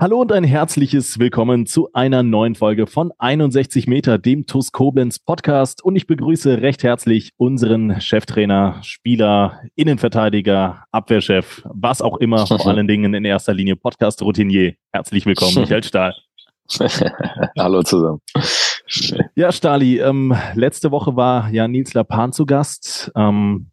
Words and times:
Hallo 0.00 0.20
und 0.20 0.30
ein 0.30 0.44
herzliches 0.44 1.18
Willkommen 1.18 1.66
zu 1.66 1.92
einer 1.92 2.22
neuen 2.22 2.54
Folge 2.54 2.86
von 2.86 3.10
61 3.18 3.88
Meter, 3.88 4.16
dem 4.16 4.46
TUS 4.46 4.70
Koblenz 4.70 5.18
Podcast. 5.18 5.82
Und 5.82 5.96
ich 5.96 6.06
begrüße 6.06 6.62
recht 6.62 6.84
herzlich 6.84 7.32
unseren 7.36 8.00
Cheftrainer, 8.00 8.78
Spieler, 8.84 9.60
Innenverteidiger, 9.74 10.84
Abwehrchef, 10.92 11.62
was 11.64 12.00
auch 12.00 12.18
immer, 12.18 12.46
vor 12.46 12.64
allen 12.68 12.86
Dingen 12.86 13.12
in 13.12 13.24
erster 13.24 13.52
Linie 13.52 13.74
Podcast-Routinier. 13.74 14.74
Herzlich 14.92 15.26
willkommen, 15.26 15.54
Michael 15.56 15.82
Stahl. 15.82 16.14
Hallo 17.58 17.82
zusammen. 17.82 18.20
Ja, 19.34 19.50
Stali, 19.50 19.98
ähm, 19.98 20.32
letzte 20.54 20.92
Woche 20.92 21.16
war 21.16 21.50
ja 21.50 21.66
Nils 21.66 21.92
Lapan 21.94 22.32
zu 22.32 22.46
Gast. 22.46 23.10
Ähm, 23.16 23.72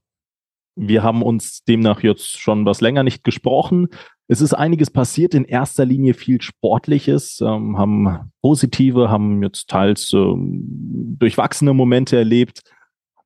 wir 0.76 1.04
haben 1.04 1.22
uns 1.22 1.64
demnach 1.64 2.04
jetzt 2.04 2.40
schon 2.40 2.66
was 2.66 2.82
länger 2.82 3.04
nicht 3.04 3.24
gesprochen. 3.24 3.88
Es 4.28 4.42
ist 4.42 4.54
einiges 4.54 4.90
passiert, 4.90 5.34
in 5.34 5.46
erster 5.46 5.86
Linie 5.86 6.14
viel 6.14 6.42
Sportliches, 6.42 7.42
ähm, 7.42 7.78
haben 7.78 8.32
positive, 8.42 9.10
haben 9.10 9.44
jetzt 9.44 9.70
teils 9.70 10.12
ähm, 10.14 11.16
durchwachsene 11.20 11.74
Momente 11.74 12.18
erlebt. 12.18 12.62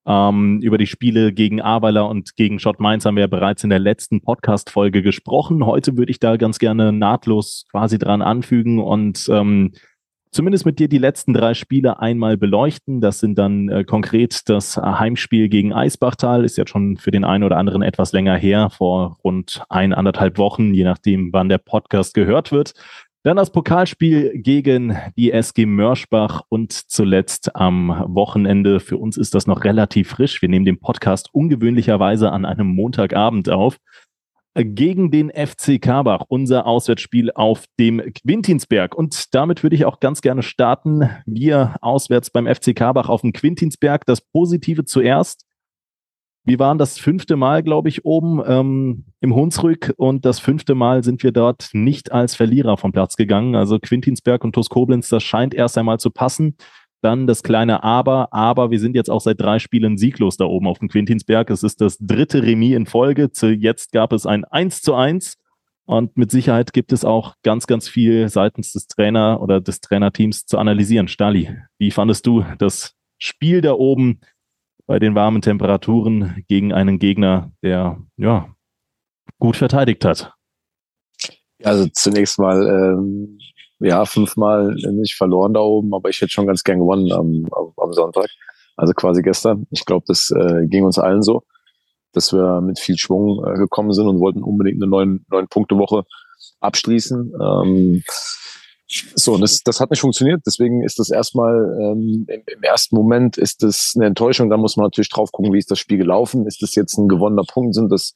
Ähm, 0.05 0.59
über 0.61 0.77
die 0.77 0.87
Spiele 0.87 1.33
gegen 1.33 1.61
Ahrweiler 1.61 2.09
und 2.09 2.35
gegen 2.35 2.59
Schott 2.59 2.79
Mainz 2.79 3.05
haben 3.05 3.15
wir 3.15 3.21
ja 3.21 3.27
bereits 3.27 3.63
in 3.63 3.69
der 3.69 3.79
letzten 3.79 4.21
Podcast-Folge 4.21 5.01
gesprochen. 5.01 5.65
Heute 5.65 5.97
würde 5.97 6.11
ich 6.11 6.19
da 6.19 6.37
ganz 6.37 6.57
gerne 6.57 6.91
nahtlos 6.91 7.65
quasi 7.69 7.97
dran 7.97 8.21
anfügen 8.21 8.79
und 8.79 9.29
ähm, 9.29 9.73
zumindest 10.31 10.65
mit 10.65 10.79
dir 10.79 10.87
die 10.87 10.97
letzten 10.97 11.33
drei 11.33 11.53
Spiele 11.53 11.99
einmal 11.99 12.37
beleuchten. 12.37 13.01
Das 13.01 13.19
sind 13.19 13.37
dann 13.37 13.69
äh, 13.69 13.83
konkret 13.83 14.47
das 14.49 14.77
Heimspiel 14.77 15.49
gegen 15.49 15.73
Eisbachtal, 15.73 16.45
ist 16.45 16.57
jetzt 16.57 16.69
schon 16.69 16.97
für 16.97 17.11
den 17.11 17.25
einen 17.25 17.43
oder 17.43 17.57
anderen 17.57 17.81
etwas 17.81 18.11
länger 18.11 18.37
her, 18.37 18.69
vor 18.69 19.17
rund 19.23 19.63
ein, 19.69 19.93
anderthalb 19.93 20.37
Wochen, 20.37 20.73
je 20.73 20.83
nachdem, 20.83 21.33
wann 21.33 21.49
der 21.49 21.57
Podcast 21.57 22.13
gehört 22.13 22.51
wird. 22.51 22.73
Dann 23.23 23.35
das 23.35 23.51
Pokalspiel 23.51 24.31
gegen 24.41 24.97
die 25.17 25.33
SG 25.33 25.65
Mörschbach 25.65 26.43
und 26.47 26.71
zuletzt 26.71 27.53
am 27.53 27.89
Wochenende. 28.07 28.79
Für 28.79 28.97
uns 28.97 29.17
ist 29.17 29.35
das 29.35 29.45
noch 29.45 29.65
relativ 29.65 30.11
frisch. 30.11 30.41
Wir 30.41 30.47
nehmen 30.47 30.63
den 30.63 30.79
Podcast 30.79 31.27
ungewöhnlicherweise 31.33 32.31
an 32.31 32.45
einem 32.45 32.67
Montagabend 32.67 33.49
auf 33.49 33.77
gegen 34.63 35.11
den 35.11 35.29
FC 35.29 35.81
Karbach, 35.81 36.25
unser 36.27 36.65
Auswärtsspiel 36.65 37.31
auf 37.31 37.65
dem 37.79 38.01
Quintinsberg. 38.13 38.95
Und 38.95 39.33
damit 39.33 39.63
würde 39.63 39.75
ich 39.75 39.85
auch 39.85 39.99
ganz 39.99 40.21
gerne 40.21 40.43
starten. 40.43 41.09
Wir 41.25 41.75
auswärts 41.81 42.29
beim 42.29 42.47
FC 42.47 42.75
Karbach 42.75 43.09
auf 43.09 43.21
dem 43.21 43.33
Quintinsberg. 43.33 44.05
Das 44.05 44.21
Positive 44.21 44.85
zuerst. 44.85 45.45
Wir 46.45 46.57
waren 46.57 46.77
das 46.77 46.97
fünfte 46.97 47.35
Mal, 47.35 47.61
glaube 47.63 47.89
ich, 47.89 48.05
oben 48.05 48.41
ähm, 48.45 49.05
im 49.19 49.35
Hunsrück 49.35 49.93
und 49.97 50.25
das 50.25 50.39
fünfte 50.39 50.73
Mal 50.73 51.03
sind 51.03 51.21
wir 51.21 51.31
dort 51.31 51.69
nicht 51.73 52.11
als 52.11 52.33
Verlierer 52.33 52.77
vom 52.77 52.91
Platz 52.91 53.17
gegangen. 53.17 53.55
Also 53.55 53.77
Quintinsberg 53.77 54.43
und 54.43 54.53
TuS 54.53 54.69
Koblenz, 54.69 55.09
das 55.09 55.21
scheint 55.21 55.53
erst 55.53 55.77
einmal 55.77 55.99
zu 55.99 56.09
passen. 56.09 56.55
Dann 57.01 57.27
das 57.27 57.43
kleine 57.43 57.83
Aber, 57.83 58.33
aber 58.33 58.71
wir 58.71 58.79
sind 58.79 58.95
jetzt 58.95 59.09
auch 59.09 59.21
seit 59.21 59.39
drei 59.39 59.59
Spielen 59.59 59.97
sieglos 59.97 60.37
da 60.37 60.45
oben 60.45 60.67
auf 60.67 60.79
dem 60.79 60.89
Quintinsberg. 60.89 61.49
Es 61.49 61.63
ist 61.63 61.79
das 61.79 61.97
dritte 61.99 62.43
Remis 62.43 62.75
in 62.75 62.85
Folge. 62.85 63.29
Jetzt 63.41 63.91
gab 63.93 64.11
es 64.11 64.25
ein 64.25 64.43
1 64.43 64.81
zu 64.81 64.95
1. 64.95 65.37
Und 65.85 66.17
mit 66.17 66.29
Sicherheit 66.29 66.73
gibt 66.73 66.93
es 66.93 67.03
auch 67.03 67.35
ganz, 67.41 67.65
ganz 67.65 67.89
viel 67.89 68.29
seitens 68.29 68.73
des 68.73 68.87
Trainer 68.87 69.41
oder 69.41 69.59
des 69.59 69.81
Trainerteams 69.81 70.45
zu 70.45 70.59
analysieren. 70.59 71.07
Stali, 71.07 71.57
wie 71.79 71.89
fandest 71.89 72.27
du 72.27 72.45
das 72.59 72.95
Spiel 73.17 73.61
da 73.61 73.73
oben 73.73 74.19
bei 74.85 74.99
den 74.99 75.15
warmen 75.15 75.41
Temperaturen 75.41 76.43
gegen 76.47 76.73
einen 76.73 76.99
Gegner, 76.99 77.51
der 77.63 77.97
ja 78.17 78.53
gut 79.39 79.55
verteidigt 79.55 80.05
hat? 80.05 80.33
Also 81.63 81.87
zunächst 81.87 82.37
mal 82.37 82.67
ähm, 82.67 83.39
ja, 83.79 84.05
fünfmal 84.05 84.75
nicht 84.91 85.15
verloren 85.15 85.53
da 85.53 85.61
oben, 85.61 85.93
aber 85.93 86.09
ich 86.09 86.19
hätte 86.21 86.31
schon 86.31 86.47
ganz 86.47 86.63
gern 86.63 86.79
gewonnen 86.79 87.11
am, 87.11 87.45
am 87.77 87.93
Sonntag. 87.93 88.29
Also 88.75 88.93
quasi 88.93 89.21
gestern. 89.21 89.67
Ich 89.71 89.85
glaube, 89.85 90.05
das 90.07 90.31
äh, 90.31 90.65
ging 90.67 90.85
uns 90.85 90.97
allen 90.97 91.21
so, 91.21 91.43
dass 92.13 92.31
wir 92.33 92.61
mit 92.61 92.79
viel 92.79 92.97
Schwung 92.97 93.43
äh, 93.45 93.57
gekommen 93.57 93.91
sind 93.91 94.07
und 94.07 94.19
wollten 94.19 94.43
unbedingt 94.43 94.81
eine 94.81 94.89
neun, 94.89 95.25
neun 95.29 95.47
Punkte 95.47 95.77
Woche 95.77 96.05
abschließen. 96.61 97.33
Ähm, 97.41 98.03
so, 98.87 99.37
das, 99.37 99.61
das 99.63 99.79
hat 99.79 99.91
nicht 99.91 99.99
funktioniert. 99.99 100.41
Deswegen 100.45 100.83
ist 100.83 100.97
das 100.97 101.09
erstmal 101.09 101.77
ähm, 101.79 102.25
im, 102.27 102.41
im 102.45 102.63
ersten 102.63 102.95
Moment 102.95 103.37
ist 103.37 103.63
das 103.63 103.93
eine 103.95 104.07
Enttäuschung. 104.07 104.49
Da 104.49 104.57
muss 104.57 104.77
man 104.77 104.85
natürlich 104.85 105.09
drauf 105.09 105.31
gucken, 105.31 105.53
wie 105.53 105.59
ist 105.59 105.69
das 105.69 105.79
Spiel 105.79 105.97
gelaufen. 105.97 106.47
Ist 106.47 106.61
das 106.63 106.73
jetzt 106.75 106.97
ein 106.97 107.07
gewonnener 107.07 107.43
Punkt? 107.47 107.75
Sind 107.75 107.91
das 107.91 108.13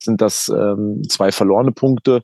sind 0.00 0.20
das 0.20 0.48
ähm, 0.48 1.02
zwei 1.08 1.32
verlorene 1.32 1.72
Punkte? 1.72 2.22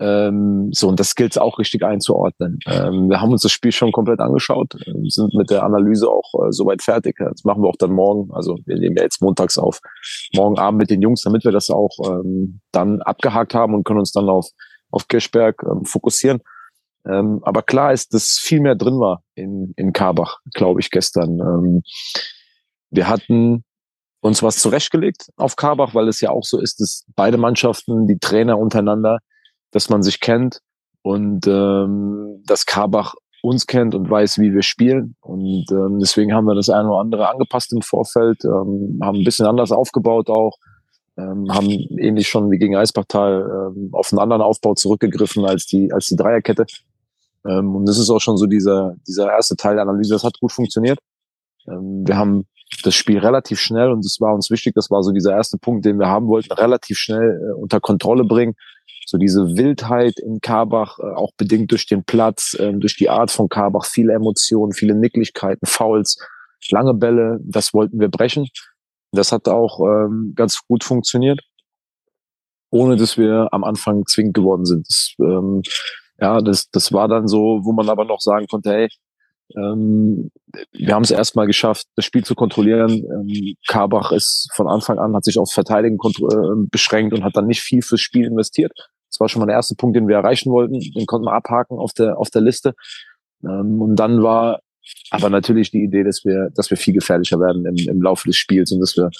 Ähm, 0.00 0.70
so, 0.72 0.88
und 0.88 0.98
das 0.98 1.14
gilt 1.14 1.32
es 1.32 1.38
auch 1.38 1.58
richtig 1.58 1.82
einzuordnen. 1.82 2.58
Ähm, 2.66 3.10
wir 3.10 3.20
haben 3.20 3.32
uns 3.32 3.42
das 3.42 3.52
Spiel 3.52 3.72
schon 3.72 3.92
komplett 3.92 4.20
angeschaut, 4.20 4.74
äh, 4.86 4.92
sind 5.08 5.34
mit 5.34 5.50
der 5.50 5.64
Analyse 5.64 6.08
auch 6.08 6.32
äh, 6.34 6.50
soweit 6.50 6.82
fertig. 6.82 7.16
Das 7.18 7.44
machen 7.44 7.62
wir 7.62 7.68
auch 7.68 7.76
dann 7.76 7.92
morgen. 7.92 8.32
Also 8.32 8.58
wir 8.64 8.78
nehmen 8.78 8.96
ja 8.96 9.02
jetzt 9.02 9.20
montags 9.20 9.58
auf, 9.58 9.80
morgen 10.34 10.58
Abend 10.58 10.78
mit 10.78 10.90
den 10.90 11.02
Jungs, 11.02 11.22
damit 11.22 11.44
wir 11.44 11.52
das 11.52 11.68
auch 11.70 11.90
ähm, 12.06 12.60
dann 12.72 13.02
abgehakt 13.02 13.54
haben 13.54 13.74
und 13.74 13.84
können 13.84 13.98
uns 14.00 14.12
dann 14.12 14.28
auf, 14.28 14.48
auf 14.90 15.08
Kirchberg 15.08 15.62
ähm, 15.62 15.84
fokussieren. 15.84 16.40
Ähm, 17.06 17.40
aber 17.42 17.62
klar 17.62 17.92
ist, 17.92 18.14
dass 18.14 18.38
viel 18.40 18.60
mehr 18.60 18.76
drin 18.76 18.98
war 18.98 19.22
in, 19.34 19.74
in 19.76 19.92
Karbach, 19.92 20.38
glaube 20.54 20.80
ich, 20.80 20.90
gestern. 20.90 21.38
Ähm, 21.40 21.82
wir 22.90 23.08
hatten 23.08 23.64
uns 24.20 24.42
was 24.42 24.56
zurechtgelegt 24.56 25.30
auf 25.36 25.56
Karbach, 25.56 25.94
weil 25.94 26.08
es 26.08 26.20
ja 26.20 26.30
auch 26.30 26.44
so 26.44 26.60
ist, 26.60 26.80
dass 26.80 27.04
beide 27.16 27.38
Mannschaften, 27.38 28.06
die 28.06 28.18
Trainer 28.18 28.58
untereinander, 28.58 29.18
dass 29.72 29.88
man 29.88 30.02
sich 30.02 30.20
kennt 30.20 30.60
und 31.02 31.46
ähm, 31.46 32.42
dass 32.46 32.66
Karbach 32.66 33.14
uns 33.42 33.66
kennt 33.66 33.94
und 33.94 34.08
weiß, 34.08 34.38
wie 34.38 34.54
wir 34.54 34.62
spielen. 34.62 35.16
Und 35.20 35.66
ähm, 35.72 35.98
deswegen 35.98 36.32
haben 36.32 36.44
wir 36.44 36.54
das 36.54 36.70
eine 36.70 36.88
oder 36.88 37.00
andere 37.00 37.28
angepasst 37.28 37.72
im 37.72 37.82
Vorfeld, 37.82 38.44
ähm, 38.44 39.00
haben 39.02 39.18
ein 39.18 39.24
bisschen 39.24 39.46
anders 39.46 39.72
aufgebaut 39.72 40.30
auch, 40.30 40.56
ähm, 41.18 41.52
haben 41.52 41.68
ähnlich 41.98 42.28
schon 42.28 42.50
wie 42.50 42.58
gegen 42.58 42.76
Eisbachtal 42.76 43.72
ähm, 43.76 43.90
auf 43.92 44.12
einen 44.12 44.20
anderen 44.20 44.42
Aufbau 44.42 44.74
zurückgegriffen 44.74 45.44
als 45.44 45.66
die, 45.66 45.92
als 45.92 46.06
die 46.06 46.16
Dreierkette. 46.16 46.66
Ähm, 47.44 47.74
und 47.74 47.86
das 47.86 47.98
ist 47.98 48.10
auch 48.10 48.20
schon 48.20 48.36
so 48.36 48.46
dieser, 48.46 48.94
dieser 49.08 49.30
erste 49.30 49.56
Teil 49.56 49.74
der 49.74 49.82
Analyse. 49.82 50.14
Das 50.14 50.24
hat 50.24 50.38
gut 50.38 50.52
funktioniert. 50.52 51.00
Ähm, 51.68 52.04
wir 52.06 52.16
haben 52.16 52.46
das 52.84 52.94
Spiel 52.94 53.18
relativ 53.18 53.60
schnell 53.60 53.90
und 53.90 54.04
es 54.06 54.20
war 54.20 54.34
uns 54.34 54.50
wichtig, 54.50 54.74
das 54.74 54.90
war 54.90 55.02
so 55.02 55.12
dieser 55.12 55.32
erste 55.32 55.58
Punkt, 55.58 55.84
den 55.84 55.98
wir 55.98 56.06
haben 56.06 56.28
wollten, 56.28 56.52
relativ 56.52 56.96
schnell 56.96 57.40
äh, 57.42 57.60
unter 57.60 57.80
Kontrolle 57.80 58.24
bringen 58.24 58.54
so 59.06 59.18
diese 59.18 59.56
Wildheit 59.56 60.18
in 60.18 60.40
Karbach, 60.40 60.98
äh, 60.98 61.14
auch 61.14 61.32
bedingt 61.36 61.70
durch 61.70 61.86
den 61.86 62.04
Platz, 62.04 62.54
äh, 62.54 62.72
durch 62.72 62.96
die 62.96 63.10
Art 63.10 63.30
von 63.30 63.48
Karbach, 63.48 63.84
viele 63.84 64.12
Emotionen, 64.12 64.72
viele 64.72 64.94
Nicklichkeiten, 64.94 65.66
Fouls, 65.66 66.18
lange 66.70 66.94
Bälle, 66.94 67.40
das 67.42 67.74
wollten 67.74 68.00
wir 68.00 68.08
brechen. 68.08 68.48
Das 69.12 69.32
hat 69.32 69.48
auch 69.48 69.80
ähm, 69.80 70.32
ganz 70.34 70.60
gut 70.66 70.84
funktioniert, 70.84 71.40
ohne 72.70 72.96
dass 72.96 73.18
wir 73.18 73.48
am 73.52 73.64
Anfang 73.64 74.06
zwingend 74.06 74.34
geworden 74.34 74.64
sind. 74.64 74.86
Das, 74.88 75.14
ähm, 75.20 75.62
ja, 76.18 76.40
das, 76.40 76.70
das 76.70 76.92
war 76.92 77.08
dann 77.08 77.28
so, 77.28 77.60
wo 77.62 77.72
man 77.72 77.88
aber 77.88 78.04
noch 78.04 78.20
sagen 78.20 78.46
konnte, 78.46 78.70
hey, 78.70 78.88
ähm, 79.56 80.30
wir 80.72 80.94
haben 80.94 81.02
es 81.02 81.10
erstmal 81.10 81.46
geschafft, 81.46 81.86
das 81.96 82.04
Spiel 82.04 82.24
zu 82.24 82.34
kontrollieren. 82.34 82.90
Ähm, 82.90 83.54
Karbach 83.66 84.12
ist 84.12 84.48
von 84.54 84.68
Anfang 84.68 84.98
an, 84.98 85.14
hat 85.14 85.24
sich 85.24 85.38
aufs 85.38 85.52
Verteidigen 85.52 85.96
äh, 85.96 86.66
beschränkt 86.70 87.14
und 87.14 87.24
hat 87.24 87.36
dann 87.36 87.46
nicht 87.46 87.60
viel 87.60 87.82
fürs 87.82 88.00
Spiel 88.00 88.26
investiert. 88.26 88.72
Das 89.12 89.20
war 89.20 89.28
schon 89.28 89.40
mal 89.40 89.46
der 89.46 89.56
erste 89.56 89.74
Punkt, 89.74 89.94
den 89.94 90.08
wir 90.08 90.16
erreichen 90.16 90.50
wollten. 90.50 90.80
Den 90.80 91.06
konnten 91.06 91.26
wir 91.26 91.34
abhaken 91.34 91.78
auf 91.78 91.92
der, 91.92 92.18
auf 92.18 92.30
der 92.30 92.40
Liste. 92.40 92.74
Ähm, 93.44 93.80
und 93.82 93.96
dann 93.96 94.22
war 94.22 94.60
aber 95.10 95.28
natürlich 95.28 95.70
die 95.70 95.82
Idee, 95.82 96.02
dass 96.02 96.24
wir, 96.24 96.48
dass 96.54 96.70
wir 96.70 96.78
viel 96.78 96.94
gefährlicher 96.94 97.38
werden 97.38 97.66
im, 97.66 97.76
im 97.76 98.02
Laufe 98.02 98.26
des 98.26 98.36
Spiels 98.36 98.72
und 98.72 98.80
dass 98.80 98.96
wir 98.96 99.10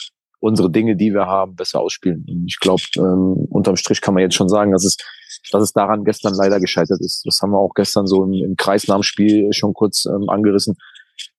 unsere 0.41 0.71
Dinge, 0.71 0.97
die 0.97 1.13
wir 1.13 1.27
haben, 1.27 1.55
besser 1.55 1.81
ausspielen. 1.81 2.25
Und 2.27 2.47
ich 2.49 2.59
glaube, 2.59 2.83
ähm, 2.97 3.47
unterm 3.51 3.77
Strich 3.77 4.01
kann 4.01 4.15
man 4.15 4.23
jetzt 4.23 4.35
schon 4.35 4.49
sagen, 4.49 4.73
dass 4.73 4.85
es, 4.85 4.97
dass 5.53 5.63
es 5.63 5.73
daran 5.73 6.05
gestern 6.05 6.35
leider 6.35 6.59
gescheitert 6.59 7.01
ist. 7.01 7.25
Das 7.27 7.41
haben 7.43 7.53
wir 7.53 7.59
auch 7.59 7.75
gestern 7.75 8.07
so 8.07 8.25
im, 8.25 8.33
im 8.33 8.57
Kreis 8.57 8.89
nach 8.89 8.97
dem 8.97 9.03
Spiel 9.03 9.53
schon 9.53 9.75
kurz 9.75 10.07
ähm, 10.07 10.29
angerissen, 10.29 10.77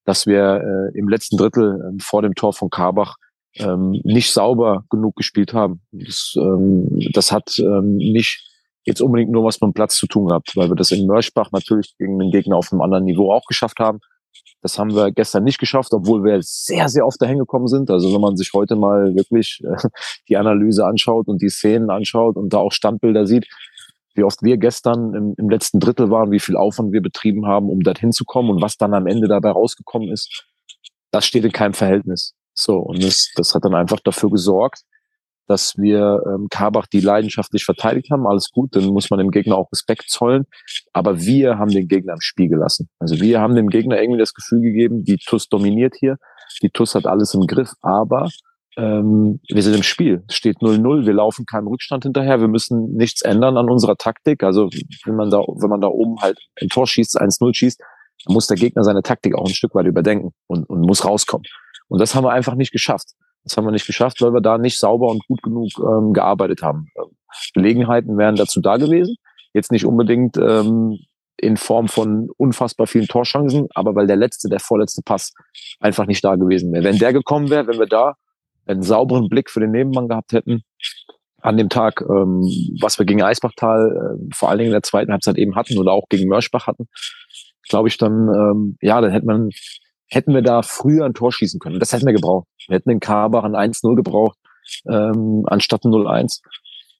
dass 0.06 0.26
wir 0.28 0.62
äh, 0.94 0.98
im 0.98 1.10
letzten 1.10 1.38
Drittel 1.38 1.84
ähm, 1.90 2.00
vor 2.00 2.22
dem 2.22 2.36
Tor 2.36 2.54
von 2.54 2.70
Karbach 2.70 3.18
ähm, 3.56 4.00
nicht 4.04 4.32
sauber 4.32 4.86
genug 4.90 5.16
gespielt 5.16 5.54
haben. 5.54 5.82
Das, 5.92 6.34
ähm, 6.38 6.88
das 7.14 7.32
hat 7.32 7.58
ähm, 7.60 7.98
nicht 7.98 8.50
jetzt 8.86 9.02
unbedingt 9.02 9.32
nur 9.32 9.46
was 9.46 9.62
mit 9.62 9.70
dem 9.70 9.74
Platz 9.74 9.96
zu 9.96 10.08
tun 10.08 10.28
gehabt, 10.28 10.56
weil 10.56 10.70
wir 10.70 10.76
das 10.76 10.92
in 10.92 11.08
Mörschbach 11.08 11.52
natürlich 11.52 11.96
gegen 11.98 12.20
den 12.20 12.32
Gegner 12.32 12.58
auf 12.58 12.72
einem 12.72 12.82
anderen 12.82 13.06
Niveau 13.06 13.32
auch 13.32 13.46
geschafft 13.46 13.80
haben. 13.80 14.00
Das 14.62 14.80
haben 14.80 14.96
wir 14.96 15.12
gestern 15.12 15.44
nicht 15.44 15.60
geschafft, 15.60 15.94
obwohl 15.94 16.24
wir 16.24 16.40
sehr, 16.42 16.88
sehr 16.90 17.06
oft 17.06 17.22
dahin 17.22 17.38
gekommen 17.38 17.68
sind. 17.68 17.90
Also 17.92 18.14
wenn 18.14 18.22
man 18.22 18.38
sich 18.38 18.52
heute 18.54 18.76
mal 18.76 19.14
wirklich 19.16 19.62
äh, 19.64 19.88
die 20.30 20.38
Analyse 20.38 20.86
anschaut 20.86 21.28
und 21.28 21.42
die 21.42 21.50
Szenen 21.50 21.90
anschaut 21.90 22.36
und 22.36 22.54
da 22.54 22.58
auch 22.58 22.72
Standbilder 22.72 23.28
sieht, 23.28 23.48
wie 24.16 24.24
oft 24.24 24.44
wir 24.44 24.58
gestern 24.58 25.14
im, 25.16 25.34
im 25.38 25.50
letzten 25.50 25.80
Drittel 25.80 26.10
waren, 26.10 26.32
wie 26.32 26.40
viel 26.40 26.56
Aufwand 26.56 26.94
wir 26.94 27.02
betrieben 27.02 27.48
haben, 27.48 27.70
um 27.70 27.82
dorthin 27.82 28.12
zu 28.12 28.26
kommen 28.26 28.50
und 28.50 28.62
was 28.62 28.78
dann 28.78 28.94
am 28.94 29.08
Ende 29.08 29.28
dabei 29.28 29.52
rausgekommen 29.52 30.10
ist, 30.10 30.46
das 31.12 31.26
steht 31.26 31.46
in 31.46 31.52
keinem 31.52 31.74
Verhältnis. 31.74 32.34
So, 32.54 32.78
und 32.78 33.04
das, 33.04 33.32
das 33.36 33.56
hat 33.56 33.66
dann 33.66 33.76
einfach 33.76 34.00
dafür 34.00 34.30
gesorgt, 34.30 34.84
dass 35.48 35.78
wir 35.78 36.22
ähm, 36.26 36.48
Karbach 36.50 36.88
die 36.88 37.02
leidenschaftlich 37.02 37.66
verteidigt 37.66 38.10
haben. 38.12 38.26
Alles 38.28 38.50
gut, 38.52 38.76
dann 38.76 38.86
muss 38.86 39.10
man 39.10 39.20
dem 39.20 39.32
Gegner 39.32 39.58
auch 39.58 39.72
Respekt 39.72 40.10
zollen. 40.10 40.46
Aber 40.94 41.20
wir 41.20 41.58
haben 41.58 41.72
den 41.72 41.88
Gegner 41.88 42.14
im 42.14 42.22
Spiel 42.22 42.48
gelassen. 42.48 42.90
Also 43.00 43.20
wir 43.20 43.42
haben 43.42 43.56
dem 43.56 43.68
Gegner 43.68 44.02
irgendwie 44.02 44.20
das 44.20 44.34
Gefühl 44.34 44.62
gegeben, 44.62 45.04
die 45.04 45.18
TUS 45.18 45.50
dominiert 45.50 45.96
hier. 46.00 46.18
Die 46.62 46.70
TUS 46.70 46.96
hat 46.96 47.06
alles 47.06 47.34
im 47.34 47.46
Griff, 47.46 47.74
aber 47.82 48.30
ähm, 48.78 49.40
wir 49.50 49.62
sind 49.62 49.76
im 49.76 49.84
Spiel. 49.84 50.24
Es 50.28 50.36
steht 50.36 50.58
0-0, 50.60 51.06
wir 51.06 51.14
laufen 51.14 51.46
keinem 51.46 51.68
Rückstand 51.68 52.04
hinterher, 52.04 52.40
wir 52.40 52.48
müssen 52.48 52.94
nichts 52.94 53.22
ändern 53.22 53.58
an 53.58 53.70
unserer 53.70 53.98
Taktik. 53.98 54.44
Also 54.44 54.70
wenn 55.06 55.16
man 55.16 55.30
da, 55.30 55.40
wenn 55.40 55.70
man 55.70 55.82
da 55.82 55.88
oben 55.88 56.20
halt 56.22 56.40
ein 56.62 56.70
Tor 56.70 56.88
schießt, 56.88 57.20
1-0 57.20 57.54
schießt, 57.54 57.80
dann 58.26 58.34
muss 58.34 58.48
der 58.48 58.58
Gegner 58.58 58.84
seine 58.84 59.04
Taktik 59.04 59.36
auch 59.36 59.46
ein 59.46 59.54
Stück 59.54 59.76
weit 59.76 59.86
überdenken 59.86 60.32
und, 60.48 60.70
und 60.70 60.82
muss 60.82 61.06
rauskommen. 61.06 61.46
Und 61.94 62.00
das 62.00 62.16
haben 62.16 62.24
wir 62.24 62.32
einfach 62.32 62.56
nicht 62.56 62.72
geschafft. 62.72 63.10
Das 63.44 63.56
haben 63.56 63.66
wir 63.66 63.72
nicht 63.72 63.86
geschafft, 63.86 64.20
weil 64.20 64.34
wir 64.34 64.42
da 64.42 64.58
nicht 64.58 64.80
sauber 64.80 65.10
und 65.10 65.24
gut 65.28 65.44
genug 65.44 65.70
ähm, 65.78 66.12
gearbeitet 66.12 66.64
haben. 66.64 66.88
Gelegenheiten 67.54 68.18
wären 68.18 68.36
dazu 68.36 68.62
da 68.62 68.78
gewesen. 68.78 69.16
Jetzt 69.54 69.72
nicht 69.72 69.86
unbedingt 69.86 70.36
ähm, 70.38 70.98
in 71.38 71.56
Form 71.56 71.88
von 71.88 72.32
unfassbar 72.36 72.88
vielen 72.88 73.06
Torchancen, 73.06 73.68
aber 73.76 73.94
weil 73.94 74.08
der 74.08 74.16
letzte, 74.16 74.50
der 74.50 74.60
vorletzte 74.60 75.04
Pass 75.06 75.34
einfach 75.80 76.08
nicht 76.08 76.26
da 76.26 76.36
gewesen 76.36 76.74
wäre. 76.74 76.84
Wenn 76.84 76.98
der 76.98 77.14
gekommen 77.14 77.52
wäre, 77.52 77.68
wenn 77.68 77.78
wir 77.78 77.86
da 77.86 78.16
einen 78.66 78.82
sauberen 78.82 79.30
Blick 79.30 79.52
für 79.52 79.60
den 79.60 79.70
Nebenmann 79.70 80.08
gehabt 80.08 80.34
hätten, 80.34 80.64
an 81.44 81.58
dem 81.58 81.70
Tag, 81.70 82.02
ähm, 82.02 82.42
was 82.82 82.98
wir 82.98 83.06
gegen 83.06 83.22
Eisbachtal 83.22 84.18
äh, 84.18 84.34
vor 84.34 84.50
allen 84.50 84.58
Dingen 84.58 84.70
in 84.70 84.74
der 84.74 84.82
zweiten 84.82 85.12
Halbzeit 85.12 85.38
eben 85.38 85.56
hatten 85.56 85.78
oder 85.78 85.92
auch 85.92 86.10
gegen 86.10 86.28
Mörschbach 86.28 86.66
hatten, 86.66 86.88
glaube 87.70 87.88
ich 87.88 88.00
dann, 88.00 88.30
ähm, 88.30 88.78
ja, 88.82 89.00
dann 89.00 89.12
hätte 89.12 89.28
man 89.28 89.52
hätten 90.14 90.34
wir 90.34 90.42
da 90.42 90.62
früher 90.62 91.06
ein 91.06 91.14
Tor 91.14 91.32
schießen 91.32 91.60
können. 91.60 91.80
Das 91.80 91.94
hätten 91.94 92.06
wir 92.06 92.14
gebraucht. 92.14 92.48
Wir 92.68 92.76
hätten 92.76 92.90
den 92.90 93.00
Karbach 93.00 93.44
an 93.44 93.56
1-0 93.56 93.96
gebraucht, 93.96 94.38
ähm, 94.90 95.44
anstatt 95.48 95.86
ein 95.86 95.92
0-1. 95.92 96.42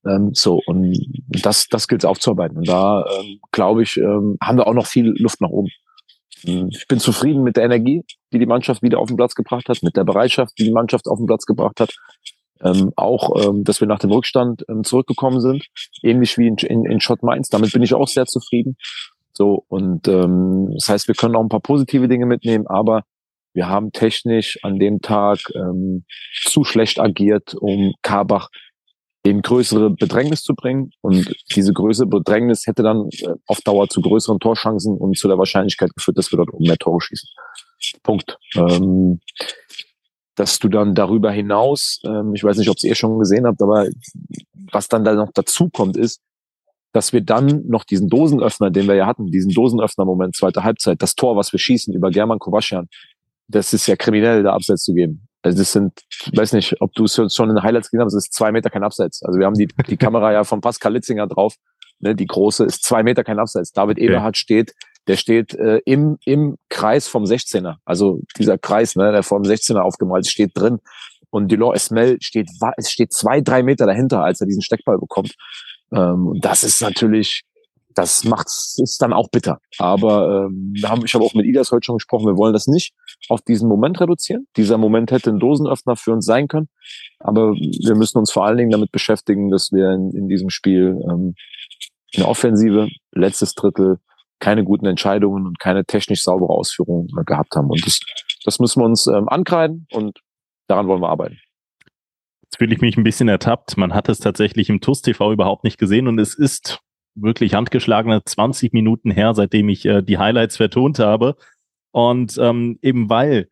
Ähm, 0.06 0.32
so, 0.34 0.62
und 0.66 0.98
das, 1.30 1.68
das 1.70 1.88
gilt 1.88 2.04
es 2.04 2.06
aufzuarbeiten. 2.06 2.58
Und 2.58 2.68
da, 2.68 3.06
ähm, 3.20 3.40
glaube 3.52 3.84
ich, 3.84 3.98
ähm, 3.98 4.38
haben 4.42 4.58
wir 4.58 4.68
auch 4.68 4.74
noch 4.74 4.88
viel 4.88 5.14
Luft 5.18 5.42
nach 5.42 5.50
oben. 5.50 5.70
Ähm, 6.46 6.70
ich 6.72 6.88
bin 6.88 7.00
zufrieden 7.00 7.44
mit 7.44 7.56
der 7.58 7.64
Energie, 7.64 8.04
die 8.32 8.40
die 8.40 8.46
Mannschaft 8.46 8.82
wieder 8.82 9.00
auf 9.00 9.08
den 9.08 9.18
Platz 9.18 9.36
gebracht 9.36 9.70
hat, 9.70 9.82
mit 9.84 9.96
der 9.96 10.04
Bereitschaft, 10.04 10.54
die 10.58 10.66
die 10.66 10.72
Mannschaft 10.72 11.08
auf 11.08 11.18
den 11.18 11.28
Platz 11.28 11.46
gebracht 11.46 11.80
hat. 11.80 11.94
Ähm, 12.62 12.92
auch, 12.96 13.46
ähm, 13.46 13.64
dass 13.64 13.82
wir 13.82 13.88
nach 13.88 14.00
dem 14.00 14.12
Rückstand 14.12 14.64
ähm, 14.70 14.84
zurückgekommen 14.84 15.42
sind, 15.42 15.66
ähnlich 16.02 16.38
wie 16.38 16.48
in, 16.48 16.56
in, 16.58 16.86
in 16.86 17.02
Schott 17.02 17.22
Mainz. 17.22 17.50
Damit 17.50 17.74
bin 17.74 17.84
ich 17.84 17.94
auch 17.94 18.08
sehr 18.08 18.26
zufrieden. 18.26 18.78
So, 19.34 19.66
und 19.68 20.08
ähm, 20.08 20.70
das 20.76 20.90
heißt, 20.90 21.08
wir 21.08 21.16
können 21.16 21.36
auch 21.36 21.42
ein 21.42 21.50
paar 21.50 21.60
positive 21.60 22.08
Dinge 22.08 22.26
mitnehmen, 22.26 22.68
aber 22.68 23.04
wir 23.54 23.68
haben 23.68 23.92
technisch 23.92 24.60
an 24.64 24.80
dem 24.80 25.02
Tag 25.02 25.40
ähm, 25.56 26.06
zu 26.46 26.64
schlecht 26.64 27.00
agiert, 27.00 27.54
um 27.56 27.94
Karbach 28.02 28.50
in 29.24 29.42
größere 29.42 29.90
Bedrängnis 29.90 30.44
zu 30.44 30.54
bringen. 30.54 30.92
Und 31.02 31.34
diese 31.56 31.72
größere 31.72 32.08
Bedrängnis 32.08 32.68
hätte 32.68 32.84
dann 32.84 33.10
äh, 33.12 33.36
auf 33.48 33.62
Dauer 33.62 33.88
zu 33.90 34.02
größeren 34.02 34.40
Torchancen 34.40 34.98
und 34.98 35.18
zu 35.18 35.28
der 35.28 35.38
Wahrscheinlichkeit 35.38 35.94
geführt, 35.94 36.18
dass 36.18 36.32
wir 36.32 36.38
dort 36.38 36.52
um 36.52 36.64
mehr 36.64 36.78
Tore 36.78 37.02
schießen. 37.02 37.30
Punkt. 38.02 38.38
Ähm, 38.56 39.20
dass 40.36 40.58
du 40.60 40.68
dann 40.68 40.96
darüber 40.96 41.32
hinaus, 41.32 42.02
ähm, 42.06 42.34
ich 42.34 42.44
weiß 42.44 42.58
nicht, 42.58 42.70
ob 42.70 42.78
ihr 42.82 42.92
eh 42.92 42.96
schon 42.96 43.20
gesehen 43.20 43.46
habt, 43.46 43.62
aber 43.62 43.88
was 44.72 44.88
dann 44.88 45.04
da 45.04 45.14
noch 45.14 45.32
dazu 45.34 45.70
kommt, 45.70 45.96
ist, 45.96 46.22
dass 46.94 47.12
wir 47.12 47.22
dann 47.22 47.64
noch 47.68 47.84
diesen 47.84 48.08
Dosenöffner, 48.08 48.70
den 48.70 48.88
wir 48.88 48.96
ja 48.96 49.06
hatten, 49.06 49.28
diesen 49.28 49.52
Dosenöffner-Moment, 49.52 50.36
zweite 50.36 50.64
Halbzeit, 50.64 51.02
das 51.02 51.16
Tor, 51.16 51.36
was 51.36 51.52
wir 51.52 51.60
schießen 51.60 51.94
über 51.94 52.12
German 52.12 52.40
Kowaschan, 52.40 52.88
das 53.48 53.74
ist 53.74 53.88
ja 53.88 53.96
kriminell, 53.96 54.44
da 54.44 54.54
Abseits 54.54 54.84
zu 54.84 54.94
geben. 54.94 55.28
Also 55.42 55.58
das 55.58 55.74
sind, 55.74 56.00
ich 56.32 56.38
weiß 56.38 56.54
nicht, 56.54 56.80
ob 56.80 56.94
du 56.94 57.04
es 57.04 57.16
schon 57.16 57.50
in 57.50 57.56
den 57.56 57.64
Highlights 57.64 57.92
gesehen 57.92 58.06
hast, 58.06 58.14
es 58.14 58.26
ist 58.26 58.34
zwei 58.34 58.52
Meter 58.52 58.70
kein 58.70 58.84
Abseits. 58.84 59.24
Also 59.24 59.40
wir 59.40 59.46
haben 59.46 59.56
die, 59.56 59.68
die 59.88 59.98
Kamera 59.98 60.32
ja 60.32 60.44
von 60.46 60.62
Pascal 60.62 60.94
Litzinger 60.94 61.28
drauf. 61.28 61.56
Ne, 62.00 62.16
die 62.16 62.26
große 62.26 62.64
ist 62.64 62.84
zwei 62.84 63.04
Meter 63.04 63.24
kein 63.24 63.40
Abseits. 63.40 63.72
David 63.72 63.98
Eberhardt 63.98 64.38
steht, 64.38 64.74
der 65.08 65.18
steht 65.18 65.54
äh, 65.56 65.82
im, 65.86 66.18
im 66.26 66.58
Kreis 66.70 67.08
vom 67.08 67.24
16er. 67.24 67.76
Also 67.84 68.22
dieser 68.38 68.58
Kreis, 68.58 68.96
ne, 68.96 69.12
der 69.12 69.24
vor 69.24 69.42
dem 69.42 69.52
16er 69.52 69.80
aufgemalt 69.80 70.28
steht 70.28 70.52
drin. 70.54 70.80
Und 71.30 71.52
Delors 71.52 71.76
Esmel 71.76 72.18
steht, 72.22 72.50
es 72.78 72.92
steht 72.92 73.12
zwei, 73.12 73.42
drei 73.42 73.64
Meter 73.64 73.86
dahinter, 73.86 74.24
als 74.24 74.40
er 74.40 74.48
diesen 74.48 74.62
Steckball 74.62 74.98
bekommt. 74.98 75.36
Ähm, 75.94 76.40
das 76.42 76.64
ist 76.64 76.82
natürlich, 76.82 77.44
das 77.94 78.24
macht's 78.24 78.80
ist 78.82 79.02
dann 79.02 79.14
auch 79.14 79.30
bitter. 79.30 79.60
Aber 79.78 80.48
ähm, 80.48 80.74
haben, 80.84 81.06
ich 81.06 81.14
habe 81.14 81.24
auch 81.24 81.34
mit 81.34 81.46
Idas 81.46 81.72
heute 81.72 81.86
schon 81.86 81.98
gesprochen, 81.98 82.26
wir 82.26 82.38
wollen 82.38 82.54
das 82.54 82.68
nicht 82.68 82.94
auf 83.30 83.42
diesen 83.42 83.70
Moment 83.70 84.00
reduzieren. 84.02 84.48
Dieser 84.58 84.78
Moment 84.78 85.12
hätte 85.12 85.30
ein 85.30 85.40
Dosenöffner 85.40 85.96
für 85.96 86.12
uns 86.12 86.26
sein 86.26 86.48
können. 86.48 86.70
Aber 87.20 87.54
wir 87.54 87.96
müssen 87.96 88.18
uns 88.18 88.32
vor 88.32 88.46
allen 88.46 88.58
Dingen 88.58 88.72
damit 88.72 88.92
beschäftigen, 88.92 89.50
dass 89.50 89.72
wir 89.72 89.92
in, 89.92 90.12
in 90.12 90.28
diesem 90.28 90.50
Spiel 90.50 91.00
ähm, 91.10 91.36
eine 92.16 92.28
Offensive, 92.28 92.90
letztes 93.12 93.56
Drittel, 93.56 94.00
keine 94.40 94.64
guten 94.64 94.86
Entscheidungen 94.86 95.48
und 95.48 95.60
keine 95.60 95.86
technisch 95.86 96.24
saubere 96.24 96.50
Ausführungen 96.50 97.08
gehabt 97.26 97.56
haben. 97.56 97.70
Und 97.70 97.86
das, 97.86 98.00
das 98.44 98.60
müssen 98.60 98.82
wir 98.82 98.86
uns 98.86 99.08
ähm, 99.08 99.30
ankreiden 99.30 99.88
und 99.92 100.20
daran 100.68 100.88
wollen 100.88 101.02
wir 101.02 101.10
arbeiten. 101.10 101.40
Jetzt 102.54 102.60
fühle 102.60 102.76
ich 102.76 102.82
mich 102.82 102.98
ein 102.98 103.04
bisschen 103.04 103.30
ertappt. 103.30 103.78
Man 103.78 103.96
hat 103.96 104.10
es 104.10 104.20
tatsächlich 104.20 104.70
im 104.70 104.80
TUS 104.80 105.02
TV 105.02 105.32
überhaupt 105.32 105.64
nicht 105.64 105.80
gesehen 105.80 106.08
und 106.08 106.20
es 106.20 106.36
ist 106.36 106.82
wirklich 107.16 107.56
handgeschlagene 107.56 108.22
20 108.24 108.74
Minuten 108.74 109.10
her, 109.10 109.34
seitdem 109.34 109.70
ich 109.70 109.88
äh, 109.88 110.04
die 110.04 110.20
Highlights 110.20 110.58
vertont 110.58 111.00
habe. 111.00 111.36
Und 111.94 112.38
ähm, 112.38 112.78
eben 112.84 113.10
weil 113.10 113.50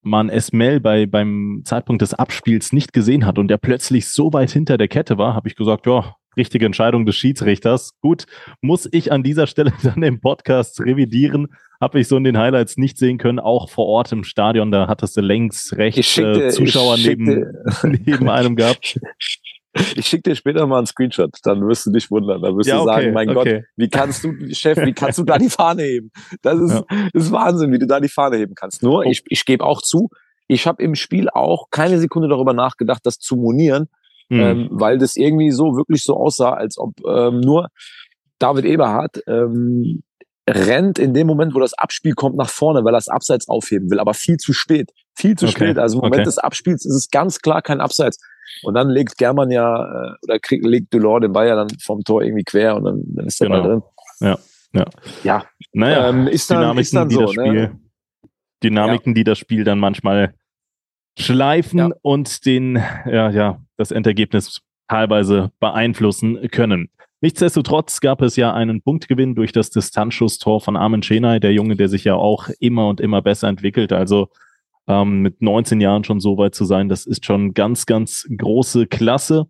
man 0.00 0.30
Esmel 0.30 0.80
bei, 0.80 1.04
beim 1.04 1.60
Zeitpunkt 1.66 2.00
des 2.00 2.14
Abspiels 2.14 2.72
nicht 2.72 2.94
gesehen 2.94 3.26
hat 3.26 3.38
und 3.38 3.50
er 3.50 3.58
plötzlich 3.58 4.08
so 4.08 4.32
weit 4.32 4.50
hinter 4.50 4.78
der 4.78 4.88
Kette 4.88 5.18
war, 5.18 5.34
habe 5.34 5.48
ich 5.48 5.54
gesagt, 5.54 5.84
ja, 5.84 6.16
richtige 6.38 6.64
Entscheidung 6.64 7.04
des 7.04 7.16
Schiedsrichters. 7.16 7.92
Gut, 8.00 8.24
muss 8.62 8.88
ich 8.90 9.12
an 9.12 9.22
dieser 9.22 9.46
Stelle 9.46 9.72
dann 9.82 10.00
den 10.00 10.20
Podcast 10.20 10.80
revidieren. 10.80 11.48
Habe 11.80 12.00
ich 12.00 12.08
so 12.08 12.16
in 12.16 12.24
den 12.24 12.38
Highlights 12.38 12.76
nicht 12.76 12.96
sehen 12.98 13.18
können, 13.18 13.38
auch 13.38 13.68
vor 13.68 13.86
Ort 13.86 14.10
im 14.12 14.24
Stadion, 14.24 14.72
da 14.72 14.88
hattest 14.88 15.16
du 15.16 15.20
längs 15.20 15.76
rechts 15.76 16.16
äh, 16.18 16.48
Zuschauer 16.48 16.96
neben, 16.96 17.46
neben 17.82 18.28
einem 18.28 18.56
gehabt. 18.56 18.98
Ich 19.94 20.06
schicke 20.06 20.30
dir 20.30 20.34
später 20.34 20.66
mal 20.66 20.78
einen 20.78 20.86
Screenshot, 20.86 21.36
dann 21.42 21.66
wirst 21.68 21.86
du 21.86 21.92
dich 21.92 22.10
wundern. 22.10 22.42
Dann 22.42 22.56
wirst 22.56 22.68
ja, 22.68 22.78
du 22.78 22.84
sagen, 22.84 23.12
mein 23.12 23.28
okay. 23.28 23.54
Gott, 23.54 23.64
wie 23.76 23.88
kannst 23.88 24.24
du, 24.24 24.32
Chef, 24.52 24.78
wie 24.78 24.92
kannst 24.92 25.18
du 25.18 25.24
da 25.24 25.38
die 25.38 25.50
Fahne 25.50 25.82
heben? 25.82 26.10
Das 26.42 26.58
ist, 26.58 26.72
ja. 26.72 26.82
das 27.12 27.24
ist 27.24 27.32
Wahnsinn, 27.32 27.70
wie 27.72 27.78
du 27.78 27.86
da 27.86 28.00
die 28.00 28.08
Fahne 28.08 28.38
heben 28.38 28.54
kannst. 28.54 28.82
Nur, 28.82 29.00
oh. 29.00 29.02
ich, 29.02 29.22
ich 29.28 29.44
gebe 29.44 29.64
auch 29.64 29.82
zu, 29.82 30.08
ich 30.48 30.66
habe 30.66 30.82
im 30.82 30.94
Spiel 30.94 31.28
auch 31.28 31.70
keine 31.70 31.98
Sekunde 31.98 32.28
darüber 32.28 32.54
nachgedacht, 32.54 33.04
das 33.04 33.18
zu 33.18 33.36
monieren, 33.36 33.88
mhm. 34.28 34.40
ähm, 34.40 34.68
weil 34.70 34.98
das 34.98 35.16
irgendwie 35.16 35.50
so 35.50 35.76
wirklich 35.76 36.02
so 36.02 36.16
aussah, 36.16 36.52
als 36.52 36.78
ob 36.78 36.94
ähm, 37.06 37.40
nur 37.40 37.68
David 38.38 38.64
Eberhardt 38.64 39.22
ähm, 39.26 40.02
rennt 40.48 40.98
in 40.98 41.12
dem 41.12 41.26
Moment, 41.26 41.54
wo 41.54 41.60
das 41.60 41.74
Abspiel 41.74 42.14
kommt, 42.14 42.36
nach 42.36 42.48
vorne, 42.48 42.84
weil 42.84 42.94
er 42.94 42.98
das 42.98 43.08
Abseits 43.08 43.48
aufheben 43.48 43.90
will, 43.90 44.00
aber 44.00 44.14
viel 44.14 44.38
zu 44.38 44.52
spät. 44.52 44.90
Viel 45.14 45.36
zu 45.36 45.46
okay. 45.46 45.54
spät. 45.54 45.78
Also 45.78 45.98
im 45.98 46.00
Moment 46.00 46.20
okay. 46.20 46.24
des 46.24 46.38
Abspiels 46.38 46.84
ist 46.84 46.94
es 46.94 47.10
ganz 47.10 47.40
klar 47.40 47.60
kein 47.60 47.80
Abseits. 47.80 48.18
Und 48.62 48.74
dann 48.74 48.88
legt 48.88 49.18
German 49.18 49.50
ja, 49.50 49.84
äh, 49.84 50.14
oder 50.22 50.38
kriegt, 50.38 50.64
legt 50.64 50.92
Delors 50.92 51.20
den 51.20 51.34
ja 51.34 51.54
dann 51.54 51.68
vom 51.82 52.02
Tor 52.02 52.22
irgendwie 52.22 52.44
quer 52.44 52.76
und 52.76 52.84
dann, 52.84 53.02
dann 53.06 53.26
ist 53.26 53.40
der 53.40 53.48
genau. 53.48 53.62
Ball 53.62 53.70
drin. 53.70 53.82
Ja, 54.20 54.38
ja. 54.72 54.84
Ja, 55.22 55.44
naja, 55.72 56.08
ähm, 56.08 56.26
ist 56.26 56.50
dann, 56.50 56.60
Dynamiken, 56.60 56.80
ist 56.80 56.94
dann 56.94 57.10
so, 57.10 57.18
die 57.18 57.24
das 57.24 57.32
Spiel, 57.32 57.52
ne? 57.52 57.80
Dynamiken, 58.62 59.12
ja. 59.12 59.14
die 59.14 59.24
das 59.24 59.38
Spiel 59.38 59.64
dann 59.64 59.78
manchmal 59.78 60.34
schleifen 61.18 61.78
ja. 61.78 61.90
und 62.02 62.46
den, 62.46 62.76
ja, 63.06 63.30
ja, 63.30 63.60
das 63.78 63.90
Endergebnis 63.90 64.60
teilweise 64.88 65.50
beeinflussen 65.60 66.48
können. 66.50 66.90
Nichtsdestotrotz 67.20 68.00
gab 68.00 68.22
es 68.22 68.36
ja 68.36 68.54
einen 68.54 68.80
Punktgewinn 68.80 69.34
durch 69.34 69.52
das 69.52 69.70
Distanzschusstor 69.70 70.60
von 70.60 70.76
Armin 70.76 71.00
Chenay, 71.00 71.40
der 71.40 71.52
Junge, 71.52 71.74
der 71.74 71.88
sich 71.88 72.04
ja 72.04 72.14
auch 72.14 72.48
immer 72.60 72.88
und 72.88 73.00
immer 73.00 73.22
besser 73.22 73.48
entwickelt. 73.48 73.92
Also 73.92 74.28
ähm, 74.86 75.22
mit 75.22 75.42
19 75.42 75.80
Jahren 75.80 76.04
schon 76.04 76.20
so 76.20 76.38
weit 76.38 76.54
zu 76.54 76.64
sein, 76.64 76.88
das 76.88 77.06
ist 77.06 77.26
schon 77.26 77.54
ganz, 77.54 77.86
ganz 77.86 78.26
große 78.36 78.86
Klasse. 78.86 79.48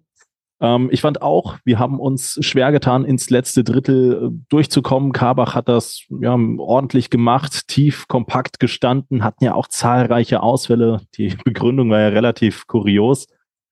Ähm, 0.60 0.88
ich 0.90 1.02
fand 1.02 1.22
auch, 1.22 1.58
wir 1.64 1.78
haben 1.78 2.00
uns 2.00 2.38
schwer 2.40 2.72
getan, 2.72 3.04
ins 3.04 3.30
letzte 3.30 3.64
Drittel 3.64 4.14
äh, 4.14 4.44
durchzukommen. 4.48 5.12
Karbach 5.12 5.54
hat 5.54 5.68
das 5.68 6.04
ja, 6.08 6.34
ordentlich 6.34 7.10
gemacht, 7.10 7.68
tief, 7.68 8.08
kompakt 8.08 8.60
gestanden, 8.60 9.22
hatten 9.22 9.44
ja 9.44 9.54
auch 9.54 9.68
zahlreiche 9.68 10.42
Ausfälle. 10.42 11.02
Die 11.16 11.36
Begründung 11.44 11.90
war 11.90 12.00
ja 12.00 12.08
relativ 12.08 12.66
kurios. 12.66 13.26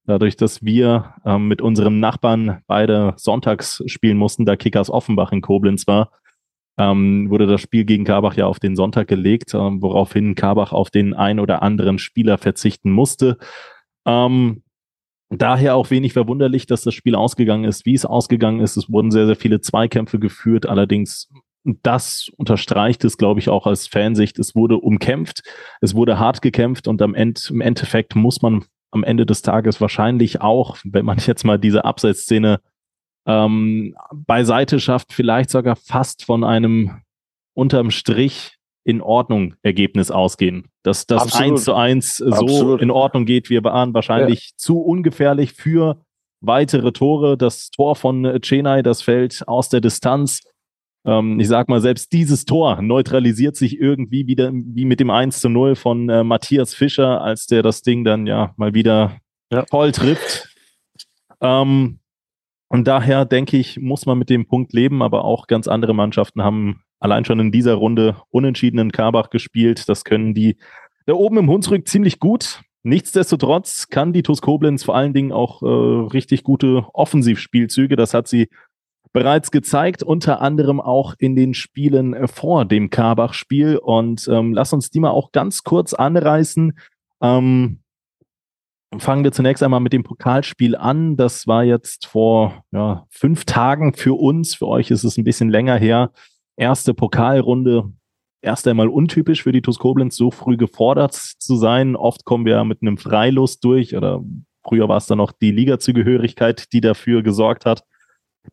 Dadurch, 0.06 0.36
dass 0.36 0.64
wir 0.64 1.14
ähm, 1.24 1.48
mit 1.48 1.60
unserem 1.60 1.98
Nachbarn 1.98 2.62
beide 2.66 3.14
sonntags 3.16 3.82
spielen 3.86 4.16
mussten, 4.16 4.44
da 4.44 4.56
Kickers 4.56 4.90
Offenbach 4.90 5.32
in 5.32 5.40
Koblenz 5.40 5.86
war, 5.86 6.12
ähm, 6.78 7.28
wurde 7.30 7.46
das 7.46 7.60
Spiel 7.60 7.84
gegen 7.84 8.04
Karbach 8.04 8.34
ja 8.34 8.46
auf 8.46 8.60
den 8.60 8.76
Sonntag 8.76 9.08
gelegt, 9.08 9.54
ähm, 9.54 9.82
woraufhin 9.82 10.34
Karbach 10.34 10.72
auf 10.72 10.90
den 10.90 11.14
ein 11.14 11.40
oder 11.40 11.62
anderen 11.62 11.98
Spieler 11.98 12.38
verzichten 12.38 12.92
musste. 12.92 13.38
Ähm, 14.06 14.62
daher 15.30 15.74
auch 15.74 15.90
wenig 15.90 16.12
verwunderlich, 16.12 16.66
dass 16.66 16.82
das 16.82 16.94
Spiel 16.94 17.16
ausgegangen 17.16 17.64
ist, 17.64 17.86
wie 17.86 17.94
es 17.94 18.04
ausgegangen 18.04 18.60
ist. 18.60 18.76
Es 18.76 18.90
wurden 18.90 19.10
sehr, 19.10 19.26
sehr 19.26 19.36
viele 19.36 19.60
Zweikämpfe 19.60 20.18
geführt, 20.18 20.66
allerdings 20.66 21.28
das 21.82 22.30
unterstreicht 22.36 23.04
es, 23.04 23.18
glaube 23.18 23.40
ich, 23.40 23.48
auch 23.48 23.66
als 23.66 23.88
Fansicht. 23.88 24.38
Es 24.38 24.54
wurde 24.54 24.76
umkämpft, 24.76 25.42
es 25.80 25.94
wurde 25.94 26.18
hart 26.18 26.40
gekämpft 26.42 26.86
und 26.86 27.02
am 27.02 27.14
End, 27.14 27.50
im 27.50 27.60
Endeffekt 27.60 28.14
muss 28.14 28.40
man 28.40 28.64
am 28.96 29.04
Ende 29.04 29.26
des 29.26 29.42
Tages 29.42 29.80
wahrscheinlich 29.80 30.40
auch, 30.40 30.78
wenn 30.84 31.04
man 31.04 31.18
jetzt 31.18 31.44
mal 31.44 31.58
diese 31.58 31.84
Abseitsszene 31.84 32.60
ähm, 33.26 33.94
beiseite 34.12 34.80
schafft, 34.80 35.12
vielleicht 35.12 35.50
sogar 35.50 35.76
fast 35.76 36.24
von 36.24 36.44
einem 36.44 37.02
unterm 37.54 37.90
Strich 37.90 38.56
in 38.84 39.00
Ordnung 39.00 39.54
Ergebnis 39.62 40.10
ausgehen. 40.10 40.68
Dass 40.84 41.06
das 41.06 41.34
eins 41.34 41.64
zu 41.64 41.74
eins 41.74 42.18
so 42.18 42.30
Absolut. 42.30 42.80
in 42.80 42.90
Ordnung 42.92 43.26
geht, 43.26 43.50
wir 43.50 43.64
waren 43.64 43.92
wahrscheinlich 43.94 44.50
ja. 44.50 44.56
zu 44.56 44.80
ungefährlich 44.80 45.52
für 45.52 46.00
weitere 46.40 46.92
Tore. 46.92 47.36
Das 47.36 47.70
Tor 47.70 47.96
von 47.96 48.38
Chenai, 48.42 48.82
das 48.82 49.02
fällt 49.02 49.46
aus 49.48 49.68
der 49.68 49.80
Distanz. 49.80 50.42
Ähm, 51.06 51.38
ich 51.38 51.48
sag 51.48 51.68
mal, 51.68 51.80
selbst 51.80 52.12
dieses 52.12 52.44
Tor 52.44 52.82
neutralisiert 52.82 53.56
sich 53.56 53.80
irgendwie 53.80 54.26
wieder 54.26 54.50
wie 54.52 54.84
mit 54.84 54.98
dem 55.00 55.10
1 55.10 55.40
zu 55.40 55.48
0 55.48 55.76
von 55.76 56.08
äh, 56.08 56.24
Matthias 56.24 56.74
Fischer, 56.74 57.22
als 57.22 57.46
der 57.46 57.62
das 57.62 57.82
Ding 57.82 58.04
dann 58.04 58.26
ja 58.26 58.52
mal 58.56 58.74
wieder 58.74 59.16
ja. 59.50 59.64
voll 59.70 59.92
trifft. 59.92 60.48
Ähm, 61.40 62.00
und 62.68 62.88
daher 62.88 63.24
denke 63.24 63.56
ich, 63.56 63.78
muss 63.78 64.06
man 64.06 64.18
mit 64.18 64.28
dem 64.28 64.46
Punkt 64.46 64.72
leben, 64.72 65.02
aber 65.02 65.24
auch 65.24 65.46
ganz 65.46 65.68
andere 65.68 65.94
Mannschaften 65.94 66.42
haben 66.42 66.82
allein 66.98 67.24
schon 67.24 67.38
in 67.38 67.52
dieser 67.52 67.74
Runde 67.74 68.16
unentschieden 68.30 68.78
in 68.78 68.90
Karbach 68.90 69.30
gespielt. 69.30 69.88
Das 69.88 70.04
können 70.04 70.34
die 70.34 70.56
da 71.06 71.12
oben 71.12 71.38
im 71.38 71.48
Hunsrück 71.48 71.86
ziemlich 71.86 72.18
gut. 72.18 72.62
Nichtsdestotrotz 72.82 73.88
kann 73.88 74.12
die 74.12 74.22
TuS 74.22 74.42
Koblenz 74.42 74.84
vor 74.84 74.96
allen 74.96 75.12
Dingen 75.12 75.32
auch 75.32 75.62
äh, 75.62 75.66
richtig 76.12 76.42
gute 76.42 76.86
Offensivspielzüge. 76.92 77.96
Das 77.96 78.14
hat 78.14 78.28
sie 78.28 78.48
bereits 79.16 79.50
gezeigt, 79.50 80.02
unter 80.02 80.42
anderem 80.42 80.78
auch 80.78 81.14
in 81.18 81.36
den 81.36 81.54
Spielen 81.54 82.12
äh, 82.12 82.28
vor 82.28 82.66
dem 82.66 82.90
Karbach-Spiel. 82.90 83.78
Und 83.78 84.28
ähm, 84.28 84.52
lass 84.52 84.74
uns 84.74 84.90
die 84.90 85.00
mal 85.00 85.08
auch 85.08 85.32
ganz 85.32 85.64
kurz 85.64 85.94
anreißen. 85.94 86.78
Ähm, 87.22 87.80
fangen 88.98 89.24
wir 89.24 89.32
zunächst 89.32 89.62
einmal 89.62 89.80
mit 89.80 89.94
dem 89.94 90.02
Pokalspiel 90.02 90.76
an. 90.76 91.16
Das 91.16 91.46
war 91.46 91.64
jetzt 91.64 92.04
vor 92.04 92.62
ja, 92.72 93.06
fünf 93.08 93.46
Tagen 93.46 93.94
für 93.94 94.12
uns. 94.20 94.54
Für 94.54 94.68
euch 94.68 94.90
ist 94.90 95.02
es 95.02 95.16
ein 95.16 95.24
bisschen 95.24 95.48
länger 95.48 95.78
her. 95.78 96.10
Erste 96.58 96.92
Pokalrunde. 96.92 97.90
Erst 98.42 98.68
einmal 98.68 98.88
untypisch 98.88 99.44
für 99.44 99.52
die 99.52 99.62
TuS 99.62 99.78
Koblenz, 99.78 100.16
so 100.16 100.30
früh 100.30 100.58
gefordert 100.58 101.14
zu 101.14 101.56
sein. 101.56 101.96
Oft 101.96 102.26
kommen 102.26 102.44
wir 102.44 102.62
mit 102.64 102.82
einem 102.82 102.98
Freilust 102.98 103.64
durch 103.64 103.96
oder 103.96 104.22
früher 104.62 104.90
war 104.90 104.98
es 104.98 105.06
dann 105.06 105.16
noch 105.16 105.32
die 105.32 105.52
Ligazugehörigkeit, 105.52 106.70
die 106.74 106.82
dafür 106.82 107.22
gesorgt 107.22 107.64
hat. 107.64 107.82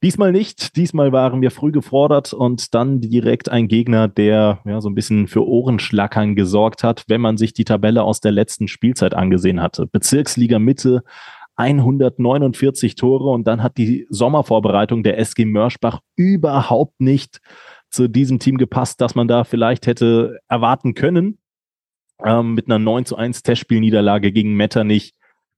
Diesmal 0.02 0.32
nicht. 0.32 0.76
Diesmal 0.76 1.12
waren 1.12 1.42
wir 1.42 1.52
früh 1.52 1.72
gefordert 1.72 2.34
und 2.34 2.74
dann 2.74 3.00
direkt 3.02 3.50
ein 3.50 3.68
Gegner, 3.68 4.08
der 4.08 4.60
ja 4.66 4.82
so 4.82 4.90
ein 4.90 4.96
bisschen 4.96 5.28
für 5.28 5.48
Ohrenschlackern 5.48 6.36
gesorgt 6.36 6.84
hat, 6.84 7.04
wenn 7.08 7.22
man 7.22 7.38
sich 7.38 7.54
die 7.54 7.66
Tabelle 7.66 8.04
aus 8.04 8.20
der 8.20 8.32
letzten 8.32 8.68
Spielzeit 8.68 9.14
angesehen 9.14 9.62
hatte. 9.62 9.86
Bezirksliga 9.88 10.60
Mitte 10.60 11.04
149 11.56 12.96
Tore 12.96 13.30
und 13.30 13.46
dann 13.46 13.62
hat 13.62 13.78
die 13.78 14.08
Sommervorbereitung 14.10 15.04
der 15.04 15.20
SG 15.20 15.46
Mörschbach 15.46 16.00
überhaupt 16.16 17.00
nicht 17.00 17.42
zu 17.90 18.08
diesem 18.08 18.40
Team 18.40 18.58
gepasst, 18.58 19.02
dass 19.02 19.14
man 19.14 19.28
da 19.28 19.44
vielleicht 19.44 19.86
hätte 19.86 20.40
erwarten 20.48 20.96
können. 20.96 21.38
Ähm, 22.24 22.54
mit 22.54 22.68
einer 22.68 22.80
9 22.80 23.06
zu 23.06 23.16
1 23.18 23.44
Testspielniederlage 23.44 24.32
gegen 24.32 24.56
Metternich 24.56 25.14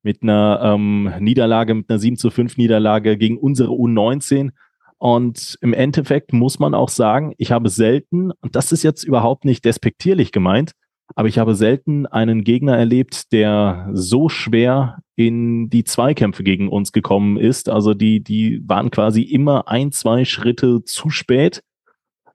mit 0.06 0.22
einer 0.22 0.62
ähm, 0.64 1.12
Niederlage, 1.20 1.74
mit 1.74 1.90
einer 1.90 1.98
7 1.98 2.16
zu 2.16 2.30
5 2.30 2.58
Niederlage 2.58 3.18
gegen 3.18 3.40
unsere 3.40 3.72
U19. 3.72 4.52
Und 5.00 5.58
im 5.62 5.74
Endeffekt 5.74 6.32
muss 6.32 6.60
man 6.60 6.76
auch 6.76 6.90
sagen, 6.90 7.34
ich 7.40 7.52
habe 7.52 7.70
selten, 7.70 8.32
und 8.32 8.56
das 8.56 8.72
ist 8.72 8.84
jetzt 8.84 9.04
überhaupt 9.04 9.46
nicht 9.46 9.66
despektierlich 9.66 10.32
gemeint, 10.32 10.74
aber 11.16 11.28
ich 11.28 11.40
habe 11.40 11.56
selten 11.56 12.06
einen 12.06 12.44
Gegner 12.44 12.78
erlebt, 12.78 13.32
der 13.32 13.90
so 13.94 14.30
schwer 14.30 15.00
in 15.16 15.72
die 15.72 15.84
Zweikämpfe 15.84 16.44
gegen 16.44 16.70
uns 16.70 16.92
gekommen 16.92 17.38
ist. 17.38 17.68
Also 17.68 17.96
die, 17.96 18.24
die 18.24 18.62
waren 18.64 18.92
quasi 18.92 19.24
immer 19.24 19.68
ein, 19.68 19.92
zwei 19.92 20.24
Schritte 20.24 20.84
zu 20.84 21.10
spät, 21.10 21.64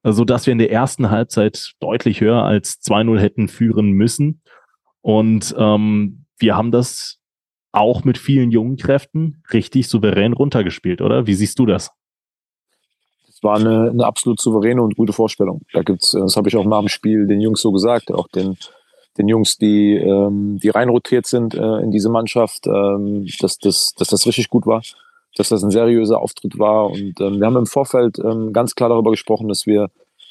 so 0.03 0.25
dass 0.25 0.47
wir 0.47 0.53
in 0.53 0.59
der 0.59 0.73
ersten 0.73 1.11
Halbzeit 1.11 1.75
deutlich 1.79 2.21
höher 2.21 2.43
als 2.43 2.81
2-0 2.83 3.21
hätten 3.21 3.47
führen 3.47 3.93
müssen. 3.93 4.43
Und 5.03 5.55
ähm, 5.57 6.25
wir 6.39 6.57
haben 6.57 6.73
das 6.73 7.20
auch 7.73 8.05
mit 8.05 8.19
vielen 8.19 8.51
jungen 8.51 8.77
Kräften 8.77 9.43
richtig 9.53 9.89
souverän 9.89 10.33
runtergespielt, 10.33 11.01
oder? 11.01 11.27
Wie 11.27 11.35
siehst 11.35 11.59
du 11.59 11.67
das? 11.67 11.91
Es 13.29 13.43
war 13.43 13.57
eine, 13.57 13.91
eine 13.91 14.05
absolut 14.05 14.41
souveräne 14.41 14.83
und 14.83 14.97
gute 14.97 15.13
Vorstellung. 15.13 15.63
Da 15.73 15.83
gibt's, 15.83 16.13
das 16.13 16.37
habe 16.37 16.49
ich 16.49 16.57
auch 16.57 16.65
nach 16.65 16.81
dem 16.81 16.89
Spiel 16.89 17.27
den 17.27 17.41
Jungs 17.41 17.61
so 17.61 17.73
gesagt, 17.73 18.11
auch 18.11 18.29
den, 18.29 18.57
den 19.19 19.29
Jungs, 19.29 19.57
die, 19.57 19.95
ähm, 19.95 20.59
die 20.63 20.69
reinrotiert 20.69 21.27
sind 21.27 21.55
äh, 21.55 21.79
in 21.79 21.91
diese 21.91 22.11
Mannschaft, 22.11 22.67
ähm, 22.67 23.27
dass, 23.41 23.59
das, 23.59 23.95
dass 23.95 24.09
das 24.09 24.27
richtig 24.27 24.51
gut 24.51 24.67
war, 24.67 24.83
dass 25.37 25.49
das 25.49 25.63
ein 25.63 25.71
seriöser 25.71 26.21
Auftritt 26.21 26.59
war. 26.59 26.91
Und 26.91 27.21
ähm, 27.21 27.39
wir 27.39 27.47
haben 27.47 27.57
im 27.57 27.67
Vorfeld 27.67 28.19
ähm, 28.19 28.53
ganz 28.53 28.75
klar 28.75 28.89
darüber 28.89 29.11
gesprochen, 29.11 29.49
dass 29.49 29.67
wir 29.67 29.91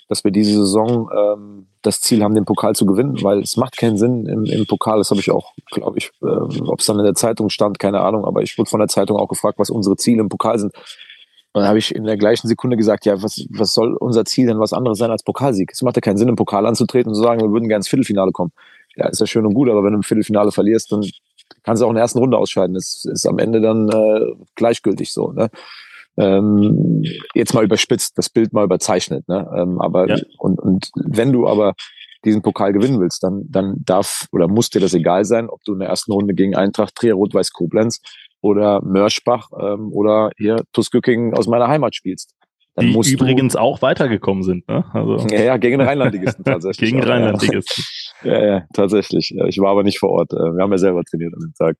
dass 0.09 0.23
wir 0.23 0.31
diese 0.31 0.53
Saison 0.53 1.09
ähm, 1.15 1.58
das 1.81 2.01
Ziel 2.01 2.23
haben, 2.23 2.35
den 2.35 2.45
Pokal 2.45 2.75
zu 2.75 2.85
gewinnen, 2.85 3.21
weil 3.23 3.39
es 3.39 3.55
macht 3.55 3.77
keinen 3.77 3.97
Sinn 3.97 4.25
im, 4.25 4.43
im 4.45 4.65
Pokal. 4.65 4.97
Das 4.97 5.11
habe 5.11 5.21
ich 5.21 5.31
auch, 5.31 5.53
glaube 5.71 5.97
ich, 5.97 6.11
äh, 6.21 6.25
ob 6.25 6.79
es 6.79 6.85
dann 6.85 6.99
in 6.99 7.05
der 7.05 7.15
Zeitung 7.15 7.49
stand, 7.49 7.79
keine 7.79 8.01
Ahnung, 8.01 8.25
aber 8.25 8.41
ich 8.41 8.57
wurde 8.57 8.69
von 8.69 8.79
der 8.79 8.89
Zeitung 8.89 9.17
auch 9.17 9.27
gefragt, 9.27 9.59
was 9.59 9.69
unsere 9.69 9.95
Ziele 9.95 10.21
im 10.21 10.29
Pokal 10.29 10.59
sind. 10.59 10.73
Und 11.53 11.61
dann 11.61 11.67
habe 11.67 11.79
ich 11.79 11.95
in 11.95 12.03
der 12.03 12.17
gleichen 12.17 12.47
Sekunde 12.47 12.77
gesagt, 12.77 13.05
ja, 13.05 13.23
was, 13.23 13.45
was 13.49 13.73
soll 13.73 13.95
unser 13.95 14.23
Ziel 14.25 14.47
denn 14.47 14.59
was 14.59 14.73
anderes 14.73 14.99
sein 14.99 15.09
als 15.09 15.23
Pokalsieg? 15.23 15.71
Es 15.71 15.81
macht 15.81 15.95
ja 15.95 16.01
keinen 16.01 16.17
Sinn, 16.17 16.29
im 16.29 16.35
Pokal 16.35 16.65
anzutreten 16.65 17.09
und 17.09 17.15
zu 17.15 17.21
sagen, 17.21 17.41
wir 17.41 17.51
würden 17.51 17.67
gerne 17.67 17.79
ins 17.79 17.87
Viertelfinale 17.87 18.31
kommen. 18.31 18.51
Ja, 18.95 19.07
ist 19.07 19.19
ja 19.19 19.25
schön 19.25 19.45
und 19.45 19.53
gut, 19.53 19.69
aber 19.69 19.83
wenn 19.83 19.93
du 19.93 19.97
im 19.97 20.03
Viertelfinale 20.03 20.51
verlierst, 20.51 20.91
dann 20.91 21.03
kannst 21.63 21.81
du 21.81 21.85
auch 21.85 21.89
in 21.89 21.95
der 21.95 22.03
ersten 22.03 22.19
Runde 22.19 22.37
ausscheiden. 22.37 22.75
Das 22.75 23.05
ist 23.05 23.25
am 23.25 23.39
Ende 23.39 23.61
dann 23.61 23.89
äh, 23.89 24.33
gleichgültig 24.55 25.11
so. 25.11 25.31
Ne? 25.31 25.49
Ähm, 26.19 27.03
jetzt 27.33 27.53
mal 27.53 27.63
überspitzt, 27.63 28.17
das 28.17 28.29
Bild 28.29 28.53
mal 28.53 28.65
überzeichnet. 28.65 29.27
Ne? 29.27 29.49
Ähm, 29.55 29.79
aber 29.79 30.07
ja. 30.07 30.17
und, 30.37 30.59
und 30.59 30.91
wenn 30.95 31.31
du 31.31 31.47
aber 31.47 31.73
diesen 32.25 32.41
Pokal 32.41 32.73
gewinnen 32.73 32.99
willst, 32.99 33.23
dann, 33.23 33.43
dann 33.49 33.75
darf 33.85 34.27
oder 34.31 34.47
muss 34.47 34.69
dir 34.69 34.81
das 34.81 34.93
egal 34.93 35.23
sein, 35.23 35.49
ob 35.49 35.63
du 35.63 35.73
in 35.73 35.79
der 35.79 35.89
ersten 35.89 36.11
Runde 36.11 36.33
gegen 36.33 36.55
Eintracht 36.55 36.95
Trier, 36.95 37.13
Rot-Weiß 37.13 37.53
Koblenz 37.53 38.01
oder 38.41 38.81
Mörschbach 38.83 39.49
ähm, 39.57 39.91
oder 39.93 40.31
hier 40.37 40.63
Tuskücking 40.73 41.33
aus 41.33 41.47
meiner 41.47 41.69
Heimat 41.69 41.95
spielst. 41.95 42.35
Dann 42.79 43.01
die 43.01 43.11
übrigens 43.11 43.55
auch 43.55 43.81
weitergekommen 43.81 44.43
sind, 44.43 44.67
ne? 44.67 44.85
Also. 44.93 45.27
Ja, 45.27 45.41
ja, 45.41 45.57
gegen 45.57 45.81
Rheinlandligisten 45.81 46.43
tatsächlich. 46.43 46.91
gegen 46.91 47.03
Rheinlandligisten. 47.03 47.83
Ja, 48.21 48.45
ja, 48.45 48.63
tatsächlich. 48.73 49.33
Ich 49.47 49.59
war 49.59 49.71
aber 49.71 49.83
nicht 49.83 49.97
vor 49.97 50.09
Ort. 50.09 50.33
Äh, 50.33 50.35
wir 50.35 50.61
haben 50.61 50.71
ja 50.73 50.77
selber 50.77 51.05
trainiert 51.05 51.33
an 51.33 51.39
dem 51.39 51.53
Tag 51.53 51.77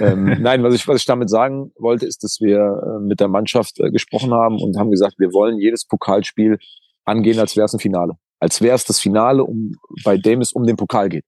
ähm, 0.00 0.36
nein, 0.40 0.62
was 0.62 0.74
ich, 0.74 0.86
was 0.88 1.00
ich 1.00 1.06
damit 1.06 1.30
sagen 1.30 1.72
wollte, 1.78 2.06
ist, 2.06 2.22
dass 2.24 2.40
wir 2.40 2.58
äh, 2.58 3.00
mit 3.00 3.20
der 3.20 3.28
Mannschaft 3.28 3.78
äh, 3.80 3.90
gesprochen 3.90 4.32
haben 4.32 4.60
und 4.60 4.76
haben 4.76 4.90
gesagt, 4.90 5.18
wir 5.18 5.32
wollen 5.32 5.58
jedes 5.58 5.86
Pokalspiel 5.86 6.58
angehen, 7.04 7.38
als 7.38 7.56
wäre 7.56 7.66
es 7.66 7.72
ein 7.72 7.80
Finale. 7.80 8.14
Als 8.40 8.60
wäre 8.60 8.74
es 8.74 8.84
das 8.84 9.00
Finale, 9.00 9.44
um, 9.44 9.72
bei 10.04 10.16
dem 10.16 10.40
es 10.40 10.52
um 10.52 10.64
den 10.64 10.76
Pokal 10.76 11.08
geht. 11.08 11.24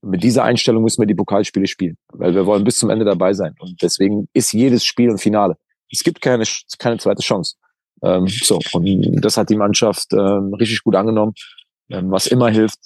Und 0.00 0.10
mit 0.10 0.22
dieser 0.22 0.44
Einstellung 0.44 0.82
müssen 0.82 1.00
wir 1.00 1.06
die 1.06 1.14
Pokalspiele 1.14 1.66
spielen, 1.66 1.96
weil 2.12 2.34
wir 2.34 2.46
wollen 2.46 2.64
bis 2.64 2.78
zum 2.78 2.90
Ende 2.90 3.04
dabei 3.04 3.32
sein. 3.32 3.54
Und 3.58 3.80
deswegen 3.82 4.28
ist 4.32 4.52
jedes 4.52 4.84
Spiel 4.84 5.10
ein 5.10 5.18
Finale. 5.18 5.56
Es 5.90 6.02
gibt 6.02 6.20
keine, 6.20 6.44
keine 6.78 6.98
zweite 6.98 7.22
Chance. 7.22 7.56
Ähm, 8.02 8.26
so, 8.28 8.58
und 8.72 9.20
das 9.24 9.36
hat 9.36 9.50
die 9.50 9.56
Mannschaft 9.56 10.12
ähm, 10.12 10.54
richtig 10.54 10.82
gut 10.82 10.96
angenommen. 10.96 11.34
Ähm, 11.90 12.10
was 12.10 12.26
immer 12.26 12.48
hilft, 12.48 12.78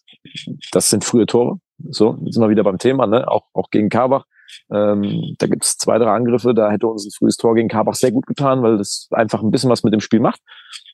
das 0.72 0.90
sind 0.90 1.04
frühe 1.04 1.26
Tore. 1.26 1.58
So, 1.90 2.16
jetzt 2.24 2.34
sind 2.34 2.42
wir 2.42 2.50
wieder 2.50 2.64
beim 2.64 2.78
Thema, 2.78 3.06
ne? 3.06 3.28
auch, 3.28 3.44
auch 3.52 3.70
gegen 3.70 3.88
Karbach. 3.88 4.24
Ähm, 4.72 5.34
da 5.38 5.46
gibt 5.46 5.64
es 5.64 5.76
zwei, 5.76 5.98
drei 5.98 6.10
Angriffe, 6.10 6.54
da 6.54 6.70
hätte 6.70 6.86
uns 6.86 7.06
ein 7.06 7.10
frühes 7.10 7.36
Tor 7.36 7.54
gegen 7.54 7.68
Karbach 7.68 7.94
sehr 7.94 8.12
gut 8.12 8.26
getan, 8.26 8.62
weil 8.62 8.78
das 8.78 9.08
einfach 9.10 9.42
ein 9.42 9.50
bisschen 9.50 9.70
was 9.70 9.82
mit 9.82 9.92
dem 9.92 10.00
Spiel 10.00 10.20
macht. 10.20 10.40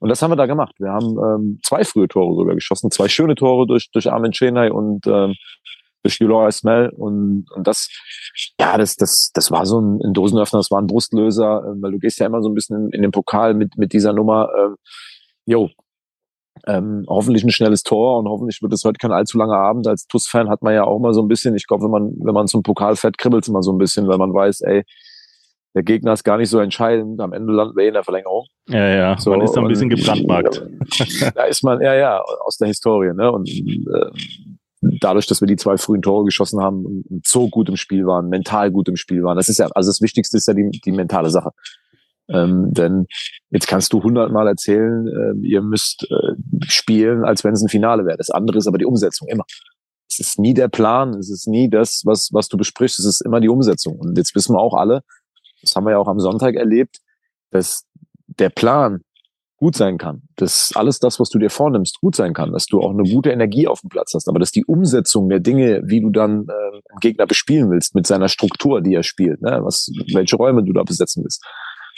Und 0.01 0.09
das 0.09 0.23
haben 0.23 0.31
wir 0.31 0.37
da 0.37 0.47
gemacht. 0.47 0.75
Wir 0.79 0.91
haben 0.91 1.17
ähm, 1.19 1.61
zwei 1.63 1.85
frühe 1.85 2.09
Tore 2.09 2.35
sogar 2.35 2.55
geschossen, 2.55 2.91
zwei 2.91 3.09
schöne 3.09 3.35
Tore 3.35 3.67
durch, 3.67 3.91
durch 3.93 4.11
Armin 4.11 4.33
Chenay 4.33 4.71
und 4.71 5.07
ähm, 5.07 5.35
durch 6.03 6.19
Julor 6.19 6.49
Ismail 6.49 6.91
und, 6.91 7.47
und 7.55 7.67
das, 7.67 7.89
ja, 8.59 8.79
das, 8.79 8.97
das, 8.97 9.31
das 9.35 9.51
war 9.51 9.67
so 9.67 9.81
ein, 9.81 10.01
ein 10.03 10.13
Dosenöffner, 10.13 10.59
das 10.59 10.71
war 10.71 10.81
ein 10.81 10.87
Brustlöser, 10.87 11.63
äh, 11.65 11.83
weil 11.83 11.93
du 11.93 11.99
gehst 11.99 12.19
ja 12.19 12.27
immer 12.27 12.43
so 12.43 12.49
ein 12.49 12.55
bisschen 12.55 12.87
in, 12.87 12.91
in 12.91 13.03
den 13.03 13.11
Pokal 13.11 13.55
mit, 13.55 13.77
mit 13.77 13.93
dieser 13.93 14.13
Nummer, 14.13 14.49
äh, 14.57 14.75
jo, 15.47 15.69
ähm, 16.67 17.05
hoffentlich 17.09 17.45
ein 17.45 17.51
schnelles 17.51 17.83
Tor 17.83 18.19
und 18.19 18.29
hoffentlich 18.29 18.61
wird 18.63 18.73
es 18.73 18.85
heute 18.85 18.99
kein 18.99 19.13
allzu 19.13 19.39
langer 19.39 19.57
Abend. 19.57 19.87
Als 19.87 20.07
TUS-Fan 20.07 20.49
hat 20.49 20.63
man 20.63 20.75
ja 20.75 20.85
auch 20.85 20.99
immer 20.99 21.15
so 21.15 21.23
ein 21.23 21.29
bisschen, 21.29 21.55
ich 21.55 21.67
glaube, 21.67 21.85
wenn 21.85 21.91
man, 21.91 22.13
wenn 22.23 22.35
man 22.35 22.49
zum 22.49 22.63
Pokal 22.63 22.97
fährt, 22.97 23.19
kribbelt 23.19 23.45
es 23.45 23.49
immer 23.49 23.63
so 23.63 23.73
ein 23.73 23.79
bisschen, 23.79 24.09
weil 24.09 24.19
man 24.19 24.35
weiß, 24.35 24.63
ey, 24.63 24.85
der 25.75 25.85
Gegner 25.85 26.13
ist 26.13 26.25
gar 26.25 26.37
nicht 26.37 26.51
so 26.51 26.59
entscheidend. 26.59 27.21
Am 27.21 27.33
Ende 27.33 27.53
landen 27.53 27.77
wir 27.77 27.87
in 27.87 27.95
der 27.95 28.03
Verlängerung. 28.03 28.47
Ja, 28.69 28.89
ja, 28.89 29.19
so, 29.19 29.31
man 29.31 29.43
ist 29.43 29.53
da 29.53 29.61
ein 29.61 29.69
bisschen 29.69 29.89
gebrandmarkt. 29.89 30.67
Da 31.35 31.45
ist 31.45 31.63
man, 31.63 31.81
ja, 31.81 31.95
ja, 31.95 32.21
aus 32.21 32.57
der 32.57 32.69
Historie. 32.69 33.15
Ne? 33.15 33.31
Und 33.31 33.49
äh, 33.49 34.11
dadurch, 34.81 35.27
dass 35.27 35.41
wir 35.41 35.47
die 35.47 35.57
zwei 35.57 35.77
frühen 35.77 36.03
Tore 36.03 36.25
geschossen 36.25 36.61
haben 36.61 36.85
und 36.87 37.27
so 37.27 37.49
gut 37.49 37.69
im 37.69 37.77
Spiel 37.77 38.07
waren, 38.07 38.29
mental 38.29 38.71
gut 38.71 38.89
im 38.89 38.97
Spiel 38.97 39.23
waren, 39.23 39.37
das 39.37 39.49
ist 39.49 39.59
ja, 39.59 39.69
also 39.75 39.91
das 39.91 40.01
Wichtigste 40.01 40.37
ist 40.37 40.49
ja 40.49 40.55
die, 40.55 40.71
die 40.71 40.93
mentale 40.93 41.31
Sache. 41.31 41.51
Ähm, 42.29 42.73
denn 42.73 43.07
jetzt 43.51 43.67
kannst 43.67 43.93
du 43.93 44.03
hundertmal 44.03 44.47
erzählen, 44.47 45.07
äh, 45.09 45.47
ihr 45.47 45.63
müsst 45.63 46.07
äh, 46.11 46.35
spielen, 46.69 47.25
als 47.25 47.43
wenn 47.43 47.55
es 47.55 47.63
ein 47.63 47.69
Finale 47.69 48.07
wäre. 48.07 48.17
Das 48.17 48.31
andere 48.31 48.59
ist 48.59 48.69
aber 48.69 48.79
die 48.79 48.87
Umsetzung 48.87 49.29
immer. 49.29 49.45
Es 50.09 50.21
ist 50.21 50.39
nie 50.39 50.55
der 50.55 50.69
Plan, 50.69 51.11
es 51.15 51.31
ist 51.31 51.49
nie 51.49 51.69
das, 51.69 52.03
was, 52.05 52.31
was 52.33 52.49
du 52.49 52.57
besprichst, 52.57 52.99
es 53.01 53.05
ist 53.05 53.21
immer 53.21 53.41
die 53.41 53.49
Umsetzung. 53.49 53.99
Und 53.99 54.17
jetzt 54.17 54.35
wissen 54.35 54.55
wir 54.55 54.61
auch 54.61 54.75
alle, 54.75 55.03
das 55.61 55.75
haben 55.75 55.85
wir 55.85 55.93
ja 55.93 55.99
auch 55.99 56.09
am 56.09 56.21
Sonntag 56.21 56.55
erlebt, 56.55 56.99
dass 57.51 57.85
der 58.27 58.51
Plan 58.51 59.03
gut 59.61 59.77
sein 59.77 59.99
kann, 59.99 60.23
dass 60.37 60.73
alles 60.75 60.99
das, 60.99 61.21
was 61.21 61.29
du 61.29 61.39
dir 61.39 61.51
vornimmst, 61.51 62.01
gut 62.01 62.17
sein 62.17 62.33
kann, 62.33 62.51
dass 62.51 62.65
du 62.65 62.81
auch 62.81 62.91
eine 62.91 63.03
gute 63.03 63.31
Energie 63.31 63.69
auf 63.69 63.83
dem 63.83 63.91
Platz 63.91 64.15
hast, 64.15 64.27
aber 64.27 64.39
dass 64.39 64.53
die 64.53 64.65
Umsetzung 64.65 65.29
der 65.29 65.39
Dinge, 65.39 65.83
wie 65.85 66.01
du 66.01 66.09
dann 66.09 66.47
äh, 66.49 66.81
Gegner 67.01 67.27
bespielen 67.27 67.71
willst, 67.71 67.95
mit 67.95 68.07
seiner 68.07 68.29
Struktur, 68.29 68.81
die 68.81 68.95
er 68.95 69.03
spielt, 69.03 69.43
ne, 69.43 69.61
was, 69.63 69.91
welche 70.15 70.37
Räume 70.37 70.65
du 70.65 70.73
da 70.73 70.83
besetzen 70.83 71.23
willst, 71.23 71.45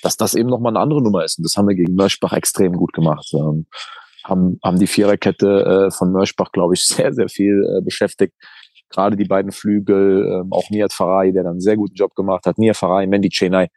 dass 0.02 0.16
das 0.16 0.34
eben 0.34 0.48
nochmal 0.48 0.72
eine 0.72 0.80
andere 0.80 1.00
Nummer 1.00 1.24
ist. 1.24 1.38
Und 1.38 1.44
das 1.44 1.56
haben 1.56 1.68
wir 1.68 1.76
gegen 1.76 1.94
Mörschbach 1.94 2.32
extrem 2.32 2.72
gut 2.72 2.92
gemacht. 2.92 3.30
Ähm, 3.32 3.66
haben, 4.24 4.58
haben 4.64 4.78
die 4.80 4.88
Viererkette 4.88 5.86
äh, 5.86 5.90
von 5.92 6.10
Mörschbach, 6.10 6.50
glaube 6.50 6.74
ich, 6.74 6.84
sehr, 6.86 7.12
sehr 7.14 7.28
viel 7.28 7.64
äh, 7.78 7.80
beschäftigt. 7.80 8.34
Gerade 8.90 9.16
die 9.16 9.24
beiden 9.24 9.52
Flügel, 9.52 10.40
ähm, 10.42 10.52
auch 10.52 10.68
Nihat 10.68 10.92
Farai, 10.92 11.30
der 11.30 11.44
dann 11.44 11.52
einen 11.52 11.60
sehr 11.60 11.76
guten 11.76 11.94
Job 11.94 12.14
gemacht 12.16 12.44
hat, 12.44 12.58
Nihat 12.58 12.76
Farai, 12.76 13.06
Mandy 13.06 13.28
Chenai, 13.30 13.68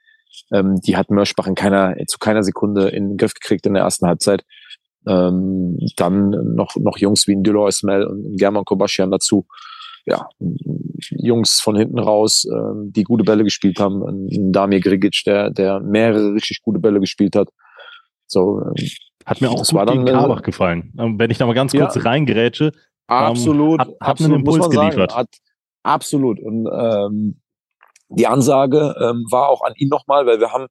ähm, 0.52 0.80
die 0.82 0.98
hat 0.98 1.10
Mörschbach 1.10 1.48
in 1.48 1.56
keiner, 1.56 1.96
zu 2.08 2.18
keiner 2.18 2.44
Sekunde 2.44 2.90
in 2.90 3.10
den 3.10 3.18
Griff 3.18 3.34
gekriegt 3.34 3.66
in 3.66 3.74
der 3.74 3.84
ersten 3.84 4.08
Halbzeit. 4.08 4.44
Ähm, 5.08 5.78
dann 5.98 6.56
noch, 6.56 6.76
noch 6.78 6.98
Jungs 6.98 7.28
wie 7.28 7.36
ein 7.36 7.44
Dilo 7.44 7.68
Ismail 7.68 8.06
und 8.06 8.38
German 8.38 8.66
Kobaschian 8.66 9.12
dazu. 9.12 9.46
Ja, 10.08 10.30
Jungs 11.10 11.60
von 11.62 11.76
hinten 11.76 12.00
raus, 12.00 12.46
ähm, 12.52 12.92
die 12.94 13.04
gute 13.04 13.24
Bälle 13.24 13.44
gespielt 13.44 13.80
haben. 13.80 14.04
Ein 14.04 14.52
Damir 14.52 14.80
Grigic, 14.80 15.24
der, 15.26 15.50
der 15.50 15.80
mehrere 15.80 16.34
richtig 16.34 16.62
gute 16.62 16.80
Bälle 16.80 17.00
gespielt 17.00 17.36
hat. 17.36 17.50
So, 18.28 18.62
ähm, 18.62 18.88
hat 19.26 19.42
mir 19.42 19.50
auch 19.50 19.58
das 19.58 19.72
gut 19.72 19.88
gegen 19.88 20.06
Karbach 20.06 20.44
gefallen. 20.44 20.94
Ähm, 21.00 21.18
wenn 21.18 21.32
ich 21.32 21.40
da 21.40 21.48
mal 21.48 21.54
ganz 21.54 21.72
kurz 21.72 21.96
ja, 21.96 22.02
reingerätsche. 22.02 22.72
Absolut. 23.08 23.82
Ähm, 23.82 23.88
hat, 23.88 23.88
hat 23.88 24.10
absolut, 24.10 24.34
einen 24.34 24.46
Impuls 24.46 24.70
geliefert. 24.70 25.16
Hat, 25.16 25.30
absolut. 25.84 26.40
Und 26.40 26.68
ähm, 26.72 27.42
die 28.10 28.28
Ansage 28.28 28.96
ähm, 29.00 29.26
war 29.32 29.50
auch 29.50 29.62
an 29.62 29.74
ihn 29.78 29.90
nochmal, 29.90 30.26
weil 30.26 30.40
wir 30.40 30.52
haben 30.52 30.68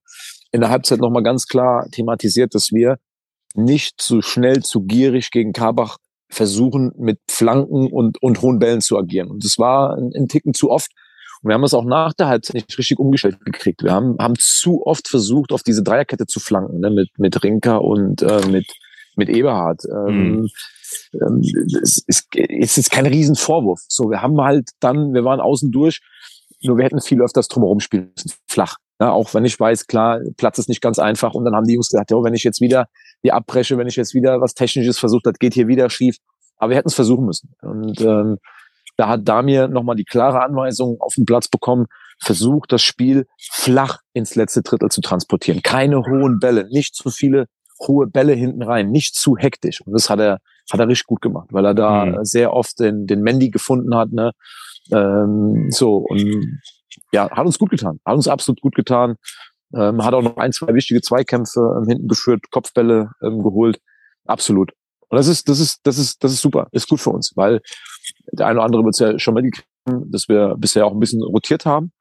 in 0.52 0.60
der 0.60 0.70
Halbzeit 0.70 1.00
nochmal 1.00 1.22
ganz 1.22 1.46
klar 1.46 1.86
thematisiert, 1.90 2.54
dass 2.54 2.70
wir 2.72 2.98
nicht 3.54 4.00
zu 4.00 4.22
schnell, 4.22 4.62
zu 4.62 4.82
gierig 4.82 5.30
gegen 5.30 5.52
Karbach 5.52 5.98
versuchen, 6.28 6.92
mit 6.96 7.18
Flanken 7.30 7.92
und, 7.92 8.22
und 8.22 8.42
hohen 8.42 8.58
Bällen 8.58 8.80
zu 8.80 8.98
agieren. 8.98 9.30
Und 9.30 9.44
das 9.44 9.58
war 9.58 9.96
ein, 9.96 10.12
ein 10.14 10.28
Ticken 10.28 10.54
zu 10.54 10.70
oft. 10.70 10.90
Und 11.42 11.50
wir 11.50 11.54
haben 11.54 11.64
es 11.64 11.74
auch 11.74 11.84
nach 11.84 12.14
der 12.14 12.28
Halbzeit 12.28 12.54
nicht 12.54 12.78
richtig 12.78 12.98
umgestellt 12.98 13.38
gekriegt. 13.44 13.82
Wir 13.82 13.92
haben, 13.92 14.16
haben 14.18 14.34
zu 14.38 14.84
oft 14.86 15.08
versucht, 15.08 15.52
auf 15.52 15.62
diese 15.62 15.82
Dreierkette 15.82 16.26
zu 16.26 16.40
flanken, 16.40 16.80
ne, 16.80 16.90
mit, 16.90 17.10
mit 17.18 17.42
Rinker 17.42 17.82
und 17.82 18.22
äh, 18.22 18.46
mit, 18.46 18.66
mit 19.16 19.28
Eberhard. 19.28 19.82
Ähm, 19.84 20.40
mhm. 20.40 20.48
Ähm, 21.14 21.40
es, 21.82 21.98
ist, 22.06 22.28
es 22.36 22.78
ist 22.78 22.90
kein 22.90 23.06
Riesenvorwurf. 23.06 23.80
So, 23.88 24.10
wir 24.10 24.22
haben 24.22 24.40
halt 24.40 24.70
dann, 24.80 25.12
wir 25.12 25.24
waren 25.24 25.40
außen 25.40 25.70
durch, 25.70 26.00
nur 26.64 26.78
wir 26.78 26.84
hätten 26.84 27.00
viel 27.00 27.22
öfters 27.22 27.48
drumherum 27.48 27.80
spielen 27.80 28.12
müssen, 28.16 28.32
flach. 28.46 28.76
Ja, 29.00 29.10
auch 29.10 29.34
wenn 29.34 29.44
ich 29.44 29.58
weiß, 29.58 29.86
klar, 29.86 30.20
Platz 30.36 30.58
ist 30.58 30.68
nicht 30.68 30.80
ganz 30.80 30.98
einfach. 30.98 31.34
Und 31.34 31.44
dann 31.44 31.54
haben 31.54 31.66
die 31.66 31.74
Jungs 31.74 31.88
gesagt, 31.88 32.10
ja, 32.10 32.16
wenn 32.22 32.34
ich 32.34 32.44
jetzt 32.44 32.60
wieder 32.60 32.86
die 33.24 33.32
abbreche, 33.32 33.76
wenn 33.76 33.88
ich 33.88 33.96
jetzt 33.96 34.14
wieder 34.14 34.40
was 34.40 34.54
Technisches 34.54 34.98
versucht, 34.98 35.26
das 35.26 35.38
geht 35.38 35.54
hier 35.54 35.66
wieder 35.66 35.90
schief. 35.90 36.16
Aber 36.56 36.70
wir 36.70 36.76
hätten 36.76 36.88
es 36.88 36.94
versuchen 36.94 37.24
müssen. 37.24 37.54
Und 37.60 38.00
ähm, 38.00 38.38
da 38.96 39.08
hat 39.08 39.26
Damir 39.28 39.68
nochmal 39.68 39.96
die 39.96 40.04
klare 40.04 40.42
Anweisung 40.42 41.00
auf 41.00 41.14
den 41.14 41.24
Platz 41.24 41.48
bekommen, 41.48 41.86
versucht 42.22 42.70
das 42.70 42.82
Spiel 42.82 43.26
flach 43.50 43.98
ins 44.12 44.36
letzte 44.36 44.62
Drittel 44.62 44.88
zu 44.90 45.00
transportieren. 45.00 45.62
Keine 45.62 45.98
hohen 45.98 46.38
Bälle, 46.38 46.68
nicht 46.70 46.94
zu 46.94 47.10
viele 47.10 47.46
hohe 47.80 48.06
Bälle 48.06 48.34
hinten 48.34 48.62
rein, 48.62 48.90
nicht 48.90 49.16
zu 49.16 49.36
hektisch. 49.36 49.80
Und 49.80 49.92
das 49.92 50.08
hat 50.08 50.20
er, 50.20 50.38
hat 50.70 50.80
er 50.80 50.88
richtig 50.88 51.06
gut 51.06 51.20
gemacht, 51.20 51.48
weil 51.50 51.64
er 51.64 51.74
da 51.74 52.06
mhm. 52.06 52.24
sehr 52.24 52.52
oft 52.52 52.78
den, 52.78 53.06
den 53.06 53.22
Mandy 53.22 53.50
gefunden 53.50 53.94
hat. 53.96 54.12
Ne? 54.12 54.32
Ähm, 54.92 55.70
so, 55.70 55.96
und 55.96 56.60
ja, 57.12 57.30
hat 57.30 57.46
uns 57.46 57.58
gut 57.58 57.70
getan, 57.70 58.00
hat 58.04 58.14
uns 58.14 58.28
absolut 58.28 58.60
gut 58.60 58.74
getan. 58.74 59.16
Ähm, 59.74 60.04
hat 60.04 60.14
auch 60.14 60.22
noch 60.22 60.36
ein, 60.36 60.52
zwei 60.52 60.72
wichtige 60.74 61.00
Zweikämpfe 61.00 61.60
ähm, 61.78 61.88
hinten 61.88 62.08
geführt, 62.08 62.50
Kopfbälle 62.50 63.10
ähm, 63.22 63.42
geholt. 63.42 63.80
Absolut. 64.24 64.72
Und 65.08 65.18
das 65.18 65.26
ist, 65.26 65.48
das 65.48 65.58
ist, 65.58 65.80
das 65.84 65.98
ist, 65.98 66.22
das 66.22 66.32
ist 66.32 66.40
super, 66.40 66.68
ist 66.72 66.88
gut 66.88 67.00
für 67.00 67.10
uns, 67.10 67.32
weil 67.34 67.60
der 68.32 68.46
eine 68.46 68.58
oder 68.58 68.66
andere 68.66 68.84
wird 68.84 68.94
es 68.94 69.00
ja 69.00 69.18
schon 69.18 69.34
mitgekriegt, 69.34 69.68
dass 69.86 70.28
wir 70.28 70.54
bisher 70.58 70.86
auch 70.86 70.92
ein 70.92 71.00
bisschen 71.00 71.22
rotiert 71.22 71.66
haben, 71.66 71.92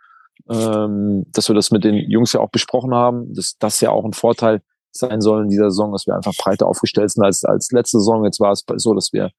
ähm, 0.50 1.26
dass 1.32 1.48
wir 1.48 1.56
das 1.56 1.72
mit 1.72 1.84
den 1.84 1.96
Jungs 1.96 2.34
ja 2.34 2.39
auch 2.39 2.50
besprochen 2.50 2.93
haben, 2.93 3.34
dass 3.34 3.58
das 3.58 3.82
ja 3.82 3.89
auch 3.89 4.06
ein 4.06 4.13
Vorteil 4.13 4.62
sein 4.91 5.22
soll 5.22 5.43
in 5.43 5.50
dieser 5.50 5.72
Saison, 5.72 5.91
dass 5.91 6.06
wir 6.06 6.15
einfach 6.15 6.34
breiter 6.36 6.67
aufgestellt 6.67 7.12
sind 7.12 7.24
als, 7.24 7.43
als 7.43 7.72
letzte 7.72 7.98
Saison. 7.98 8.24
Jetzt 8.26 8.39
war 8.39 8.52
es 8.52 8.63
so, 8.78 8.93
dass 8.93 9.12
wir 9.12 9.32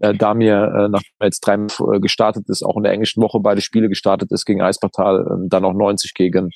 äh, 0.00 0.14
Damir, 0.14 0.56
äh, 0.56 0.88
nachdem 0.88 1.12
jetzt 1.22 1.40
drei 1.40 1.54
äh, 1.54 2.00
gestartet 2.00 2.48
ist, 2.48 2.64
auch 2.64 2.76
in 2.76 2.84
der 2.84 2.92
englischen 2.92 3.22
Woche 3.22 3.40
beide 3.40 3.60
Spiele 3.60 3.88
gestartet 3.88 4.30
ist 4.32 4.44
gegen 4.44 4.62
Eispartal, 4.62 5.20
äh, 5.20 5.48
dann 5.48 5.64
auch 5.64 5.74
90 5.74 6.14
gegen 6.14 6.50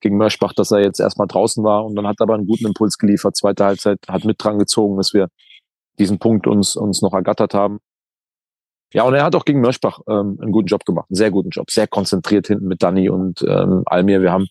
gegen 0.00 0.16
Mörschbach, 0.16 0.54
dass 0.54 0.70
er 0.70 0.80
jetzt 0.80 0.98
erstmal 0.98 1.26
draußen 1.26 1.62
war 1.62 1.84
und 1.84 1.94
dann 1.94 2.06
hat 2.06 2.16
er 2.20 2.24
aber 2.24 2.34
einen 2.34 2.46
guten 2.46 2.66
Impuls 2.66 2.98
geliefert. 2.98 3.36
Zweite 3.36 3.64
Halbzeit 3.64 3.98
hat 4.08 4.24
mit 4.24 4.42
dran 4.42 4.58
gezogen, 4.58 4.96
dass 4.96 5.12
wir 5.12 5.28
diesen 5.98 6.18
Punkt 6.18 6.46
uns, 6.46 6.74
uns 6.76 7.02
noch 7.02 7.12
ergattert 7.12 7.54
haben. 7.54 7.80
Ja, 8.92 9.04
und 9.04 9.14
er 9.14 9.24
hat 9.24 9.36
auch 9.36 9.44
gegen 9.44 9.60
Mörschbach 9.60 10.00
ähm, 10.08 10.38
einen 10.40 10.50
guten 10.50 10.66
Job 10.66 10.84
gemacht, 10.84 11.06
einen 11.10 11.16
sehr 11.16 11.30
guten 11.30 11.50
Job, 11.50 11.70
sehr 11.70 11.86
konzentriert 11.86 12.48
hinten 12.48 12.66
mit 12.66 12.82
Danny 12.82 13.08
und 13.08 13.42
ähm, 13.46 13.82
Almir. 13.86 14.20
Wir 14.20 14.32
haben, 14.32 14.48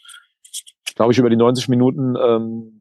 glaube 0.95 1.11
ich, 1.11 1.17
über 1.17 1.29
die 1.29 1.35
90 1.35 1.67
Minuten 1.67 2.15
ähm, 2.15 2.78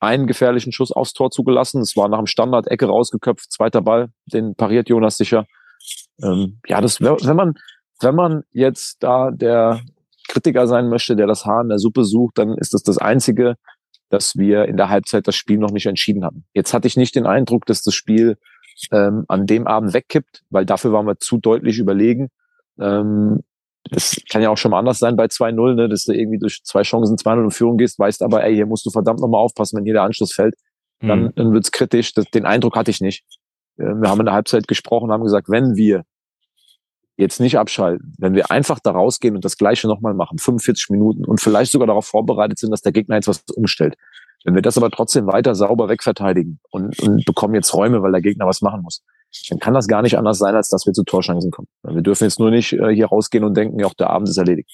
einen 0.00 0.26
gefährlichen 0.26 0.72
Schuss 0.72 0.90
aufs 0.90 1.12
Tor 1.12 1.30
zugelassen. 1.30 1.80
Es 1.82 1.96
war 1.96 2.08
nach 2.08 2.18
dem 2.18 2.26
Standard 2.26 2.66
Ecke 2.66 2.86
rausgeköpft, 2.86 3.52
zweiter 3.52 3.82
Ball, 3.82 4.08
den 4.26 4.54
pariert 4.54 4.88
Jonas 4.88 5.16
sicher. 5.16 5.46
Ähm, 6.22 6.58
ja, 6.66 6.80
das, 6.80 7.00
wenn 7.00 7.36
man, 7.36 7.54
wenn 8.00 8.14
man 8.14 8.42
jetzt 8.50 9.02
da 9.02 9.30
der 9.30 9.82
Kritiker 10.28 10.66
sein 10.66 10.88
möchte, 10.88 11.16
der 11.16 11.26
das 11.26 11.44
Haar 11.44 11.62
in 11.62 11.68
der 11.68 11.78
Suppe 11.78 12.04
sucht, 12.04 12.38
dann 12.38 12.56
ist 12.56 12.72
das 12.72 12.82
das 12.82 12.98
einzige, 12.98 13.56
dass 14.08 14.36
wir 14.36 14.64
in 14.64 14.76
der 14.76 14.88
Halbzeit 14.88 15.28
das 15.28 15.36
Spiel 15.36 15.58
noch 15.58 15.70
nicht 15.70 15.86
entschieden 15.86 16.24
haben. 16.24 16.44
Jetzt 16.54 16.74
hatte 16.74 16.88
ich 16.88 16.96
nicht 16.96 17.14
den 17.14 17.26
Eindruck, 17.26 17.66
dass 17.66 17.82
das 17.82 17.94
Spiel 17.94 18.38
ähm, 18.90 19.24
an 19.28 19.46
dem 19.46 19.66
Abend 19.66 19.92
wegkippt, 19.92 20.42
weil 20.50 20.64
dafür 20.64 20.92
waren 20.92 21.06
wir 21.06 21.18
zu 21.18 21.38
deutlich 21.38 21.78
überlegen. 21.78 22.28
Ähm, 22.78 23.42
das 23.84 24.20
kann 24.30 24.42
ja 24.42 24.50
auch 24.50 24.58
schon 24.58 24.70
mal 24.70 24.78
anders 24.78 24.98
sein 24.98 25.16
bei 25.16 25.24
2-0, 25.24 25.74
ne, 25.74 25.88
dass 25.88 26.04
du 26.04 26.12
irgendwie 26.12 26.38
durch 26.38 26.62
zwei 26.64 26.82
Chancen 26.82 27.16
2-0 27.16 27.44
in 27.44 27.50
Führung 27.50 27.78
gehst, 27.78 27.98
weißt 27.98 28.22
aber, 28.22 28.44
ey, 28.44 28.54
hier 28.54 28.66
musst 28.66 28.86
du 28.86 28.90
verdammt 28.90 29.20
nochmal 29.20 29.40
aufpassen, 29.40 29.76
wenn 29.78 29.84
hier 29.84 29.94
der 29.94 30.02
Anschluss 30.02 30.32
fällt. 30.32 30.54
Dann, 31.00 31.22
mhm. 31.22 31.32
dann 31.34 31.52
wird's 31.52 31.72
kritisch. 31.72 32.12
Das, 32.12 32.26
den 32.26 32.44
Eindruck 32.44 32.76
hatte 32.76 32.90
ich 32.90 33.00
nicht. 33.00 33.24
Äh, 33.78 33.94
wir 33.94 34.10
haben 34.10 34.20
in 34.20 34.26
der 34.26 34.34
Halbzeit 34.34 34.68
gesprochen, 34.68 35.10
haben 35.10 35.24
gesagt, 35.24 35.48
wenn 35.48 35.76
wir 35.76 36.04
jetzt 37.16 37.40
nicht 37.40 37.58
abschalten, 37.58 38.14
wenn 38.18 38.34
wir 38.34 38.50
einfach 38.50 38.80
da 38.80 38.92
rausgehen 38.92 39.34
und 39.34 39.44
das 39.44 39.56
Gleiche 39.56 39.86
nochmal 39.86 40.14
machen, 40.14 40.38
45 40.38 40.90
Minuten 40.90 41.24
und 41.24 41.40
vielleicht 41.40 41.72
sogar 41.72 41.86
darauf 41.86 42.06
vorbereitet 42.06 42.58
sind, 42.58 42.70
dass 42.70 42.82
der 42.82 42.92
Gegner 42.92 43.16
jetzt 43.16 43.28
was 43.28 43.42
umstellt. 43.54 43.96
Wenn 44.44 44.54
wir 44.54 44.62
das 44.62 44.78
aber 44.78 44.90
trotzdem 44.90 45.26
weiter 45.26 45.54
sauber 45.54 45.90
wegverteidigen 45.90 46.60
und, 46.70 46.98
und 47.00 47.24
bekommen 47.26 47.54
jetzt 47.54 47.74
Räume, 47.74 48.02
weil 48.02 48.12
der 48.12 48.22
Gegner 48.22 48.46
was 48.46 48.62
machen 48.62 48.80
muss, 48.82 49.04
dann 49.48 49.58
kann 49.58 49.74
das 49.74 49.88
gar 49.88 50.02
nicht 50.02 50.18
anders 50.18 50.38
sein, 50.38 50.54
als 50.54 50.68
dass 50.68 50.86
wir 50.86 50.92
zu 50.92 51.04
Torchancen 51.04 51.50
kommen. 51.50 51.68
Wir 51.82 52.02
dürfen 52.02 52.24
jetzt 52.24 52.40
nur 52.40 52.50
nicht 52.50 52.72
äh, 52.72 52.94
hier 52.94 53.06
rausgehen 53.06 53.44
und 53.44 53.56
denken, 53.56 53.78
ja, 53.78 53.86
auch 53.86 53.94
der 53.94 54.10
Abend 54.10 54.28
ist 54.28 54.36
erledigt. 54.36 54.70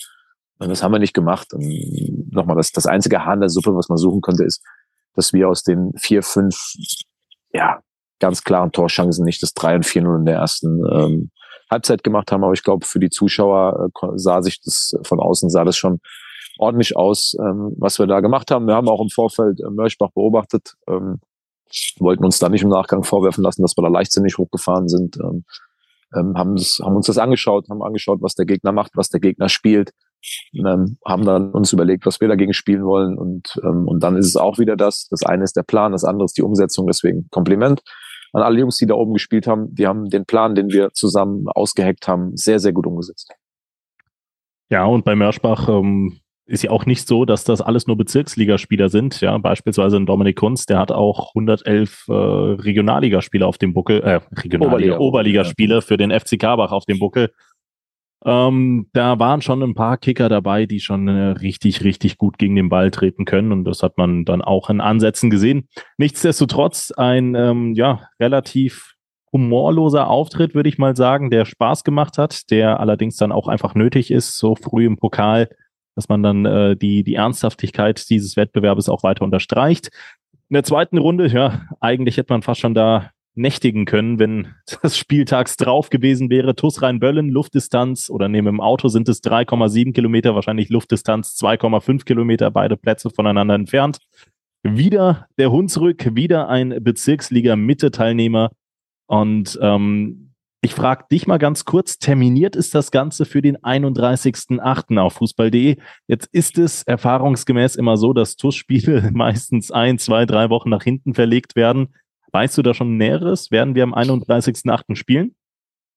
Und 0.59 0.71
das 0.71 0.83
haben 0.83 0.93
wir 0.93 0.99
nicht 0.99 1.15
gemacht. 1.15 1.53
Und 1.53 2.33
nochmal, 2.33 2.57
das, 2.57 2.73
das 2.73 2.87
einzige 2.87 3.25
Haar 3.25 3.35
in 3.35 3.41
der 3.41 3.51
Suppe, 3.51 3.75
was 3.75 3.89
man 3.89 3.99
suchen 3.99 4.23
könnte, 4.23 4.45
ist, 4.45 4.63
dass 5.15 5.33
wir 5.33 5.49
aus 5.49 5.63
den 5.63 5.93
vier, 5.99 6.23
fünf, 6.23 6.75
ja, 7.53 7.81
ganz 8.19 8.43
klaren 8.43 8.73
Torchancen 8.73 9.25
nicht 9.25 9.43
das 9.43 9.53
3 9.55 9.77
und 9.77 9.85
4-0 9.85 10.19
in 10.19 10.25
der 10.25 10.37
ersten 10.37 10.83
ähm, 10.91 11.31
Halbzeit 11.71 12.03
gemacht 12.03 12.33
haben. 12.33 12.45
Aber 12.45 12.55
ich 12.55 12.63
glaube, 12.63 12.87
für 12.87 12.99
die 12.99 13.11
Zuschauer 13.11 13.91
äh, 14.03 14.07
sah 14.17 14.43
sich 14.43 14.61
das 14.63 14.95
von 15.03 15.21
außen, 15.21 15.51
sah 15.51 15.65
das 15.65 15.77
schon 15.77 16.01
ordentlich 16.59 16.97
aus, 16.97 17.37
ähm, 17.39 17.75
was 17.77 17.99
wir 17.99 18.07
da 18.07 18.21
gemacht 18.21 18.51
haben. 18.51 18.67
Wir 18.67 18.75
haben 18.75 18.89
auch 18.89 19.03
im 19.03 19.11
Vorfeld 19.11 19.61
äh, 19.61 19.71
Mörchbach 19.71 20.11
beobachtet. 20.13 20.75
Ähm, 20.89 21.21
wollten 21.99 22.25
uns 22.25 22.39
da 22.39 22.49
nicht 22.49 22.63
im 22.63 22.69
Nachgang 22.69 23.05
vorwerfen 23.05 23.43
lassen, 23.43 23.63
dass 23.63 23.77
wir 23.77 23.83
da 23.83 23.89
leichtsinnig 23.89 24.39
hochgefahren 24.39 24.89
sind. 24.89 25.17
Ähm, 25.17 25.45
ähm, 26.15 26.37
haben, 26.37 26.57
haben 26.57 26.97
uns 26.97 27.07
das 27.07 27.19
angeschaut, 27.19 27.69
haben 27.69 27.83
angeschaut, 27.83 28.23
was 28.23 28.35
der 28.35 28.47
Gegner 28.47 28.73
macht, 28.73 28.93
was 28.95 29.09
der 29.09 29.21
Gegner 29.21 29.49
spielt, 29.49 29.93
ähm, 30.55 30.99
haben 31.05 31.25
dann 31.25 31.51
uns 31.51 31.73
überlegt, 31.73 32.07
was 32.07 32.21
wir 32.21 32.29
dagegen 32.29 32.53
spielen 32.53 32.85
wollen 32.85 33.19
und, 33.19 33.61
ähm, 33.63 33.87
und 33.89 34.03
dann 34.03 34.17
ist 34.17 34.27
es 34.27 34.37
auch 34.37 34.59
wieder 34.59 34.77
das. 34.77 35.09
Das 35.11 35.25
eine 35.25 35.45
ist 35.45 35.57
der 35.57 35.63
Plan, 35.63 35.93
das 35.93 36.05
andere 36.05 36.27
ist 36.27 36.37
die 36.39 36.43
Umsetzung. 36.43 36.87
Deswegen 36.87 37.29
Kompliment 37.31 37.83
an 38.33 38.43
alle 38.43 38.61
Jungs, 38.61 38.77
die 38.77 38.87
da 38.87 38.95
oben 38.95 39.15
gespielt 39.15 39.47
haben. 39.47 39.75
Die 39.75 39.87
haben 39.87 40.09
den 40.09 40.27
Plan, 40.27 40.55
den 40.55 40.71
wir 40.71 40.93
zusammen 40.93 41.47
ausgeheckt 41.49 42.07
haben, 42.09 42.37
sehr, 42.37 42.61
sehr 42.61 42.73
gut 42.73 42.87
umgesetzt. 42.87 43.33
Ja, 44.69 44.85
und 44.85 45.05
bei 45.05 45.15
Merschbach 45.15 45.69
ähm, 45.69 46.21
ist 46.47 46.63
ja 46.63 46.71
auch 46.71 46.87
nicht 46.87 47.07
so, 47.07 47.25
dass 47.25 47.45
das 47.45 47.61
alles 47.61 47.87
nur 47.87 47.97
Bezirksligaspieler 47.97 48.89
sind. 48.89 49.21
Ja, 49.21 49.37
beispielsweise 49.39 49.97
ein 49.97 50.07
Dominik 50.07 50.37
Kunz, 50.37 50.65
der 50.67 50.79
hat 50.79 50.93
auch 50.93 51.31
111 51.35 52.05
äh, 52.09 52.13
Regionalligaspieler 52.13 53.47
auf 53.47 53.59
dem 53.59 53.75
Buckel, 53.75 54.01
äh, 54.03 54.21
Regionalliga, 54.33 54.67
Oberliga, 54.67 54.99
Oberligaspieler 54.99 55.83
für 55.83 55.97
den 55.97 56.13
FC 56.13 56.39
Karbach 56.39 56.71
auf 56.71 56.85
dem 56.85 56.99
Buckel. 56.99 57.33
Ähm, 58.25 58.89
da 58.93 59.19
waren 59.19 59.43
schon 59.43 59.63
ein 59.63 59.75
paar 59.75 59.99
Kicker 59.99 60.29
dabei, 60.29 60.67
die 60.67 60.81
schon 60.81 61.07
äh, 61.09 61.29
richtig, 61.31 61.85
richtig 61.85 62.17
gut 62.17 62.39
gegen 62.39 62.57
den 62.57 62.69
Ball 62.69 62.91
treten 62.91 63.25
können 63.25 63.53
und 63.53 63.65
das 63.65 63.83
hat 63.83 63.99
man 63.99 64.25
dann 64.25 64.41
auch 64.41 64.71
in 64.71 64.81
Ansätzen 64.81 65.31
gesehen. 65.31 65.69
Nichtsdestotrotz 65.99 66.93
ein 66.93 67.35
ähm, 67.35 67.75
ja 67.75 68.09
relativ 68.19 68.95
humorloser 69.33 70.09
Auftritt, 70.09 70.55
würde 70.55 70.69
ich 70.69 70.79
mal 70.79 70.97
sagen, 70.97 71.31
der 71.31 71.45
Spaß 71.45 71.85
gemacht 71.85 72.17
hat, 72.17 72.51
der 72.51 72.81
allerdings 72.81 73.17
dann 73.17 73.33
auch 73.33 73.49
einfach 73.49 73.75
nötig 73.75 74.11
ist, 74.11 74.39
so 74.39 74.55
früh 74.55 74.87
im 74.87 74.97
Pokal 74.97 75.49
dass 75.97 76.09
man 76.09 76.23
dann 76.23 76.45
äh, 76.45 76.77
die, 76.77 77.03
die 77.03 77.15
Ernsthaftigkeit 77.15 78.09
dieses 78.09 78.37
Wettbewerbes 78.37 78.89
auch 78.89 79.03
weiter 79.03 79.25
unterstreicht. 79.25 79.89
In 80.49 80.55
der 80.55 80.63
zweiten 80.63 80.99
Runde, 80.99 81.27
ja, 81.27 81.63
eigentlich 81.81 82.19
hätte 82.19 82.33
man 82.33 82.43
fast 82.43 82.61
schon 82.61 82.75
da 82.75 83.11
nächtigen 83.35 83.85
können, 83.85 84.19
wenn 84.19 84.55
das 84.83 84.97
Spieltags 84.97 85.57
drauf 85.57 85.91
gewesen 85.91 86.31
wäre. 86.31 86.55
TUS 86.55 86.83
Rhein-Böllen, 86.83 87.29
Luftdistanz 87.31 88.11
oder 88.11 88.29
neben 88.29 88.47
dem 88.47 88.61
Auto 88.61 88.89
sind 88.89 89.09
es 89.09 89.23
3,7 89.23 89.93
Kilometer, 89.93 90.35
wahrscheinlich 90.35 90.69
Luftdistanz 90.69 91.37
2,5 91.41 92.05
Kilometer, 92.05 92.51
beide 92.51 92.77
Plätze 92.77 93.11
voneinander 93.11 93.55
entfernt. 93.55 93.99
Wieder 94.63 95.29
der 95.39 95.53
Hunsrück, 95.53 96.15
wieder 96.17 96.49
ein 96.49 96.83
Bezirksliga-Mitte-Teilnehmer. 96.83 98.51
Und 99.07 99.59
ähm, 99.63 100.26
ich 100.63 100.75
frage 100.75 101.05
dich 101.11 101.27
mal 101.27 101.39
ganz 101.39 101.65
kurz, 101.65 101.99
terminiert 101.99 102.57
ist 102.57 102.75
das 102.75 102.91
Ganze 102.91 103.25
für 103.25 103.43
den 103.43 103.57
31.08. 103.59 104.99
auf 104.99 105.15
fußball.de. 105.15 105.77
Jetzt 106.09 106.29
ist 106.33 106.59
es 106.59 106.83
erfahrungsgemäß 106.83 107.77
immer 107.77 107.97
so, 107.97 108.13
dass 108.13 108.37
TUS-Spiele 108.37 109.11
meistens 109.15 109.71
ein, 109.71 109.99
zwei, 109.99 110.27
drei 110.27 110.51
Wochen 110.51 110.71
nach 110.71 110.83
hinten 110.83 111.15
verlegt 111.15 111.57
werden. 111.57 111.95
Weißt 112.33 112.59
du 112.59 112.63
da 112.63 112.75
schon 112.75 112.97
Näheres? 112.97 113.51
Werden 113.51 113.75
wir 113.75 113.83
am 113.83 113.95
31.08. 113.95 114.97
spielen? 114.97 115.35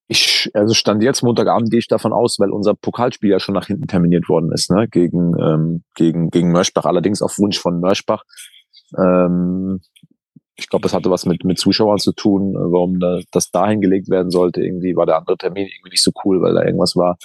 Ich, 0.08 0.50
also 0.54 0.74
stand 0.74 1.04
jetzt 1.04 1.22
Montagabend 1.22 1.69
gehe 1.69 1.80
ich 1.80 1.88
davon 1.88 2.13
aus, 2.13 2.39
weil 2.39 2.50
unser 2.50 2.74
Pokalspiel 2.74 3.30
ja 3.30 3.39
schon 3.39 3.54
nach 3.54 3.67
hinten 3.67 3.88
terminiert 3.88 4.28
worden 4.28 4.52
ist, 4.52 4.72
ne? 4.72 4.88
Gegen, 4.88 5.36
ähm, 5.39 5.84
gegen, 5.95 6.32
gegen 6.32 6.52
Mörschbach, 6.52 6.86
allerdings 6.86 7.22
auf 7.22 7.38
Wunsch 7.38 7.60
von 7.60 7.80
Mörschbach. 7.80 8.24
Ähm, 8.98 9.82
ich 10.60 10.69
glaube, 10.69 10.88
es 10.88 10.93
hatte 10.93 11.10
was 11.10 11.26
mit, 11.26 11.43
mit 11.43 11.58
Zuschauern 11.58 11.98
zu 11.98 12.12
tun, 12.12 12.56
äh, 12.56 12.60
warum 12.60 13.00
da, 13.00 13.19
das 13.32 13.52
dahin 13.52 13.82
gelegt 13.82 14.10
werden 14.10 14.30
sollte. 14.30 14.62
Irgendwie 14.62 14.95
war 14.95 15.06
der 15.06 15.17
andere 15.17 15.38
Termin 15.38 15.67
irgendwie 15.67 15.91
nicht 15.91 16.04
so 16.04 16.12
cool, 16.24 16.41
weil 16.41 16.54
da 16.54 16.63
irgendwas 16.63 16.95
war. 16.95 17.17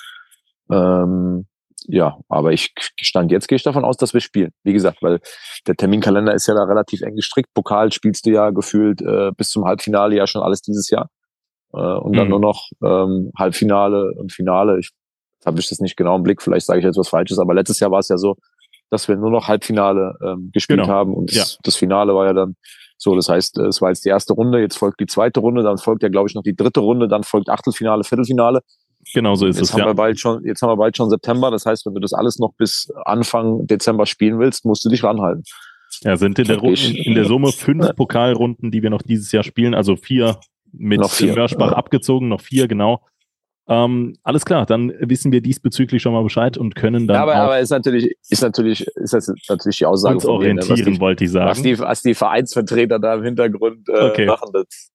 Ähm, 0.70 1.46
ja, 1.86 2.18
aber 2.28 2.52
ich 2.52 2.72
stand 3.00 3.30
jetzt, 3.30 3.46
gehe 3.46 3.56
ich 3.56 3.62
davon 3.62 3.84
aus, 3.84 3.96
dass 3.96 4.14
wir 4.14 4.20
spielen. 4.20 4.52
Wie 4.62 4.72
gesagt, 4.72 5.02
weil 5.02 5.20
der 5.66 5.76
Terminkalender 5.76 6.32
ist 6.32 6.46
ja 6.46 6.54
da 6.54 6.64
relativ 6.64 7.02
eng 7.02 7.16
gestrickt. 7.16 7.52
Pokal 7.52 7.92
spielst 7.92 8.24
du 8.24 8.30
ja 8.30 8.50
gefühlt 8.50 9.02
äh, 9.02 9.32
bis 9.36 9.50
zum 9.50 9.66
Halbfinale 9.66 10.16
ja 10.16 10.26
schon 10.26 10.42
alles 10.42 10.62
dieses 10.62 10.88
Jahr. 10.88 11.10
Äh, 11.74 11.78
und 11.78 12.16
dann 12.16 12.26
mhm. 12.26 12.30
nur 12.30 12.40
noch 12.40 12.68
ähm, 12.82 13.32
Halbfinale 13.38 14.12
und 14.16 14.32
Finale. 14.32 14.78
Ich 14.78 14.92
habe 15.44 15.60
ich 15.60 15.68
das 15.68 15.80
nicht 15.80 15.96
genau 15.96 16.16
im 16.16 16.22
Blick, 16.22 16.40
vielleicht 16.40 16.64
sage 16.64 16.78
ich 16.78 16.86
jetzt 16.86 16.96
was 16.96 17.08
Falsches, 17.08 17.38
aber 17.38 17.52
letztes 17.52 17.80
Jahr 17.80 17.90
war 17.90 17.98
es 17.98 18.08
ja 18.08 18.16
so, 18.16 18.36
dass 18.90 19.08
wir 19.08 19.16
nur 19.16 19.30
noch 19.30 19.48
Halbfinale 19.48 20.16
ähm, 20.24 20.50
gespielt 20.52 20.80
genau. 20.80 20.92
haben 20.92 21.12
und 21.12 21.30
das, 21.30 21.52
ja. 21.52 21.58
das 21.62 21.76
Finale 21.76 22.14
war 22.14 22.26
ja 22.26 22.32
dann 22.32 22.56
so, 23.04 23.14
das 23.14 23.28
heißt, 23.28 23.58
es 23.58 23.82
war 23.82 23.90
jetzt 23.90 24.04
die 24.06 24.08
erste 24.08 24.32
Runde, 24.32 24.60
jetzt 24.60 24.78
folgt 24.78 24.98
die 24.98 25.06
zweite 25.06 25.40
Runde, 25.40 25.62
dann 25.62 25.76
folgt 25.76 26.02
ja, 26.02 26.08
glaube 26.08 26.28
ich, 26.28 26.34
noch 26.34 26.42
die 26.42 26.56
dritte 26.56 26.80
Runde, 26.80 27.06
dann 27.06 27.22
folgt 27.22 27.50
Achtelfinale, 27.50 28.02
Viertelfinale. 28.02 28.62
Genau 29.12 29.34
so 29.34 29.46
ist 29.46 29.58
jetzt 29.58 29.66
es. 29.68 29.72
Haben 29.74 29.80
ja. 29.80 29.86
wir 29.88 29.94
bald 29.94 30.18
schon, 30.18 30.42
jetzt 30.44 30.62
haben 30.62 30.70
wir 30.70 30.76
bald 30.78 30.96
schon 30.96 31.10
September. 31.10 31.50
Das 31.50 31.66
heißt, 31.66 31.84
wenn 31.84 31.92
du 31.92 32.00
das 32.00 32.14
alles 32.14 32.38
noch 32.38 32.54
bis 32.56 32.90
Anfang 33.04 33.66
Dezember 33.66 34.06
spielen 34.06 34.38
willst, 34.38 34.64
musst 34.64 34.82
du 34.86 34.88
dich 34.88 35.04
ranhalten. 35.04 35.42
Ja, 36.00 36.16
sind 36.16 36.38
in 36.38 36.46
der, 36.46 36.62
in, 36.62 37.14
der 37.14 37.26
Summe 37.26 37.52
fünf 37.52 37.94
Pokalrunden, 37.94 38.70
die 38.70 38.82
wir 38.82 38.88
noch 38.88 39.02
dieses 39.02 39.30
Jahr 39.32 39.44
spielen, 39.44 39.74
also 39.74 39.96
vier 39.96 40.40
mit 40.72 40.98
noch 40.98 41.10
vier, 41.10 41.34
Mörschbach 41.34 41.72
ja. 41.72 41.76
abgezogen, 41.76 42.28
noch 42.28 42.40
vier, 42.40 42.66
genau. 42.66 43.02
Ähm, 43.66 44.16
alles 44.22 44.44
klar, 44.44 44.66
dann 44.66 44.92
wissen 45.00 45.32
wir 45.32 45.40
diesbezüglich 45.40 46.02
schon 46.02 46.12
mal 46.12 46.22
Bescheid 46.22 46.58
und 46.58 46.74
können 46.74 47.06
dann. 47.06 47.14
Ja, 47.16 47.22
aber, 47.22 47.34
aber 47.36 47.60
ist 47.60 47.70
natürlich, 47.70 48.14
ist 48.28 48.42
natürlich, 48.42 48.86
ist 48.96 49.14
das 49.14 49.32
natürlich 49.48 49.78
die 49.78 49.86
Aussage 49.86 50.16
uns 50.16 50.24
von 50.24 50.34
orientieren, 50.34 50.76
denen, 50.76 50.94
die, 50.94 51.00
wollte 51.00 51.24
ich 51.24 51.30
sagen. 51.30 51.50
Was 51.50 51.62
die, 51.62 51.78
was 51.78 52.02
die 52.02 52.14
Vereinsvertreter 52.14 52.98
da 52.98 53.14
im 53.14 53.24
Hintergrund 53.24 53.88
äh, 53.88 54.10
okay. 54.10 54.26
machen. 54.26 54.50
Das, 54.52 54.90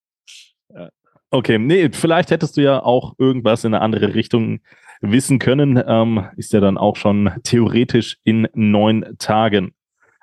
ja. 0.71 0.89
Okay, 1.31 1.57
nee, 1.57 1.89
vielleicht 1.91 2.29
hättest 2.29 2.57
du 2.57 2.61
ja 2.61 2.83
auch 2.83 3.13
irgendwas 3.17 3.63
in 3.63 3.73
eine 3.73 3.81
andere 3.81 4.13
Richtung 4.13 4.59
wissen 5.01 5.39
können. 5.39 5.81
Ähm, 5.85 6.27
ist 6.37 6.53
ja 6.53 6.59
dann 6.59 6.77
auch 6.77 6.95
schon 6.95 7.31
theoretisch 7.43 8.17
in 8.23 8.47
neun 8.53 9.15
Tagen. 9.17 9.73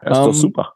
Ja, 0.02 0.12
ist 0.12 0.18
ähm, 0.18 0.24
doch 0.24 0.34
super. 0.34 0.75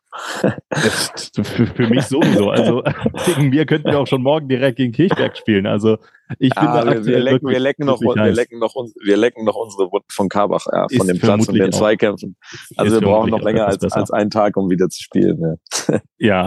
Für, 0.72 1.66
für, 1.66 1.88
mich 1.88 2.04
sowieso. 2.06 2.50
Also 2.50 2.82
gegen 3.26 3.50
mir 3.50 3.64
könnten 3.64 3.90
wir 3.90 4.00
auch 4.00 4.06
schon 4.06 4.22
morgen 4.22 4.48
direkt 4.48 4.78
gegen 4.78 4.92
Kirchberg 4.92 5.36
spielen. 5.36 5.66
Also 5.66 5.98
ich 6.38 6.54
bin 6.54 6.66
ah, 6.66 6.84
da 6.84 6.90
wir, 6.92 7.04
wir, 7.06 7.20
lecken, 7.20 7.48
wir, 7.48 7.58
lecken 7.60 7.86
noch, 7.86 8.00
wir, 8.00 8.32
lecken 8.32 8.58
noch, 8.58 8.74
wir 8.74 9.16
lecken 9.16 9.44
noch 9.44 9.54
unsere 9.54 9.90
Wunden 9.90 10.06
von 10.10 10.28
Karbach, 10.28 10.66
ja, 10.72 10.86
von 10.96 11.06
dem 11.06 11.18
Platz 11.18 11.48
und 11.48 11.54
den 11.56 11.72
Zweikämpfen. 11.72 12.36
Also 12.76 13.00
wir 13.00 13.06
brauchen 13.06 13.30
noch 13.30 13.42
länger 13.42 13.66
als, 13.66 13.82
als 13.92 14.10
einen 14.10 14.30
Tag, 14.30 14.56
um 14.56 14.68
wieder 14.68 14.88
zu 14.88 15.02
spielen. 15.02 15.58
Ja, 15.88 16.00
ja. 16.18 16.46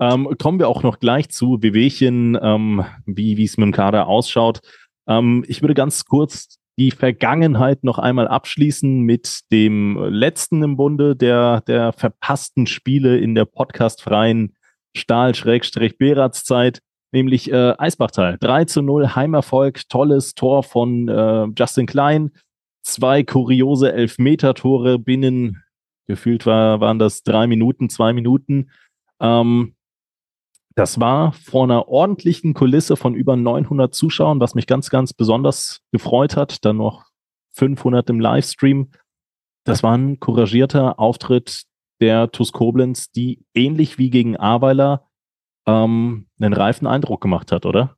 Ähm, 0.00 0.28
kommen 0.40 0.58
wir 0.58 0.68
auch 0.68 0.82
noch 0.82 0.98
gleich 0.98 1.28
zu 1.28 1.62
Wehwehchen, 1.62 2.38
ähm, 2.40 2.84
wie 3.06 3.42
es 3.42 3.56
mit 3.56 3.66
dem 3.66 3.72
Kader 3.72 4.06
ausschaut. 4.06 4.60
Ähm, 5.06 5.44
ich 5.46 5.62
würde 5.62 5.74
ganz 5.74 6.04
kurz 6.04 6.58
die 6.78 6.90
Vergangenheit 6.90 7.84
noch 7.84 7.98
einmal 7.98 8.28
abschließen 8.28 9.00
mit 9.00 9.40
dem 9.52 9.98
letzten 10.08 10.62
im 10.62 10.76
Bunde 10.76 11.16
der, 11.16 11.60
der 11.62 11.92
verpassten 11.92 12.66
Spiele 12.66 13.18
in 13.18 13.34
der 13.34 13.44
podcastfreien 13.44 14.54
Stahl-Beratz-Zeit, 14.96 16.80
nämlich 17.12 17.50
äh, 17.52 17.74
Eisbachtal. 17.76 18.38
3 18.40 18.64
zu 18.64 18.82
0 18.82 19.14
Heimerfolg, 19.14 19.88
tolles 19.88 20.34
Tor 20.34 20.62
von 20.62 21.08
äh, 21.08 21.46
Justin 21.56 21.86
Klein, 21.86 22.30
zwei 22.82 23.22
kuriose 23.22 23.92
Elfmeter-Tore 23.92 24.98
binnen, 24.98 25.62
gefühlt 26.06 26.46
war, 26.46 26.80
waren 26.80 26.98
das 26.98 27.22
drei 27.22 27.46
Minuten, 27.46 27.88
zwei 27.90 28.12
Minuten. 28.12 28.70
Ähm, 29.20 29.74
das 30.74 31.00
war 31.00 31.32
vor 31.32 31.64
einer 31.64 31.88
ordentlichen 31.88 32.54
Kulisse 32.54 32.96
von 32.96 33.14
über 33.14 33.36
900 33.36 33.94
Zuschauern, 33.94 34.40
was 34.40 34.54
mich 34.54 34.66
ganz, 34.66 34.90
ganz 34.90 35.12
besonders 35.12 35.80
gefreut 35.92 36.36
hat. 36.36 36.64
Dann 36.64 36.78
noch 36.78 37.04
500 37.52 38.08
im 38.10 38.20
Livestream. 38.20 38.90
Das 39.64 39.82
war 39.82 39.96
ein 39.96 40.18
couragierter 40.18 40.98
Auftritt 40.98 41.64
der 42.00 42.30
TuS 42.32 42.52
Koblenz, 42.52 43.10
die 43.10 43.44
ähnlich 43.54 43.98
wie 43.98 44.10
gegen 44.10 44.36
Aweiler 44.36 45.06
ähm, 45.66 46.26
einen 46.40 46.52
reifen 46.52 46.86
Eindruck 46.86 47.20
gemacht 47.20 47.52
hat, 47.52 47.66
oder? 47.66 47.96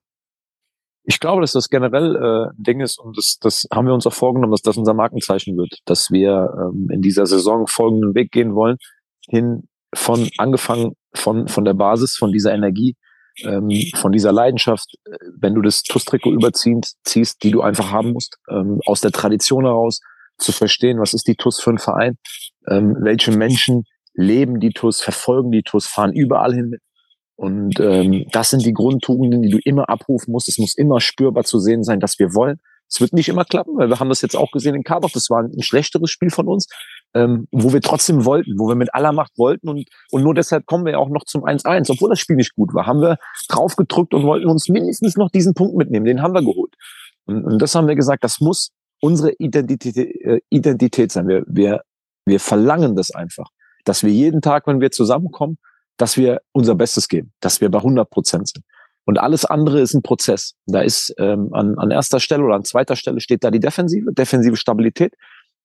Ich 1.07 1.21
glaube, 1.21 1.43
dass 1.43 1.53
das 1.53 1.69
generell 1.69 2.17
äh, 2.17 2.51
ein 2.51 2.63
Ding 2.63 2.81
ist 2.81 2.99
und 2.99 3.17
das, 3.17 3.39
das 3.39 3.67
haben 3.73 3.87
wir 3.87 3.95
uns 3.95 4.07
auch 4.07 4.13
vorgenommen, 4.13 4.53
dass 4.53 4.63
das 4.63 4.77
unser 4.77 4.95
Markenzeichen 4.95 5.57
wird, 5.57 5.81
dass 5.85 6.11
wir 6.11 6.55
ähm, 6.59 6.89
in 6.91 7.03
dieser 7.03 7.27
Saison 7.27 7.67
folgenden 7.67 8.15
Weg 8.15 8.33
gehen 8.33 8.55
wollen, 8.55 8.77
hin 9.29 9.69
von 9.95 10.29
angefangen 10.39 10.95
von, 11.15 11.49
von 11.49 11.65
der 11.65 11.75
Basis, 11.75 12.17
von 12.17 12.33
dieser 12.33 12.53
Energie, 12.53 12.97
ähm, 13.43 13.71
von 13.95 14.13
dieser 14.13 14.33
Leidenschaft, 14.33 14.97
äh, 15.05 15.17
wenn 15.39 15.55
du 15.55 15.63
das 15.63 15.83
TUS-Trikot 15.83 16.33
überziehst, 16.33 16.97
ziehst, 17.05 17.43
die 17.43 17.51
du 17.51 17.63
einfach 17.63 17.91
haben 17.91 18.13
musst, 18.13 18.37
ähm, 18.49 18.81
aus 18.87 19.01
der 19.01 19.13
Tradition 19.13 19.65
heraus 19.65 20.01
zu 20.39 20.53
verstehen, 20.53 21.01
was 21.01 21.15
ist 21.15 21.27
die 21.27 21.37
TUS 21.37 21.61
für 21.61 21.71
ein 21.71 21.79
Verein, 21.79 22.19
ähm, 22.69 22.97
welche 23.01 23.33
Menschen 23.33 23.85
leben 24.15 24.61
die 24.61 24.71
TUS, 24.71 25.01
verfolgen 25.01 25.51
die 25.51 25.63
TUS, 25.63 25.87
fahren 25.87 26.13
überall 26.13 26.55
hin. 26.55 26.77
Und 27.37 27.81
ähm, 27.81 28.27
das 28.31 28.51
sind 28.51 28.65
die 28.65 28.73
Grundtugenden, 28.73 29.43
die 29.43 29.51
du 29.51 29.59
immer 29.65 29.89
abrufen 29.89 30.31
musst. 30.31 30.49
Es 30.49 30.59
muss 30.59 30.77
immer 30.77 31.01
spürbar 31.01 31.43
zu 31.43 31.59
sehen 31.59 31.83
sein, 31.83 31.99
dass 31.99 32.19
wir 32.21 32.33
wollen. 32.35 32.61
Es 32.89 33.01
wird 33.01 33.13
nicht 33.13 33.29
immer 33.29 33.45
klappen, 33.45 33.77
weil 33.77 33.89
wir 33.89 33.99
haben 33.99 34.09
das 34.09 34.23
jetzt 34.23 34.37
auch 34.37 34.53
gesehen 34.53 34.77
in 34.77 34.85
Karbach. 34.85 35.11
Das 35.11 35.31
war 35.31 35.43
ein 35.43 35.63
schlechteres 35.63 36.11
Spiel 36.11 36.31
von 36.31 36.47
uns 36.47 36.69
ähm, 37.15 37.47
wo 37.53 37.73
wir 37.73 37.81
trotzdem 37.81 38.25
wollten, 38.25 38.59
wo 38.59 38.69
wir 38.69 38.75
mit 38.75 38.95
aller 38.95 39.13
Macht 39.13 39.39
wollten 39.39 39.69
und, 39.69 39.89
und 40.11 40.23
nur 40.23 40.35
deshalb 40.35 40.67
kommen 40.67 40.85
wir 40.85 40.99
auch 40.99 41.09
noch 41.09 41.25
zum 41.25 41.45
1-1, 41.45 41.91
obwohl 41.91 42.11
das 42.11 42.19
Spiel 42.19 42.37
nicht 42.37 42.55
gut 42.55 42.75
war, 42.75 42.87
haben 42.87 43.01
wir 43.01 43.19
drauf 43.49 43.77
gedrückt 43.77 44.15
und 44.15 44.25
wollten 44.25 44.47
uns 44.49 44.69
mindestens 44.69 45.17
noch 45.17 45.31
diesen 45.31 45.55
Punkt 45.55 45.77
mitnehmen, 45.77 46.05
den 46.05 46.23
haben 46.23 46.35
wir 46.35 46.43
geholt. 46.43 46.75
Und, 47.27 47.45
und 47.45 47.63
das 47.63 47.75
haben 47.75 47.89
wir 47.89 47.95
gesagt, 47.95 48.25
das 48.25 48.41
muss 48.41 48.71
unsere 49.01 49.33
Identität, 49.39 49.97
äh, 49.97 50.41
Identität 50.51 51.13
sein. 51.13 51.29
Wir, 51.29 51.45
wir, 51.47 51.83
wir 52.27 52.41
verlangen 52.41 52.97
das 52.97 53.11
einfach, 53.13 53.49
dass 53.85 54.03
wir 54.03 54.11
jeden 54.11 54.41
Tag, 54.41 54.67
wenn 54.67 54.81
wir 54.81 54.91
zusammenkommen, 54.91 55.59
dass 55.97 56.17
wir 56.17 56.41
unser 56.53 56.75
Bestes 56.75 57.09
geben, 57.09 57.33
dass 57.41 57.61
wir 57.61 57.71
bei 57.71 57.79
100 57.79 58.11
Prozent 58.11 58.49
sind. 58.49 58.65
Und 59.07 59.19
alles 59.19 59.45
andere 59.45 59.81
ist 59.81 59.95
ein 59.95 60.03
Prozess. 60.03 60.55
Da 60.67 60.81
ist 60.81 61.15
ähm, 61.19 61.51
an, 61.53 61.79
an 61.79 61.91
erster 61.91 62.21
Stelle 62.21 62.43
oder 62.43 62.55
an 62.55 62.65
zweiter 62.65 62.97
Stelle 62.97 63.21
steht 63.21 63.45
da 63.45 63.51
die 63.51 63.61
Defensive, 63.61 64.13
defensive 64.13 64.57
Stabilität 64.57 65.15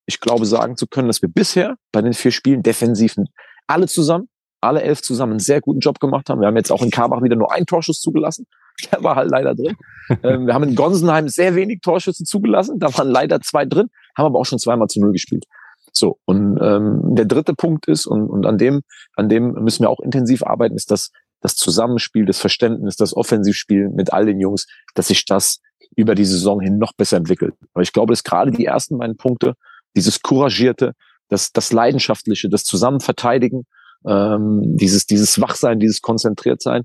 ich 0.09 0.19
glaube, 0.19 0.47
sagen 0.47 0.75
zu 0.75 0.87
können, 0.87 1.07
dass 1.07 1.21
wir 1.21 1.29
bisher 1.29 1.75
bei 1.91 2.01
den 2.01 2.13
vier 2.13 2.31
Spielen 2.31 2.63
defensiv 2.63 3.15
alle 3.67 3.87
zusammen, 3.87 4.27
alle 4.59 4.81
elf 4.81 5.03
zusammen 5.03 5.33
einen 5.33 5.39
sehr 5.39 5.61
guten 5.61 5.81
Job 5.81 5.99
gemacht 5.99 6.29
haben. 6.29 6.41
Wir 6.41 6.47
haben 6.47 6.57
jetzt 6.57 6.71
auch 6.71 6.81
in 6.81 6.89
Karbach 6.89 7.21
wieder 7.21 7.35
nur 7.35 7.53
einen 7.53 7.67
Torschuss 7.67 8.01
zugelassen. 8.01 8.47
Der 8.91 9.03
war 9.03 9.15
halt 9.15 9.29
leider 9.29 9.53
drin. 9.53 9.77
ähm, 10.23 10.47
wir 10.47 10.55
haben 10.55 10.63
in 10.63 10.73
Gonsenheim 10.73 11.27
sehr 11.27 11.53
wenig 11.53 11.81
Torschüsse 11.81 12.23
zugelassen. 12.23 12.79
Da 12.79 12.91
waren 12.97 13.07
leider 13.07 13.39
zwei 13.41 13.65
drin, 13.65 13.89
haben 14.17 14.25
aber 14.25 14.39
auch 14.39 14.47
schon 14.47 14.57
zweimal 14.57 14.87
zu 14.87 14.99
null 14.99 15.11
gespielt. 15.11 15.45
So, 15.93 16.17
und 16.25 16.57
ähm, 16.59 17.01
der 17.13 17.25
dritte 17.25 17.53
Punkt 17.53 17.87
ist, 17.87 18.07
und, 18.07 18.29
und 18.29 18.47
an 18.47 18.57
dem, 18.57 18.81
an 19.15 19.29
dem 19.29 19.51
müssen 19.63 19.83
wir 19.83 19.91
auch 19.91 19.99
intensiv 19.99 20.41
arbeiten, 20.41 20.75
ist 20.75 20.89
das, 20.89 21.11
das 21.41 21.55
Zusammenspiel, 21.55 22.25
das 22.25 22.39
Verständnis, 22.39 22.95
das 22.95 23.15
Offensivspiel 23.15 23.89
mit 23.89 24.11
all 24.11 24.25
den 24.25 24.39
Jungs, 24.39 24.65
dass 24.95 25.09
sich 25.09 25.25
das 25.25 25.59
über 25.95 26.15
die 26.15 26.25
Saison 26.25 26.61
hin 26.61 26.79
noch 26.79 26.93
besser 26.93 27.17
entwickelt. 27.17 27.53
Aber 27.73 27.83
ich 27.83 27.93
glaube, 27.93 28.11
dass 28.13 28.23
gerade 28.23 28.49
die 28.49 28.65
ersten 28.65 28.97
beiden 28.97 29.17
Punkte, 29.17 29.53
dieses 29.95 30.21
Couragierte, 30.21 30.93
das, 31.29 31.51
das 31.51 31.71
Leidenschaftliche, 31.71 32.49
das 32.49 32.63
Zusammenverteidigen, 32.63 33.65
ähm, 34.07 34.77
dieses, 34.77 35.05
dieses 35.05 35.39
Wachsein, 35.41 35.79
dieses 35.79 36.01
Konzentriertsein, 36.01 36.83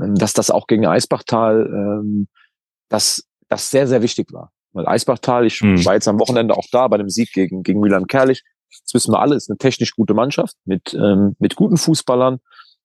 ähm, 0.00 0.14
dass 0.14 0.32
das 0.32 0.50
auch 0.50 0.66
gegen 0.66 0.86
Eisbachtal, 0.86 1.66
ähm, 1.66 2.28
dass 2.88 3.24
das 3.48 3.70
sehr, 3.70 3.86
sehr 3.86 4.02
wichtig 4.02 4.32
war. 4.32 4.52
Weil 4.72 4.86
Eisbachtal, 4.86 5.46
ich 5.46 5.60
mhm. 5.60 5.84
war 5.84 5.94
jetzt 5.94 6.08
am 6.08 6.18
Wochenende 6.18 6.56
auch 6.56 6.66
da 6.72 6.88
bei 6.88 6.96
dem 6.96 7.10
Sieg 7.10 7.32
gegen, 7.32 7.62
gegen 7.62 7.80
Milan 7.80 8.06
Kerlich. 8.06 8.42
Das 8.84 8.94
wissen 8.94 9.12
wir 9.12 9.20
alle, 9.20 9.36
ist 9.36 9.50
eine 9.50 9.58
technisch 9.58 9.94
gute 9.94 10.14
Mannschaft 10.14 10.56
mit, 10.64 10.94
ähm, 10.94 11.36
mit 11.38 11.56
guten 11.56 11.76
Fußballern. 11.76 12.38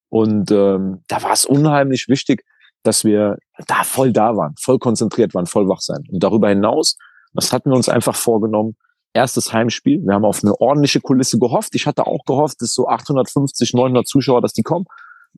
Und 0.10 0.52
ähm, 0.52 1.04
da 1.08 1.24
war 1.24 1.32
es 1.32 1.46
unheimlich 1.46 2.08
wichtig, 2.10 2.44
dass 2.84 3.04
wir 3.04 3.38
da 3.68 3.84
voll 3.84 4.12
da 4.12 4.36
waren, 4.36 4.56
voll 4.60 4.80
konzentriert 4.80 5.34
waren, 5.34 5.46
voll 5.46 5.68
wach 5.68 5.82
sein. 5.82 6.04
Und 6.10 6.24
darüber 6.24 6.50
hinaus, 6.50 6.98
das 7.34 7.54
hatten 7.54 7.70
wir 7.70 7.76
uns 7.76 7.90
einfach 7.90 8.16
vorgenommen, 8.16 8.76
erstes 9.18 9.52
Heimspiel. 9.52 10.06
Wir 10.06 10.14
haben 10.14 10.26
auf 10.26 10.44
eine 10.44 10.54
ordentliche 10.62 11.02
Kulisse 11.02 11.40
gehofft. 11.40 11.74
Ich 11.74 11.88
hatte 11.88 12.06
auch 12.06 12.24
gehofft, 12.26 12.62
dass 12.62 12.74
so 12.74 12.88
850, 12.88 13.74
900 13.74 14.08
Zuschauer, 14.08 14.42
dass 14.42 14.54
die 14.54 14.62
kommen. 14.62 14.86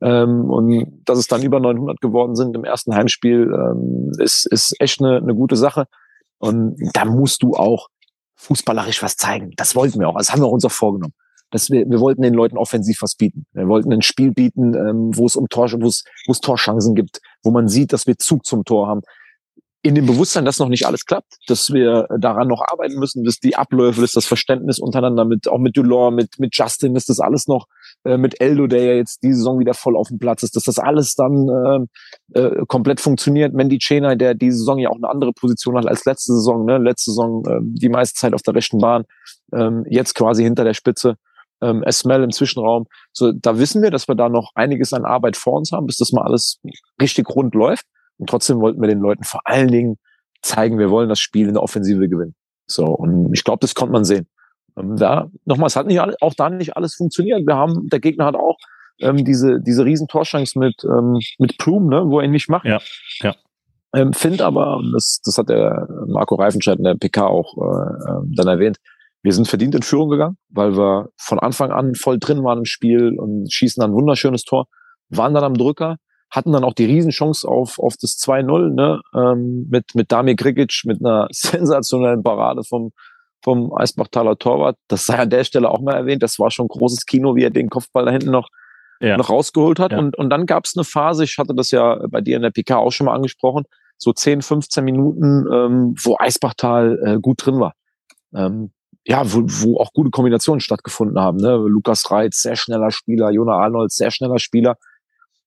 Ähm, 0.01 0.49
und 0.49 1.01
dass 1.05 1.17
es 1.17 1.27
dann 1.27 1.41
über 1.43 1.59
900 1.59 2.01
geworden 2.01 2.35
sind 2.35 2.55
im 2.55 2.65
ersten 2.65 2.93
Heimspiel, 2.93 3.51
ähm, 3.53 4.11
ist, 4.19 4.45
ist 4.45 4.75
echt 4.79 5.01
eine, 5.01 5.17
eine 5.17 5.33
gute 5.33 5.55
Sache. 5.55 5.85
Und 6.39 6.77
da 6.93 7.05
musst 7.05 7.41
du 7.41 7.53
auch 7.53 7.87
fußballerisch 8.35 9.01
was 9.01 9.15
zeigen. 9.15 9.51
Das 9.55 9.75
wollten 9.75 9.99
wir 9.99 10.09
auch. 10.09 10.17
Das 10.17 10.31
haben 10.31 10.41
wir 10.41 10.49
uns 10.49 10.65
auch 10.65 10.71
vorgenommen. 10.71 11.13
Dass 11.51 11.69
wir, 11.69 11.89
wir 11.89 11.99
wollten 11.99 12.21
den 12.21 12.33
Leuten 12.33 12.57
offensiv 12.57 13.01
was 13.01 13.15
bieten. 13.15 13.45
Wir 13.53 13.67
wollten 13.67 13.91
ein 13.91 14.01
Spiel 14.01 14.31
bieten, 14.31 14.75
ähm, 14.75 15.17
wo 15.17 15.25
es 15.25 15.35
um 15.35 15.47
Tor, 15.47 15.71
wo 15.71 15.87
es, 15.87 16.03
wo 16.27 16.33
es 16.33 16.41
Torchancen 16.41 16.95
gibt, 16.95 17.21
wo 17.43 17.51
man 17.51 17.67
sieht, 17.67 17.91
dass 17.93 18.07
wir 18.07 18.17
Zug 18.17 18.45
zum 18.45 18.65
Tor 18.65 18.87
haben, 18.87 19.01
in 19.81 19.95
dem 19.95 20.05
Bewusstsein, 20.05 20.43
dass 20.43 20.59
noch 20.59 20.67
nicht 20.67 20.85
alles 20.85 21.05
klappt, 21.05 21.37
dass 21.47 21.71
wir 21.71 22.07
daran 22.19 22.49
noch 22.49 22.61
arbeiten 22.69 22.99
müssen, 22.99 23.23
dass 23.23 23.39
die 23.39 23.55
Abläufe, 23.55 24.01
dass 24.01 24.11
das 24.11 24.25
Verständnis 24.25 24.77
untereinander 24.77 25.23
mit, 25.23 25.47
auch 25.47 25.57
mit 25.57 25.77
Dulor, 25.77 26.11
mit, 26.11 26.37
mit 26.37 26.57
Justin, 26.57 26.93
dass 26.93 27.05
das 27.05 27.21
alles 27.21 27.47
noch, 27.47 27.65
äh, 28.03 28.17
mit 28.17 28.41
Eldo, 28.41 28.67
der 28.67 28.83
ja 28.83 28.93
jetzt 28.95 29.23
die 29.23 29.33
Saison 29.33 29.57
wieder 29.57 29.73
voll 29.73 29.95
auf 29.95 30.09
dem 30.09 30.19
Platz 30.19 30.43
ist, 30.43 30.57
dass 30.57 30.65
das 30.65 30.79
alles 30.79 31.15
dann 31.15 31.87
äh, 32.33 32.39
äh, 32.39 32.65
komplett 32.67 32.99
funktioniert. 32.99 33.53
Mandy 33.53 33.77
Cheney, 33.77 34.17
der 34.17 34.33
diese 34.33 34.57
Saison 34.57 34.79
ja 34.79 34.89
auch 34.89 34.97
eine 34.97 35.09
andere 35.09 35.31
Position 35.31 35.77
hat 35.77 35.87
als 35.87 36.03
letzte 36.03 36.33
Saison, 36.33 36.65
ne? 36.65 36.77
letzte 36.77 37.11
Saison 37.11 37.45
äh, 37.47 37.59
die 37.61 37.89
meiste 37.89 38.19
Zeit 38.19 38.33
auf 38.33 38.41
der 38.41 38.55
rechten 38.55 38.79
Bahn, 38.79 39.05
ähm, 39.53 39.85
jetzt 39.89 40.13
quasi 40.13 40.43
hinter 40.43 40.65
der 40.65 40.73
Spitze. 40.73 41.15
Ähm, 41.61 41.83
Esmel 41.83 42.23
im 42.23 42.31
Zwischenraum. 42.31 42.85
So, 43.11 43.33
da 43.33 43.59
wissen 43.59 43.81
wir, 43.81 43.91
dass 43.91 44.07
wir 44.07 44.15
da 44.15 44.29
noch 44.29 44.51
einiges 44.55 44.93
an 44.93 45.03
Arbeit 45.03 45.35
vor 45.35 45.57
uns 45.57 45.73
haben, 45.73 45.87
bis 45.87 45.97
das 45.97 46.13
mal 46.13 46.21
alles 46.21 46.61
richtig 47.01 47.29
rund 47.29 47.53
läuft. 47.53 47.85
Und 48.19 48.29
trotzdem 48.29 48.59
wollten 48.59 48.81
wir 48.81 48.87
den 48.87 48.99
Leuten 48.99 49.23
vor 49.23 49.41
allen 49.45 49.69
Dingen 49.69 49.97
zeigen, 50.41 50.77
wir 50.77 50.89
wollen 50.89 51.09
das 51.09 51.19
Spiel 51.19 51.47
in 51.47 51.53
der 51.53 51.63
Offensive 51.63 52.07
gewinnen. 52.07 52.35
So, 52.67 52.85
und 52.85 53.33
ich 53.33 53.43
glaube, 53.43 53.59
das 53.61 53.73
konnte 53.73 53.93
man 53.93 54.05
sehen. 54.05 54.27
Ähm, 54.77 54.95
da, 54.97 55.29
nochmal, 55.45 55.67
es 55.67 55.75
hat 55.75 55.87
nicht 55.87 55.99
alle, 55.99 56.15
auch 56.21 56.33
da 56.35 56.49
nicht 56.49 56.77
alles 56.77 56.95
funktioniert. 56.95 57.45
Wir 57.47 57.55
haben, 57.55 57.87
der 57.89 57.99
Gegner 57.99 58.25
hat 58.25 58.35
auch 58.35 58.57
ähm, 58.99 59.23
diese, 59.25 59.59
diese 59.61 59.85
riesen 59.85 60.07
Torschance 60.07 60.57
mit, 60.59 60.75
ähm, 60.83 61.19
mit 61.39 61.57
Plume, 61.57 61.89
ne, 61.89 62.03
wo 62.09 62.19
er 62.19 62.25
ihn 62.25 62.31
nicht 62.31 62.49
macht. 62.49 62.65
Ja, 62.65 62.79
ja. 63.21 63.35
Ähm, 63.95 64.13
Find 64.13 64.41
aber, 64.41 64.77
und 64.77 64.91
das, 64.91 65.19
das 65.23 65.37
hat 65.37 65.49
der 65.49 65.87
Marco 66.07 66.35
Reifenscheid 66.35 66.77
in 66.77 66.83
der 66.83 66.95
PK 66.95 67.25
auch 67.25 67.57
äh, 67.57 68.11
ähm, 68.11 68.33
dann 68.35 68.47
erwähnt, 68.47 68.77
wir 69.23 69.33
sind 69.33 69.47
verdient 69.47 69.75
in 69.75 69.81
Führung 69.81 70.09
gegangen, 70.09 70.37
weil 70.49 70.77
wir 70.77 71.09
von 71.17 71.39
Anfang 71.39 71.71
an 71.71 71.95
voll 71.95 72.19
drin 72.19 72.43
waren 72.43 72.59
im 72.59 72.65
Spiel 72.65 73.17
und 73.17 73.51
schießen 73.51 73.81
dann 73.81 73.91
ein 73.91 73.95
wunderschönes 73.95 74.43
Tor, 74.43 74.67
waren 75.09 75.33
dann 75.33 75.43
am 75.43 75.55
Drücker, 75.55 75.97
hatten 76.31 76.51
dann 76.51 76.63
auch 76.63 76.73
die 76.73 76.85
Riesenchance 76.85 77.47
auf, 77.47 77.79
auf 77.79 77.95
das 77.97 78.17
2-0, 78.19 78.73
ne, 78.73 79.01
ähm, 79.15 79.67
mit, 79.69 79.95
mit 79.95 80.11
Damir 80.11 80.35
Grigic, 80.35 80.81
mit 80.85 80.99
einer 80.99 81.27
sensationellen 81.31 82.23
Parade 82.23 82.63
vom, 82.63 82.91
vom 83.43 83.73
Eisbachtaler 83.75 84.37
Torwart. 84.37 84.77
Das 84.87 85.05
sei 85.05 85.17
an 85.17 85.29
der 85.29 85.43
Stelle 85.43 85.69
auch 85.69 85.81
mal 85.81 85.95
erwähnt. 85.95 86.23
Das 86.23 86.39
war 86.39 86.51
schon 86.51 86.67
großes 86.67 87.05
Kino, 87.05 87.35
wie 87.35 87.43
er 87.43 87.49
den 87.49 87.69
Kopfball 87.69 88.05
da 88.05 88.11
hinten 88.11 88.31
noch, 88.31 88.49
ja. 88.99 89.17
noch 89.17 89.29
rausgeholt 89.29 89.79
hat. 89.79 89.91
Ja. 89.91 89.99
Und, 89.99 90.17
und 90.17 90.29
dann 90.29 90.45
gab 90.45 90.65
es 90.65 90.73
eine 90.75 90.83
Phase, 90.83 91.23
ich 91.23 91.37
hatte 91.37 91.55
das 91.55 91.71
ja 91.71 91.99
bei 92.09 92.21
dir 92.21 92.35
in 92.35 92.43
der 92.43 92.51
PK 92.51 92.77
auch 92.77 92.91
schon 92.91 93.05
mal 93.05 93.15
angesprochen, 93.15 93.63
so 93.97 94.13
10, 94.13 94.41
15 94.41 94.83
Minuten, 94.85 95.45
ähm, 95.51 95.95
wo 96.01 96.15
Eisbachtal 96.19 96.99
äh, 97.03 97.19
gut 97.19 97.45
drin 97.45 97.59
war. 97.59 97.73
Ähm, 98.33 98.71
ja, 99.05 99.23
wo, 99.33 99.41
wo 99.43 99.79
auch 99.79 99.91
gute 99.93 100.11
Kombinationen 100.11 100.61
stattgefunden 100.61 101.19
haben. 101.19 101.37
Ne? 101.37 101.55
Lukas 101.55 102.09
Reitz, 102.11 102.41
sehr 102.41 102.55
schneller 102.55 102.91
Spieler, 102.91 103.31
Jona 103.31 103.53
Arnold, 103.53 103.91
sehr 103.91 104.11
schneller 104.11 104.39
Spieler. 104.39 104.77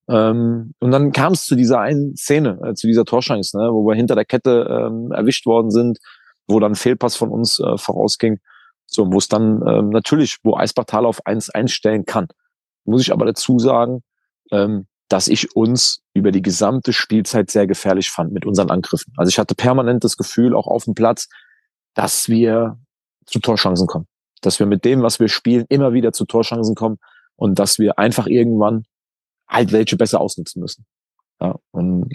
Ähm, 0.09 0.75
und 0.81 0.91
dann 0.91 1.13
kam 1.13 1.33
es 1.33 1.45
zu 1.45 1.55
dieser 1.55 1.81
einen 1.81 2.17
Szene, 2.17 2.59
äh, 2.65 2.75
zu 2.75 2.87
dieser 2.87 3.05
Torschance, 3.05 3.57
ne, 3.57 3.71
wo 3.73 3.87
wir 3.87 3.95
hinter 3.95 4.15
der 4.15 4.25
Kette 4.25 4.67
ähm, 4.69 5.13
erwischt 5.13 5.47
worden 5.47 5.71
sind, 5.71 5.99
wo 6.47 6.61
dann 6.61 6.75
Fehlpass 6.75 7.17
von 7.17 7.31
uns 7.31 7.61
äh, 7.61 7.79
vorausging. 7.79 8.39
So, 8.87 9.11
wo 9.11 9.19
es 9.19 9.29
dann 9.29 9.63
ähm, 9.67 9.89
natürlich, 9.91 10.39
wo 10.43 10.57
Eisbachtal 10.57 11.07
auf 11.07 11.25
eins 11.25 11.49
einstellen 11.51 12.05
kann. 12.05 12.29
Muss 12.85 13.01
ich 13.01 13.13
aber 13.13 13.25
dazu 13.25 13.59
sagen, 13.59 14.03
ähm, 14.51 14.87
dass 15.09 15.29
ich 15.29 15.55
uns 15.55 16.03
über 16.15 16.33
die 16.33 16.43
gesamte 16.43 16.93
Spielzeit 16.93 17.51
sehr 17.51 17.67
gefährlich 17.67 18.11
fand 18.11 18.33
mit 18.33 18.45
unseren 18.45 18.71
Angriffen. 18.71 19.13
Also 19.17 19.29
ich 19.29 19.39
hatte 19.39 19.55
permanent 19.55 20.05
das 20.05 20.17
Gefühl, 20.17 20.55
auch 20.55 20.67
auf 20.67 20.85
dem 20.85 20.95
Platz, 20.95 21.29
dass 21.95 22.29
wir 22.29 22.79
zu 23.27 23.39
Torchancen 23.39 23.87
kommen. 23.87 24.07
Dass 24.41 24.59
wir 24.59 24.67
mit 24.67 24.85
dem, 24.85 25.03
was 25.03 25.21
wir 25.21 25.29
spielen, 25.29 25.65
immer 25.69 25.93
wieder 25.93 26.13
zu 26.13 26.25
Torchancen 26.25 26.75
kommen 26.75 26.99
und 27.37 27.59
dass 27.59 27.79
wir 27.79 27.99
einfach 27.99 28.27
irgendwann 28.27 28.85
halt 29.53 29.73
welche 29.73 29.97
besser 29.97 30.21
ausnutzen 30.21 30.61
müssen. 30.61 30.87
Ja, 31.41 31.57
und 31.71 32.09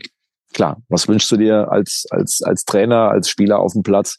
klar, 0.53 0.81
was 0.89 1.07
wünschst 1.07 1.31
du 1.31 1.37
dir 1.37 1.71
als, 1.71 2.05
als, 2.09 2.41
als 2.43 2.65
Trainer, 2.65 3.09
als 3.09 3.29
Spieler 3.29 3.59
auf 3.59 3.73
dem 3.73 3.83
Platz, 3.83 4.17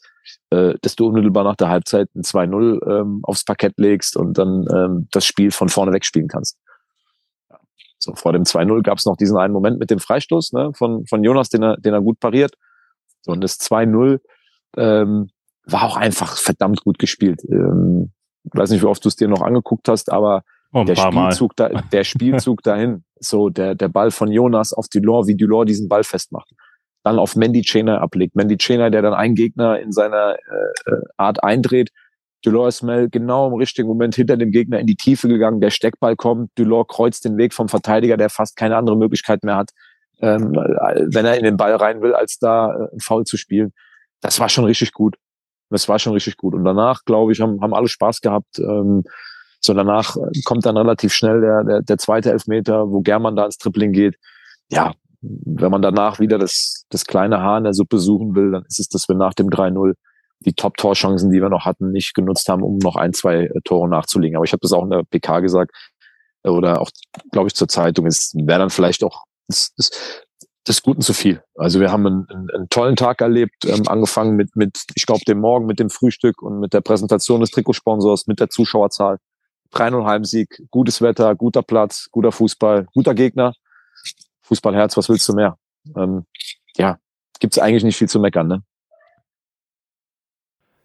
äh, 0.51 0.75
dass 0.81 0.95
du 0.95 1.07
unmittelbar 1.07 1.43
nach 1.43 1.55
der 1.55 1.69
Halbzeit 1.69 2.07
ein 2.15 2.21
2-0 2.21 2.89
ähm, 2.89 3.19
aufs 3.23 3.43
Parkett 3.43 3.73
legst 3.77 4.15
und 4.15 4.37
dann 4.37 4.65
ähm, 4.73 5.07
das 5.11 5.25
Spiel 5.25 5.51
von 5.51 5.69
vorne 5.69 5.91
weg 5.91 6.05
spielen 6.05 6.27
kannst. 6.27 6.57
So, 7.97 8.15
vor 8.15 8.31
dem 8.31 8.43
2-0 8.43 8.81
gab 8.81 8.97
es 8.97 9.05
noch 9.05 9.17
diesen 9.17 9.37
einen 9.37 9.53
Moment 9.53 9.79
mit 9.79 9.91
dem 9.91 9.99
Freistoß 9.99 10.53
ne, 10.53 10.71
von, 10.73 11.05
von 11.05 11.23
Jonas, 11.23 11.49
den 11.49 11.63
er, 11.63 11.77
den 11.77 11.93
er 11.93 12.01
gut 12.01 12.19
pariert. 12.19 12.55
So, 13.21 13.33
und 13.33 13.41
das 13.41 13.59
2-0 13.59 14.21
ähm, 14.77 15.29
war 15.65 15.83
auch 15.83 15.97
einfach 15.97 16.37
verdammt 16.37 16.81
gut 16.81 16.97
gespielt. 16.97 17.41
Ähm, 17.49 18.13
weiß 18.45 18.69
nicht, 18.69 18.81
wie 18.81 18.87
oft 18.87 19.03
du 19.03 19.09
es 19.09 19.17
dir 19.17 19.27
noch 19.27 19.41
angeguckt 19.41 19.89
hast, 19.89 20.11
aber 20.11 20.43
Oh, 20.71 20.83
der 20.83 20.95
Spielzug, 20.95 21.55
da, 21.55 21.69
der 21.91 22.03
Spielzug 22.03 22.61
dahin, 22.63 23.03
so 23.19 23.49
der, 23.49 23.75
der 23.75 23.87
Ball 23.87 24.11
von 24.11 24.31
Jonas 24.31 24.73
auf 24.73 24.87
Dulor, 24.87 25.27
wie 25.27 25.35
Dulor 25.35 25.65
diesen 25.65 25.89
Ball 25.89 26.03
festmacht. 26.03 26.51
Dann 27.03 27.17
auf 27.17 27.35
Mandy 27.35 27.61
Chainer 27.61 28.01
ablegt. 28.01 28.35
Mandy 28.35 28.57
Chainer, 28.57 28.89
der 28.89 29.01
dann 29.01 29.13
einen 29.13 29.35
Gegner 29.35 29.79
in 29.79 29.91
seiner 29.91 30.35
äh, 30.35 30.91
äh 30.91 31.01
Art 31.17 31.43
eindreht. 31.43 31.89
Dulor 32.43 32.67
ist 32.67 32.83
mal 32.83 33.09
genau 33.09 33.47
im 33.47 33.53
richtigen 33.53 33.87
Moment 33.87 34.15
hinter 34.15 34.37
dem 34.37 34.51
Gegner 34.51 34.79
in 34.79 34.87
die 34.87 34.95
Tiefe 34.95 35.27
gegangen. 35.27 35.59
Der 35.59 35.71
Steckball 35.71 36.15
kommt. 36.15 36.51
Dulor 36.55 36.87
kreuzt 36.87 37.25
den 37.25 37.37
Weg 37.37 37.53
vom 37.53 37.67
Verteidiger, 37.67 38.17
der 38.17 38.29
fast 38.29 38.55
keine 38.55 38.77
andere 38.77 38.97
Möglichkeit 38.97 39.43
mehr 39.43 39.57
hat, 39.57 39.71
ähm, 40.21 40.53
wenn 40.53 41.25
er 41.25 41.37
in 41.37 41.43
den 41.43 41.57
Ball 41.57 41.75
rein 41.75 42.01
will, 42.01 42.13
als 42.13 42.37
da 42.37 42.71
äh, 42.71 42.95
ein 42.95 42.99
Foul 42.99 43.25
zu 43.25 43.37
spielen. 43.37 43.73
Das 44.21 44.39
war 44.39 44.49
schon 44.49 44.65
richtig 44.65 44.93
gut. 44.93 45.15
Das 45.69 45.87
war 45.87 45.99
schon 45.99 46.13
richtig 46.13 46.37
gut. 46.37 46.53
Und 46.53 46.63
danach, 46.63 47.03
glaube 47.05 47.31
ich, 47.31 47.41
haben, 47.41 47.61
haben 47.61 47.73
alle 47.73 47.87
Spaß 47.87 48.21
gehabt. 48.21 48.59
Ähm, 48.59 49.03
so 49.61 49.73
danach 49.73 50.15
kommt 50.45 50.65
dann 50.65 50.77
relativ 50.77 51.13
schnell 51.13 51.41
der, 51.41 51.63
der, 51.63 51.81
der 51.81 51.97
zweite 51.97 52.31
Elfmeter, 52.31 52.89
wo 52.89 53.01
German 53.01 53.35
da 53.35 53.45
ins 53.45 53.57
Tripling 53.57 53.91
geht. 53.91 54.15
Ja, 54.71 54.93
wenn 55.21 55.71
man 55.71 55.81
danach 55.81 56.19
wieder 56.19 56.37
das, 56.37 56.85
das 56.89 57.05
kleine 57.05 57.41
Haar 57.41 57.57
in 57.57 57.65
der 57.65 57.73
Suppe 57.73 57.99
suchen 57.99 58.35
will, 58.35 58.51
dann 58.51 58.63
ist 58.67 58.79
es, 58.79 58.87
dass 58.87 59.09
wir 59.09 59.15
nach 59.15 59.33
dem 59.33 59.49
3-0 59.49 59.93
die 60.41 60.53
Top-Torchancen, 60.53 61.31
die 61.31 61.41
wir 61.41 61.49
noch 61.49 61.65
hatten, 61.65 61.91
nicht 61.91 62.13
genutzt 62.13 62.47
haben, 62.47 62.63
um 62.63 62.77
noch 62.77 62.95
ein, 62.95 63.13
zwei 63.13 63.45
äh, 63.45 63.61
Tore 63.65 63.89
nachzulegen. 63.89 64.37
Aber 64.37 64.45
ich 64.45 64.53
habe 64.53 64.61
das 64.61 64.71
auch 64.71 64.83
in 64.83 64.89
der 64.89 65.03
PK 65.03 65.41
gesagt 65.41 65.71
äh, 66.43 66.49
oder 66.49 66.81
auch, 66.81 66.89
glaube 67.31 67.47
ich, 67.47 67.55
zur 67.55 67.67
Zeitung. 67.67 68.05
Es 68.05 68.33
wäre 68.35 68.59
dann 68.59 68.69
vielleicht 68.69 69.03
auch 69.03 69.25
das, 69.47 69.73
das, 69.75 69.91
das 70.63 70.81
Guten 70.81 71.01
zu 71.01 71.13
viel. 71.13 71.43
Also 71.55 71.81
wir 71.81 71.91
haben 71.91 72.07
einen, 72.07 72.29
einen, 72.29 72.49
einen 72.51 72.69
tollen 72.69 72.95
Tag 72.95 73.19
erlebt, 73.19 73.65
ähm, 73.65 73.87
angefangen 73.87 74.35
mit, 74.37 74.55
mit 74.55 74.77
ich 74.95 75.05
glaube, 75.05 75.25
dem 75.27 75.39
Morgen, 75.39 75.65
mit 75.65 75.79
dem 75.79 75.89
Frühstück 75.89 76.41
und 76.41 76.59
mit 76.59 76.73
der 76.73 76.81
Präsentation 76.81 77.41
des 77.41 77.51
Trikotsponsors, 77.51 78.27
mit 78.27 78.39
der 78.39 78.49
Zuschauerzahl. 78.49 79.17
3-0 79.73 80.05
Heimsieg, 80.05 80.63
gutes 80.71 81.01
Wetter, 81.01 81.35
guter 81.35 81.61
Platz, 81.61 82.09
guter 82.11 82.31
Fußball, 82.31 82.87
guter 82.93 83.13
Gegner. 83.13 83.53
Fußballherz, 84.41 84.97
was 84.97 85.09
willst 85.09 85.27
du 85.29 85.33
mehr? 85.33 85.57
Ähm, 85.95 86.25
ja, 86.75 86.97
gibt's 87.39 87.59
eigentlich 87.59 87.83
nicht 87.83 87.97
viel 87.97 88.09
zu 88.09 88.19
meckern, 88.19 88.47
ne? 88.47 88.63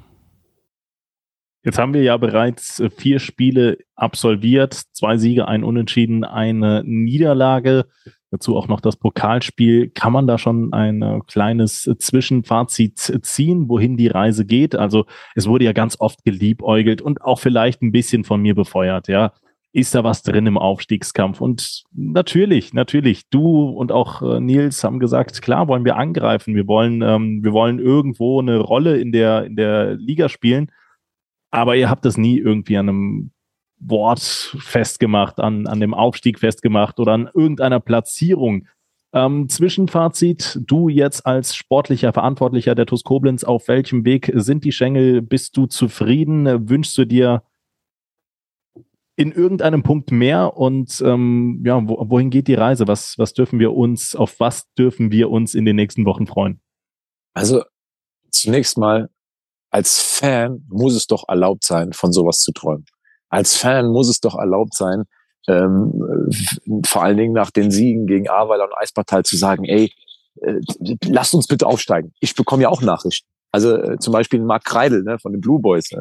Jetzt 1.64 1.78
haben 1.78 1.94
wir 1.94 2.02
ja 2.02 2.16
bereits 2.16 2.80
äh, 2.80 2.90
vier 2.90 3.20
Spiele 3.20 3.78
absolviert, 3.94 4.74
zwei 4.74 5.16
Siege, 5.16 5.46
ein 5.46 5.62
Unentschieden, 5.62 6.24
eine 6.24 6.82
Niederlage. 6.84 7.86
Dazu 8.32 8.56
auch 8.56 8.66
noch 8.66 8.80
das 8.80 8.96
Pokalspiel. 8.96 9.90
Kann 9.90 10.12
man 10.12 10.26
da 10.26 10.38
schon 10.38 10.72
ein 10.72 11.02
äh, 11.02 11.20
kleines 11.28 11.82
Zwischenfazit 11.98 13.20
ziehen, 13.22 13.68
wohin 13.68 13.96
die 13.96 14.08
Reise 14.08 14.44
geht? 14.44 14.74
Also 14.74 15.04
es 15.36 15.46
wurde 15.46 15.64
ja 15.64 15.72
ganz 15.72 16.00
oft 16.00 16.24
geliebäugelt 16.24 17.00
und 17.00 17.22
auch 17.22 17.38
vielleicht 17.38 17.80
ein 17.82 17.92
bisschen 17.92 18.24
von 18.24 18.40
mir 18.40 18.56
befeuert, 18.56 19.06
ja. 19.06 19.32
Ist 19.74 19.94
da 19.94 20.04
was 20.04 20.22
drin 20.22 20.46
im 20.46 20.58
Aufstiegskampf? 20.58 21.40
Und 21.40 21.84
natürlich, 21.92 22.74
natürlich, 22.74 23.28
du 23.30 23.70
und 23.70 23.90
auch 23.90 24.20
äh, 24.20 24.40
Nils 24.40 24.84
haben 24.84 24.98
gesagt, 24.98 25.40
klar 25.40 25.66
wollen 25.66 25.84
wir 25.84 25.96
angreifen. 25.96 26.54
Wir 26.54 26.66
wollen, 26.66 27.00
ähm, 27.00 27.42
wir 27.42 27.52
wollen 27.52 27.78
irgendwo 27.78 28.40
eine 28.40 28.58
Rolle 28.58 28.98
in 28.98 29.12
der, 29.12 29.44
in 29.44 29.56
der 29.56 29.94
Liga 29.94 30.28
spielen 30.28 30.70
aber 31.52 31.76
ihr 31.76 31.88
habt 31.88 32.04
das 32.04 32.16
nie 32.16 32.38
irgendwie 32.38 32.76
an 32.78 32.88
einem 32.88 33.30
Wort 33.78 34.20
festgemacht, 34.20 35.38
an, 35.38 35.66
an 35.66 35.80
dem 35.80 35.94
Aufstieg 35.94 36.38
festgemacht 36.38 36.98
oder 36.98 37.12
an 37.12 37.28
irgendeiner 37.32 37.78
Platzierung. 37.78 38.66
Ähm, 39.12 39.48
Zwischenfazit, 39.48 40.60
du 40.66 40.88
jetzt 40.88 41.26
als 41.26 41.54
sportlicher 41.54 42.14
Verantwortlicher 42.14 42.74
der 42.74 42.86
TuS 42.86 43.04
Koblenz, 43.04 43.44
auf 43.44 43.68
welchem 43.68 44.06
Weg 44.06 44.32
sind 44.34 44.64
die 44.64 44.72
Schengel? 44.72 45.20
Bist 45.20 45.56
du 45.56 45.66
zufrieden? 45.66 46.70
Wünschst 46.70 46.96
du 46.96 47.04
dir 47.04 47.42
in 49.16 49.32
irgendeinem 49.32 49.82
Punkt 49.82 50.10
mehr? 50.10 50.56
Und 50.56 51.02
ähm, 51.04 51.62
ja, 51.64 51.80
wo, 51.88 52.04
wohin 52.08 52.30
geht 52.30 52.48
die 52.48 52.54
Reise? 52.54 52.88
Was, 52.88 53.14
was 53.18 53.34
dürfen 53.34 53.58
wir 53.58 53.74
uns, 53.74 54.16
auf 54.16 54.40
was 54.40 54.72
dürfen 54.74 55.12
wir 55.12 55.30
uns 55.30 55.54
in 55.54 55.64
den 55.64 55.76
nächsten 55.76 56.04
Wochen 56.04 56.26
freuen? 56.26 56.60
Also 57.34 57.62
zunächst 58.30 58.78
mal 58.78 59.08
als 59.70 60.00
Fan 60.00 60.64
muss 60.68 60.94
es 60.94 61.06
doch 61.06 61.24
erlaubt 61.28 61.64
sein, 61.64 61.92
von 61.92 62.12
sowas 62.12 62.40
zu 62.40 62.52
träumen. 62.52 62.84
Als 63.30 63.56
Fan 63.56 63.88
muss 63.88 64.08
es 64.08 64.20
doch 64.20 64.38
erlaubt 64.38 64.74
sein, 64.74 65.04
ähm, 65.48 66.30
vor 66.84 67.02
allen 67.02 67.16
Dingen 67.16 67.32
nach 67.32 67.50
den 67.50 67.70
Siegen 67.70 68.06
gegen 68.06 68.28
Ahrweiler 68.28 68.64
und 68.64 68.76
Eispartal 68.76 69.24
zu 69.24 69.36
sagen, 69.36 69.64
ey, 69.64 69.92
äh, 70.42 70.60
lasst 71.06 71.34
uns 71.34 71.46
bitte 71.46 71.66
aufsteigen. 71.66 72.12
Ich 72.20 72.34
bekomme 72.34 72.64
ja 72.64 72.68
auch 72.68 72.82
Nachrichten. 72.82 73.26
Also 73.50 73.76
äh, 73.76 73.98
zum 73.98 74.12
Beispiel 74.12 74.40
Mark 74.40 74.64
Kreidel 74.64 75.02
ne, 75.02 75.18
von 75.18 75.32
den 75.32 75.40
Blue 75.40 75.60
Boys, 75.60 75.90
äh, 75.92 76.00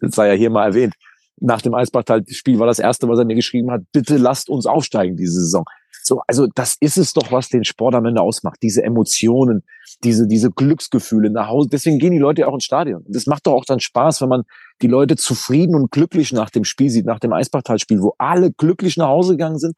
das 0.00 0.14
sei 0.14 0.28
ja 0.28 0.34
hier 0.34 0.50
mal 0.50 0.66
erwähnt. 0.66 0.94
Nach 1.40 1.60
dem 1.60 1.74
Eispartal-Spiel 1.74 2.58
war 2.58 2.66
das 2.66 2.78
erste, 2.78 3.08
was 3.08 3.18
er 3.18 3.24
mir 3.24 3.34
geschrieben 3.34 3.70
hat, 3.70 3.82
bitte 3.92 4.16
lasst 4.16 4.48
uns 4.48 4.66
aufsteigen 4.66 5.16
diese 5.16 5.40
Saison. 5.40 5.64
So, 6.06 6.20
also 6.26 6.46
das 6.54 6.76
ist 6.80 6.98
es 6.98 7.14
doch, 7.14 7.32
was 7.32 7.48
den 7.48 7.64
Sport 7.64 7.94
am 7.94 8.04
Ende 8.04 8.20
ausmacht. 8.20 8.58
Diese 8.62 8.82
Emotionen, 8.82 9.64
diese, 10.04 10.26
diese 10.26 10.50
Glücksgefühle 10.50 11.30
nach 11.30 11.48
Hause. 11.48 11.70
Deswegen 11.72 11.98
gehen 11.98 12.12
die 12.12 12.18
Leute 12.18 12.42
ja 12.42 12.48
auch 12.48 12.54
ins 12.54 12.64
Stadion. 12.64 13.02
Und 13.02 13.16
das 13.16 13.26
macht 13.26 13.46
doch 13.46 13.54
auch 13.54 13.64
dann 13.64 13.80
Spaß, 13.80 14.20
wenn 14.20 14.28
man 14.28 14.42
die 14.82 14.86
Leute 14.86 15.16
zufrieden 15.16 15.74
und 15.74 15.90
glücklich 15.90 16.32
nach 16.32 16.50
dem 16.50 16.64
Spiel 16.64 16.90
sieht, 16.90 17.06
nach 17.06 17.20
dem 17.20 17.32
Eisbachtalspiel, 17.32 18.02
wo 18.02 18.14
alle 18.18 18.52
glücklich 18.52 18.98
nach 18.98 19.08
Hause 19.08 19.32
gegangen 19.32 19.58
sind 19.58 19.74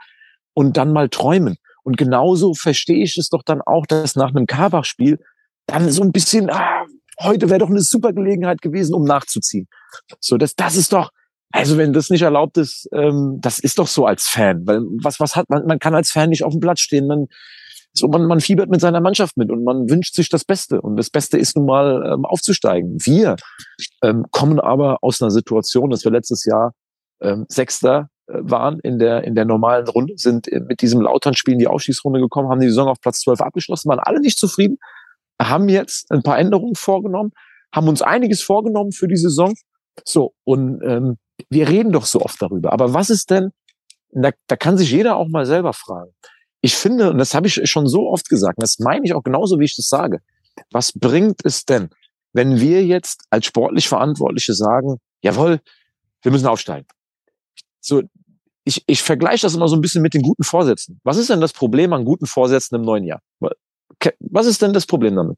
und 0.53 0.77
dann 0.77 0.93
mal 0.93 1.09
träumen. 1.09 1.57
Und 1.85 1.97
genauso 1.97 2.55
verstehe 2.55 3.05
ich 3.05 3.17
es 3.17 3.29
doch 3.29 3.45
dann 3.45 3.63
auch, 3.63 3.87
dass 3.87 4.17
nach 4.17 4.31
einem 4.31 4.47
Karbach-Spiel 4.47 5.21
dann 5.67 5.91
so 5.91 6.03
ein 6.03 6.11
bisschen, 6.11 6.51
ah, 6.51 6.85
heute 7.21 7.49
wäre 7.49 7.61
doch 7.61 7.71
eine 7.71 7.83
super 7.83 8.13
Gelegenheit 8.13 8.63
gewesen, 8.63 8.95
um 8.95 9.05
nachzuziehen. 9.05 9.69
So, 10.19 10.37
das, 10.37 10.57
das 10.57 10.75
ist 10.75 10.93
doch, 10.93 11.11
also 11.57 11.79
wenn 11.79 11.93
das 11.95 12.11
nicht 12.11 12.23
erlaubt 12.23 12.59
ist, 12.59 12.87
ähm, 12.93 13.39
das 13.41 13.59
ist 13.59 13.79
doch 13.79 13.87
so 13.87 14.05
als 14.05 14.29
Fan, 14.29 14.67
weil 14.67 14.81
was 15.03 15.19
was 15.21 15.37
hat 15.37 15.49
man? 15.49 15.65
Man 15.67 15.79
kann 15.79 15.95
als 15.95 16.11
Fan 16.11 16.29
nicht 16.29 16.45
auf 16.45 16.53
dem 16.53 16.61
Platz 16.61 16.81
stehen. 16.81 17.07
Man 17.07 17.27
so 17.95 18.09
man, 18.09 18.27
man 18.27 18.41
fiebert 18.41 18.69
mit 18.69 18.83
seiner 18.83 19.01
Mannschaft 19.01 19.39
mit 19.39 19.51
und 19.51 19.65
man 19.65 19.89
wünscht 19.89 20.15
sich 20.15 20.29
das 20.29 20.45
Beste 20.45 20.83
und 20.83 20.97
das 20.97 21.09
Beste 21.09 21.39
ist 21.39 21.57
nun 21.57 21.65
mal 21.65 22.13
ähm, 22.13 22.27
aufzusteigen. 22.27 22.99
Wir 23.01 23.37
ähm, 24.03 24.27
kommen 24.31 24.61
aber 24.61 24.99
aus 25.01 25.23
einer 25.23 25.31
Situation, 25.31 25.89
dass 25.89 26.05
wir 26.05 26.13
letztes 26.13 26.45
Jahr 26.45 26.75
ähm, 27.23 27.47
Sechster 27.49 28.11
äh, 28.27 28.35
waren 28.43 28.79
in 28.81 28.99
der 28.99 29.25
in 29.25 29.35
der 29.35 29.47
normalen 29.47 29.89
Runde, 29.89 30.13
sind 30.17 30.49
mit 30.69 30.83
diesem 30.83 31.01
Lautern-Spiel 31.01 31.55
in 31.55 31.59
die 31.59 31.69
Aufstiegsrunde 31.69 32.21
gekommen, 32.21 32.51
haben 32.51 32.61
die 32.61 32.69
Saison 32.69 32.89
auf 32.89 33.01
Platz 33.01 33.21
12 33.21 33.41
abgeschlossen, 33.41 33.89
waren 33.89 34.01
alle 34.01 34.21
nicht 34.21 34.39
zufrieden, 34.39 34.77
haben 35.41 35.71
jetzt 35.71 36.11
ein 36.11 36.23
paar 36.23 36.39
Änderungen 36.39 36.75
vorgenommen, 36.75 37.31
haben 37.75 37.89
uns 37.89 38.03
einiges 38.03 38.43
vorgenommen 38.43 38.93
für 38.93 39.09
die 39.09 39.17
Saison. 39.17 39.55
So 40.05 40.35
und 40.45 40.83
ähm, 40.85 41.17
wir 41.49 41.69
reden 41.69 41.93
doch 41.93 42.07
so 42.07 42.21
oft 42.21 42.41
darüber. 42.41 42.73
Aber 42.73 42.95
was 42.95 43.11
ist 43.11 43.31
denn, 43.31 43.53
da, 44.11 44.31
da 44.47 44.57
kann 44.57 44.79
sich 44.79 44.91
jeder 44.91 45.17
auch 45.17 45.29
mal 45.29 45.47
selber 45.47 45.73
fragen. 45.73 46.13
Ich 46.61 46.75
finde, 46.75 47.11
und 47.11 47.19
das 47.19 47.35
habe 47.35 47.47
ich 47.47 47.61
schon 47.69 47.87
so 47.87 48.09
oft 48.09 48.29
gesagt, 48.29 48.61
das 48.61 48.79
meine 48.79 49.05
ich 49.05 49.15
auch 49.15 49.23
genauso, 49.23 49.59
wie 49.61 49.65
ich 49.65 49.77
das 49.77 49.89
sage. 49.89 50.21
Was 50.71 50.93
bringt 50.93 51.45
es 51.45 51.65
denn, 51.65 51.91
wenn 52.33 52.61
wir 52.61 52.85
jetzt 52.85 53.25
als 53.31 53.47
sportlich 53.47 53.89
Verantwortliche 53.89 54.55
sagen, 54.55 54.97
jawohl, 55.23 55.61
wir 56.23 56.33
müssen 56.33 56.47
aufsteigen? 56.47 56.87
So, 57.81 58.03
ich, 58.65 58.83
ich 58.87 59.03
vergleiche 59.03 59.43
das 59.43 59.55
immer 59.55 59.69
so 59.69 59.77
ein 59.77 59.81
bisschen 59.81 60.03
mit 60.03 60.15
den 60.15 60.23
guten 60.23 60.43
Vorsätzen. 60.43 61.01
Was 61.05 61.19
ist 61.19 61.31
denn 61.31 61.41
das 61.41 61.53
Problem 61.53 61.93
an 61.93 62.05
guten 62.05 62.27
Vorsätzen 62.27 62.75
im 62.77 62.83
neuen 62.83 63.05
Jahr? 63.05 63.21
Was 63.39 64.47
ist 64.47 64.61
denn 64.63 64.73
das 64.73 64.87
Problem 64.87 65.15
damit? 65.15 65.37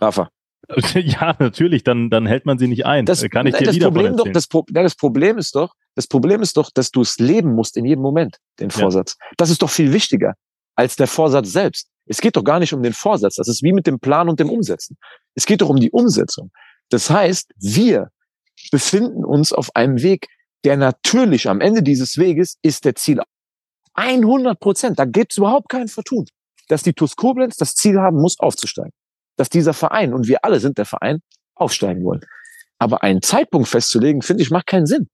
Rafa. 0.00 0.30
Ja, 0.94 1.36
natürlich, 1.38 1.84
dann, 1.84 2.10
dann 2.10 2.26
hält 2.26 2.46
man 2.46 2.58
sie 2.58 2.68
nicht 2.68 2.86
ein. 2.86 3.06
Das, 3.06 3.22
Kann 3.30 3.46
ich 3.46 3.56
dir 3.56 3.66
das 3.66 3.78
Problem 3.78 4.16
doch, 4.16 4.26
das, 4.32 4.48
das 4.48 4.94
Problem 4.94 5.38
ist 5.38 5.54
doch, 5.54 5.74
das 5.94 6.06
Problem 6.06 6.42
ist 6.42 6.56
doch, 6.56 6.70
dass 6.72 6.90
du 6.90 7.00
es 7.00 7.18
leben 7.18 7.54
musst 7.54 7.76
in 7.76 7.84
jedem 7.84 8.02
Moment, 8.02 8.38
den 8.58 8.70
Vorsatz. 8.70 9.16
Ja. 9.20 9.26
Das 9.36 9.50
ist 9.50 9.62
doch 9.62 9.70
viel 9.70 9.92
wichtiger 9.92 10.34
als 10.76 10.96
der 10.96 11.06
Vorsatz 11.06 11.52
selbst. 11.52 11.88
Es 12.06 12.20
geht 12.20 12.36
doch 12.36 12.44
gar 12.44 12.58
nicht 12.58 12.72
um 12.72 12.82
den 12.82 12.92
Vorsatz. 12.92 13.36
Das 13.36 13.48
ist 13.48 13.62
wie 13.62 13.72
mit 13.72 13.86
dem 13.86 14.00
Plan 14.00 14.28
und 14.28 14.40
dem 14.40 14.50
Umsetzen. 14.50 14.96
Es 15.34 15.46
geht 15.46 15.60
doch 15.60 15.68
um 15.68 15.78
die 15.78 15.90
Umsetzung. 15.90 16.50
Das 16.88 17.10
heißt, 17.10 17.52
wir 17.58 18.08
befinden 18.70 19.24
uns 19.24 19.52
auf 19.52 19.74
einem 19.76 20.02
Weg, 20.02 20.26
der 20.64 20.76
natürlich 20.76 21.48
am 21.48 21.60
Ende 21.60 21.82
dieses 21.82 22.18
Weges 22.18 22.56
ist 22.62 22.84
der 22.84 22.94
Ziel 22.94 23.20
100 23.94 24.58
Prozent. 24.58 24.98
Da 24.98 25.04
gibt 25.04 25.32
es 25.32 25.38
überhaupt 25.38 25.68
kein 25.68 25.88
Vertun, 25.88 26.26
dass 26.68 26.82
die 26.82 26.92
TuS 26.92 27.16
Koblenz 27.16 27.56
das 27.56 27.74
Ziel 27.74 27.98
haben 27.98 28.20
muss, 28.20 28.38
aufzusteigen 28.38 28.92
dass 29.36 29.48
dieser 29.48 29.74
Verein, 29.74 30.12
und 30.12 30.28
wir 30.28 30.44
alle 30.44 30.60
sind 30.60 30.78
der 30.78 30.86
Verein, 30.86 31.20
aufsteigen 31.54 32.04
wollen. 32.04 32.24
Aber 32.78 33.02
einen 33.02 33.22
Zeitpunkt 33.22 33.68
festzulegen, 33.68 34.22
finde 34.22 34.42
ich, 34.42 34.50
macht 34.50 34.66
keinen 34.66 34.86
Sinn. 34.86 35.08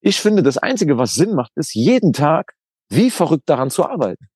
Ich 0.00 0.20
finde, 0.20 0.42
das 0.42 0.56
Einzige, 0.56 0.98
was 0.98 1.14
Sinn 1.14 1.34
macht, 1.34 1.50
ist, 1.56 1.74
jeden 1.74 2.12
Tag 2.12 2.54
wie 2.88 3.10
verrückt 3.10 3.48
daran 3.48 3.70
zu 3.70 3.84
arbeiten. 3.84 4.26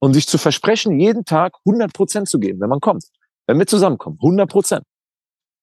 Und 0.00 0.14
sich 0.14 0.26
zu 0.26 0.38
versprechen, 0.38 0.98
jeden 0.98 1.24
Tag 1.24 1.54
100 1.64 1.92
Prozent 1.92 2.28
zu 2.28 2.38
geben, 2.38 2.60
wenn 2.60 2.68
man 2.68 2.80
kommt. 2.80 3.04
Wenn 3.46 3.58
wir 3.58 3.66
zusammenkommen. 3.66 4.18
100 4.20 4.50
Prozent. 4.50 4.84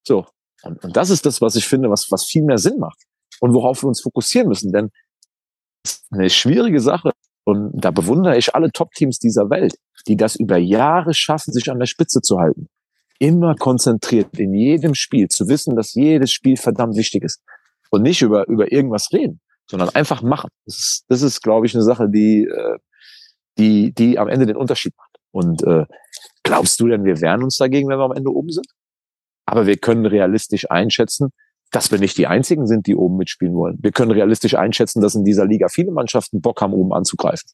So. 0.06 0.26
Und, 0.64 0.84
und 0.84 0.96
das 0.96 1.10
ist 1.10 1.26
das, 1.26 1.42
was 1.42 1.56
ich 1.56 1.68
finde, 1.68 1.90
was, 1.90 2.10
was 2.12 2.26
viel 2.26 2.44
mehr 2.44 2.58
Sinn 2.58 2.80
macht. 2.80 3.04
Und 3.40 3.54
worauf 3.54 3.84
wir 3.84 3.88
uns 3.88 4.02
fokussieren 4.02 4.48
müssen. 4.48 4.72
Denn 4.72 4.90
es 5.84 5.94
ist 5.94 6.06
eine 6.12 6.30
schwierige 6.30 6.80
Sache. 6.80 7.12
Und 7.46 7.72
da 7.74 7.92
bewundere 7.92 8.38
ich 8.38 8.56
alle 8.56 8.72
Top-Teams 8.72 9.20
dieser 9.20 9.50
Welt, 9.50 9.76
die 10.08 10.18
das 10.18 10.36
über 10.36 10.58
Jahre 10.58 11.14
schaffen, 11.14 11.54
sich 11.54 11.70
an 11.70 11.80
der 11.80 11.86
Spitze 11.86 12.22
zu 12.22 12.40
halten 12.40 12.68
immer 13.20 13.56
konzentriert 13.56 14.38
in 14.38 14.54
jedem 14.54 14.94
Spiel, 14.94 15.28
zu 15.28 15.48
wissen, 15.48 15.76
dass 15.76 15.94
jedes 15.94 16.32
Spiel 16.32 16.58
verdammt 16.58 16.96
wichtig 16.96 17.24
ist. 17.24 17.42
Und 17.90 18.02
nicht 18.02 18.22
über, 18.22 18.48
über 18.48 18.72
irgendwas 18.72 19.12
reden, 19.14 19.40
sondern 19.70 19.90
einfach 19.90 20.22
machen. 20.22 20.50
Das 20.66 20.76
ist, 20.76 21.06
das 21.08 21.22
ist 21.22 21.42
glaube 21.42 21.66
ich, 21.66 21.74
eine 21.74 21.84
Sache, 21.84 22.10
die, 22.10 22.44
äh, 22.44 22.78
die, 23.58 23.94
die 23.94 24.20
am 24.20 24.28
Ende 24.28 24.46
den 24.46 24.58
Unterschied 24.58 24.94
macht. 24.98 25.18
Und 25.32 25.64
äh, 25.64 25.86
glaubst 26.44 26.80
du 26.80 26.88
denn, 26.88 27.06
wir 27.06 27.22
wehren 27.22 27.44
uns 27.44 27.58
dagegen, 27.58 27.90
wenn 27.90 27.98
wir 27.98 28.06
am 28.06 28.12
Ende 28.12 28.32
oben 28.32 28.50
sind? 28.50 28.68
Aber 29.46 29.66
wir 29.66 29.78
können 29.78 30.06
realistisch 30.06 30.70
einschätzen, 30.70 31.30
dass 31.72 31.92
wir 31.92 32.00
nicht 32.00 32.18
die 32.18 32.28
einzigen 32.28 32.68
sind, 32.68 32.88
die 32.88 32.96
oben 32.96 33.18
mitspielen 33.18 33.54
wollen. 33.54 33.78
Wir 33.82 33.92
können 33.92 34.12
realistisch 34.12 34.56
einschätzen, 34.56 35.02
dass 35.02 35.16
in 35.16 35.24
dieser 35.24 35.46
Liga 35.46 35.68
viele 35.70 35.92
Mannschaften 35.92 36.42
Bock 36.42 36.62
haben, 36.62 36.74
oben 36.74 36.94
anzugreifen. 36.94 37.50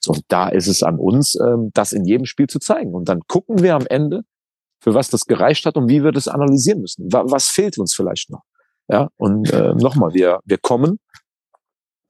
So, 0.00 0.12
und 0.12 0.22
da 0.28 0.48
ist 0.48 0.68
es 0.68 0.82
an 0.82 0.98
uns, 0.98 1.36
ähm, 1.40 1.70
das 1.74 1.92
in 1.92 2.04
jedem 2.04 2.26
Spiel 2.26 2.46
zu 2.46 2.58
zeigen. 2.58 2.94
Und 2.94 3.08
dann 3.08 3.20
gucken 3.26 3.62
wir 3.62 3.74
am 3.74 3.86
Ende, 3.86 4.22
für 4.80 4.94
was 4.94 5.10
das 5.10 5.24
gereicht 5.24 5.66
hat 5.66 5.76
und 5.76 5.88
wie 5.88 6.04
wir 6.04 6.12
das 6.12 6.28
analysieren 6.28 6.80
müssen. 6.80 7.08
Was 7.10 7.48
fehlt 7.48 7.78
uns 7.78 7.94
vielleicht 7.94 8.30
noch? 8.30 8.42
Ja, 8.88 9.08
und 9.16 9.52
äh, 9.52 9.74
nochmal, 9.74 10.14
wir, 10.14 10.40
wir 10.44 10.58
kommen 10.58 10.98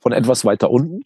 von 0.01 0.13
etwas 0.13 0.45
weiter 0.45 0.71
unten. 0.71 1.01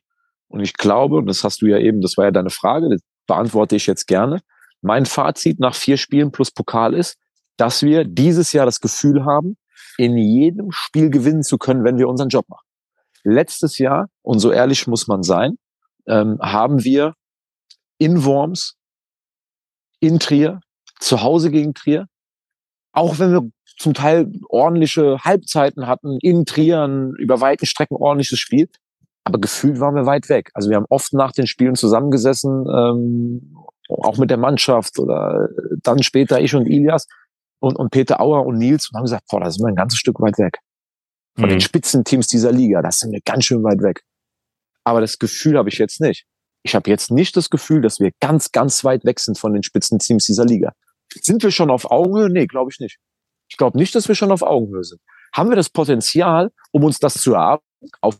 Und 0.48 0.60
ich 0.60 0.74
glaube, 0.74 1.16
und 1.16 1.26
das 1.26 1.44
hast 1.44 1.62
du 1.62 1.66
ja 1.66 1.78
eben, 1.78 2.02
das 2.02 2.16
war 2.18 2.26
ja 2.26 2.30
deine 2.30 2.50
Frage, 2.50 2.90
das 2.90 3.00
beantworte 3.26 3.76
ich 3.76 3.86
jetzt 3.86 4.06
gerne. 4.06 4.40
Mein 4.82 5.06
Fazit 5.06 5.60
nach 5.60 5.74
vier 5.74 5.96
Spielen 5.96 6.30
plus 6.30 6.50
Pokal 6.50 6.94
ist, 6.94 7.16
dass 7.56 7.82
wir 7.82 8.04
dieses 8.04 8.52
Jahr 8.52 8.66
das 8.66 8.80
Gefühl 8.80 9.24
haben, 9.24 9.56
in 9.96 10.16
jedem 10.16 10.70
Spiel 10.72 11.10
gewinnen 11.10 11.42
zu 11.42 11.58
können, 11.58 11.84
wenn 11.84 11.98
wir 11.98 12.08
unseren 12.08 12.28
Job 12.28 12.48
machen. 12.48 12.66
Letztes 13.24 13.78
Jahr, 13.78 14.08
und 14.22 14.40
so 14.40 14.50
ehrlich 14.50 14.86
muss 14.86 15.06
man 15.06 15.22
sein, 15.22 15.56
ähm, 16.06 16.38
haben 16.40 16.82
wir 16.84 17.14
in 17.98 18.24
Worms, 18.24 18.76
in 20.00 20.18
Trier, 20.18 20.60
zu 21.02 21.22
Hause 21.22 21.50
gegen 21.50 21.74
Trier, 21.74 22.06
auch 22.92 23.18
wenn 23.18 23.32
wir 23.32 23.50
zum 23.78 23.94
Teil 23.94 24.30
ordentliche 24.48 25.18
Halbzeiten 25.20 25.86
hatten, 25.86 26.18
in 26.20 26.44
Trier 26.44 26.82
ein 26.82 27.14
über 27.18 27.40
weiten 27.40 27.66
Strecken 27.66 27.96
ordentliches 27.96 28.38
Spiel, 28.38 28.68
aber 29.24 29.40
gefühlt 29.40 29.80
waren 29.80 29.94
wir 29.94 30.06
weit 30.06 30.28
weg. 30.28 30.50
Also 30.54 30.70
wir 30.70 30.76
haben 30.76 30.86
oft 30.88 31.12
nach 31.12 31.32
den 31.32 31.46
Spielen 31.46 31.74
zusammengesessen, 31.74 32.66
ähm, 32.68 33.56
auch 33.88 34.18
mit 34.18 34.30
der 34.30 34.38
Mannschaft 34.38 34.98
oder 34.98 35.48
dann 35.82 36.02
später 36.02 36.40
ich 36.40 36.54
und 36.54 36.66
Ilias 36.66 37.06
und, 37.60 37.76
und 37.76 37.90
Peter 37.90 38.20
Auer 38.20 38.46
und 38.46 38.58
Nils 38.58 38.90
und 38.90 38.96
haben 38.96 39.04
gesagt, 39.04 39.24
boah, 39.30 39.40
da 39.40 39.50
sind 39.50 39.64
wir 39.64 39.68
ein 39.68 39.76
ganzes 39.76 39.98
Stück 39.98 40.20
weit 40.20 40.38
weg. 40.38 40.58
Von 41.36 41.46
mhm. 41.46 41.50
den 41.50 41.60
Spitzenteams 41.60 42.26
dieser 42.26 42.52
Liga, 42.52 42.82
das 42.82 42.98
sind 42.98 43.12
wir 43.12 43.20
ganz 43.24 43.44
schön 43.44 43.62
weit 43.62 43.82
weg. 43.82 44.02
Aber 44.84 45.00
das 45.00 45.18
Gefühl 45.18 45.56
habe 45.56 45.68
ich 45.68 45.78
jetzt 45.78 46.00
nicht. 46.00 46.26
Ich 46.64 46.74
habe 46.74 46.90
jetzt 46.90 47.10
nicht 47.10 47.36
das 47.36 47.50
Gefühl, 47.50 47.80
dass 47.80 48.00
wir 48.00 48.12
ganz, 48.20 48.52
ganz 48.52 48.84
weit 48.84 49.04
weg 49.04 49.18
sind 49.20 49.38
von 49.38 49.52
den 49.52 49.62
Spitzenteams 49.62 50.26
dieser 50.26 50.44
Liga. 50.44 50.72
Sind 51.20 51.42
wir 51.42 51.50
schon 51.50 51.70
auf 51.70 51.90
Augenhöhe? 51.90 52.30
Nee, 52.30 52.46
glaube 52.46 52.70
ich 52.72 52.80
nicht. 52.80 52.98
Ich 53.48 53.56
glaube 53.56 53.78
nicht, 53.78 53.94
dass 53.94 54.08
wir 54.08 54.14
schon 54.14 54.32
auf 54.32 54.42
Augenhöhe 54.42 54.84
sind. 54.84 55.00
Haben 55.34 55.50
wir 55.50 55.56
das 55.56 55.70
Potenzial, 55.70 56.50
um 56.70 56.84
uns 56.84 56.98
das 56.98 57.14
zu 57.14 57.34
erarbeiten? 57.34 57.66
Auf 58.00 58.18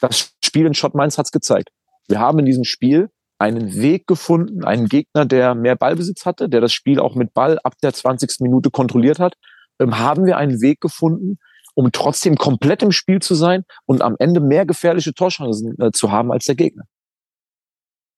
das 0.00 0.32
Spiel 0.42 0.66
in 0.66 0.74
Schott 0.74 0.94
Mainz 0.94 1.18
hat 1.18 1.26
es 1.26 1.32
gezeigt. 1.32 1.70
Wir 2.08 2.18
haben 2.18 2.38
in 2.38 2.46
diesem 2.46 2.64
Spiel 2.64 3.10
einen 3.38 3.74
Weg 3.74 4.06
gefunden, 4.06 4.64
einen 4.64 4.86
Gegner, 4.86 5.24
der 5.24 5.54
mehr 5.54 5.76
Ballbesitz 5.76 6.26
hatte, 6.26 6.48
der 6.48 6.60
das 6.60 6.72
Spiel 6.72 7.00
auch 7.00 7.14
mit 7.14 7.32
Ball 7.32 7.58
ab 7.60 7.74
der 7.82 7.92
20. 7.92 8.40
Minute 8.40 8.70
kontrolliert 8.70 9.18
hat. 9.18 9.34
Ähm, 9.78 9.98
haben 9.98 10.26
wir 10.26 10.36
einen 10.36 10.60
Weg 10.60 10.80
gefunden, 10.80 11.38
um 11.74 11.90
trotzdem 11.92 12.36
komplett 12.36 12.82
im 12.82 12.92
Spiel 12.92 13.20
zu 13.20 13.34
sein 13.34 13.64
und 13.86 14.02
am 14.02 14.16
Ende 14.18 14.40
mehr 14.40 14.66
gefährliche 14.66 15.14
Torchancen 15.14 15.74
äh, 15.80 15.90
zu 15.92 16.10
haben 16.10 16.32
als 16.32 16.44
der 16.44 16.54
Gegner. 16.54 16.84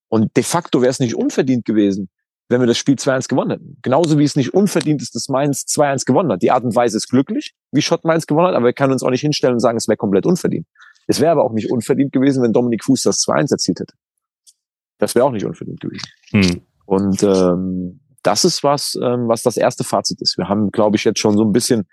Und 0.09 0.35
de 0.35 0.43
facto 0.43 0.81
wäre 0.81 0.91
es 0.91 0.99
nicht 0.99 1.15
unverdient 1.15 1.65
gewesen, 1.65 2.09
wenn 2.49 2.59
wir 2.59 2.67
das 2.67 2.77
Spiel 2.77 2.95
2-1 2.95 3.29
gewonnen 3.29 3.51
hätten. 3.51 3.77
Genauso 3.81 4.19
wie 4.19 4.23
es 4.23 4.35
nicht 4.35 4.53
unverdient 4.53 5.01
ist, 5.01 5.15
dass 5.15 5.29
Mainz 5.29 5.65
2-1 5.69 6.05
gewonnen 6.05 6.31
hat. 6.31 6.41
Die 6.41 6.51
Art 6.51 6.63
und 6.63 6.75
Weise 6.75 6.97
ist 6.97 7.09
glücklich, 7.09 7.53
wie 7.71 7.81
Schott 7.81 8.03
Mainz 8.03 8.27
gewonnen 8.27 8.47
hat, 8.47 8.55
aber 8.55 8.65
wir 8.65 8.73
können 8.73 8.93
uns 8.93 9.03
auch 9.03 9.09
nicht 9.09 9.21
hinstellen 9.21 9.55
und 9.55 9.59
sagen, 9.59 9.77
es 9.77 9.87
wäre 9.87 9.97
komplett 9.97 10.25
unverdient. 10.25 10.67
Es 11.07 11.19
wäre 11.19 11.31
aber 11.31 11.43
auch 11.43 11.53
nicht 11.53 11.71
unverdient 11.71 12.11
gewesen, 12.11 12.43
wenn 12.43 12.53
Dominik 12.53 12.83
Fuß 12.83 13.03
das 13.03 13.19
2-1 13.19 13.51
erzielt 13.51 13.79
hätte. 13.79 13.93
Das 14.99 15.15
wäre 15.15 15.25
auch 15.25 15.31
nicht 15.31 15.45
unverdient 15.45 15.79
gewesen. 15.81 16.07
Hm. 16.31 16.61
Und 16.85 17.23
ähm, 17.23 17.99
das 18.23 18.45
ist 18.45 18.63
was, 18.63 18.97
ähm, 19.01 19.27
was 19.27 19.43
das 19.43 19.57
erste 19.57 19.83
Fazit 19.83 20.21
ist. 20.21 20.37
Wir 20.37 20.47
haben, 20.47 20.71
glaube 20.71 20.95
ich, 20.95 21.03
jetzt 21.03 21.19
schon 21.19 21.37
so 21.37 21.43
ein 21.43 21.51
bisschen 21.51 21.87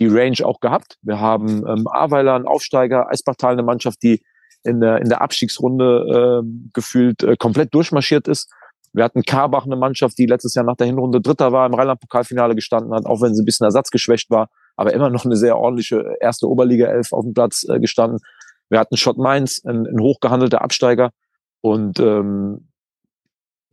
die 0.00 0.06
Range 0.06 0.38
auch 0.44 0.60
gehabt. 0.60 0.98
Wir 1.02 1.20
haben 1.20 1.64
ähm, 1.66 1.86
Aweiler, 1.86 2.34
ein 2.34 2.46
Aufsteiger, 2.46 3.08
Eisbachtal, 3.10 3.52
eine 3.52 3.62
Mannschaft, 3.62 4.02
die 4.02 4.22
in 4.64 4.80
der, 4.80 4.98
in 4.98 5.08
der 5.08 5.20
Abstiegsrunde 5.20 6.42
äh, 6.42 6.70
gefühlt 6.72 7.22
äh, 7.22 7.36
komplett 7.36 7.74
durchmarschiert 7.74 8.28
ist. 8.28 8.50
Wir 8.94 9.02
hatten 9.02 9.22
Karbach, 9.22 9.66
eine 9.66 9.74
Mannschaft, 9.74 10.16
die 10.18 10.26
letztes 10.26 10.54
Jahr 10.54 10.64
nach 10.64 10.76
der 10.76 10.86
Hinrunde 10.86 11.20
Dritter 11.20 11.50
war, 11.50 11.66
im 11.66 11.74
Rheinland-Pokalfinale 11.74 12.54
gestanden 12.54 12.94
hat, 12.94 13.06
auch 13.06 13.20
wenn 13.20 13.34
sie 13.34 13.42
ein 13.42 13.44
bisschen 13.44 13.64
ersatzgeschwächt 13.64 14.30
war, 14.30 14.48
aber 14.76 14.92
immer 14.92 15.10
noch 15.10 15.24
eine 15.24 15.34
sehr 15.34 15.58
ordentliche 15.58 16.16
erste 16.20 16.48
Oberliga-Elf 16.48 17.12
auf 17.12 17.24
dem 17.24 17.34
Platz 17.34 17.66
äh, 17.68 17.80
gestanden. 17.80 18.20
Wir 18.68 18.78
hatten 18.78 18.96
Schott 18.96 19.18
Mainz, 19.18 19.62
ein, 19.64 19.86
ein 19.86 20.00
hochgehandelter 20.00 20.62
Absteiger. 20.62 21.10
Und 21.60 21.98
ähm, 21.98 22.68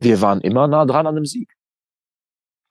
wir 0.00 0.20
waren 0.20 0.40
immer 0.40 0.66
nah 0.66 0.84
dran 0.86 1.06
an 1.06 1.14
dem 1.14 1.24
Sieg. 1.24 1.52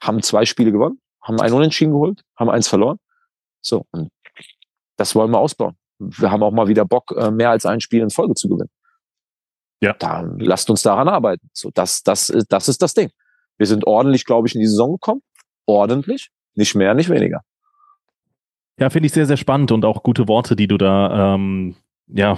Haben 0.02 0.22
zwei 0.22 0.45
Spiele 0.45 0.74
gewonnen, 0.74 0.99
haben 1.22 1.39
einen 1.39 1.54
Unentschieden 1.54 1.93
geholt, 1.93 2.22
haben 2.36 2.49
eins 2.49 2.68
verloren. 2.68 2.97
So, 3.62 3.86
und 3.91 4.10
das 4.97 5.16
wollen 5.16 5.32
wir 5.32 5.39
ausbauen. 5.39 5.78
Wir 5.99 6.32
haben 6.32 6.43
auch 6.43 6.52
mal 6.52 6.68
wieder 6.68 6.84
Bock, 6.84 7.14
äh, 7.16 7.32
mehr 7.32 7.52
als 7.52 7.66
ein 7.66 7.80
Spiel 7.80 8.02
in 8.02 8.10
Folge 8.10 8.34
zu 8.34 8.49
gewinnen. 8.49 8.72
Ja. 9.82 9.93
Dann 9.93 10.39
lasst 10.39 10.69
uns 10.69 10.84
daran 10.84 11.07
arbeiten. 11.07 11.49
So, 11.53 11.71
das, 11.73 12.03
das, 12.03 12.32
das 12.47 12.67
ist 12.69 12.82
das 12.82 12.93
Ding. 12.93 13.09
Wir 13.57 13.67
sind 13.67 13.86
ordentlich, 13.86 14.25
glaube 14.25 14.47
ich, 14.47 14.55
in 14.55 14.61
die 14.61 14.67
Saison 14.67 14.93
gekommen. 14.93 15.21
Ordentlich. 15.65 16.29
Nicht 16.55 16.75
mehr, 16.75 16.93
nicht 16.93 17.09
weniger. 17.09 17.41
Ja, 18.79 18.89
finde 18.89 19.07
ich 19.07 19.13
sehr, 19.13 19.25
sehr 19.25 19.38
spannend 19.38 19.71
und 19.71 19.86
auch 19.86 20.03
gute 20.03 20.27
Worte, 20.27 20.55
die 20.55 20.67
du 20.67 20.77
da 20.77 21.36
ähm, 21.36 21.75
ja, 22.07 22.38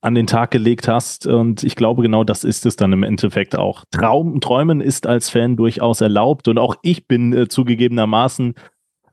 an 0.00 0.14
den 0.14 0.26
Tag 0.26 0.50
gelegt 0.50 0.88
hast. 0.88 1.26
Und 1.26 1.62
ich 1.62 1.76
glaube, 1.76 2.02
genau 2.02 2.24
das 2.24 2.44
ist 2.44 2.66
es 2.66 2.76
dann 2.76 2.92
im 2.92 3.02
Endeffekt 3.02 3.56
auch. 3.56 3.84
Traum, 3.90 4.40
Träumen 4.40 4.80
ist 4.80 5.06
als 5.06 5.30
Fan 5.30 5.56
durchaus 5.56 6.00
erlaubt. 6.00 6.48
Und 6.48 6.58
auch 6.58 6.76
ich 6.82 7.06
bin 7.06 7.32
äh, 7.32 7.48
zugegebenermaßen 7.48 8.54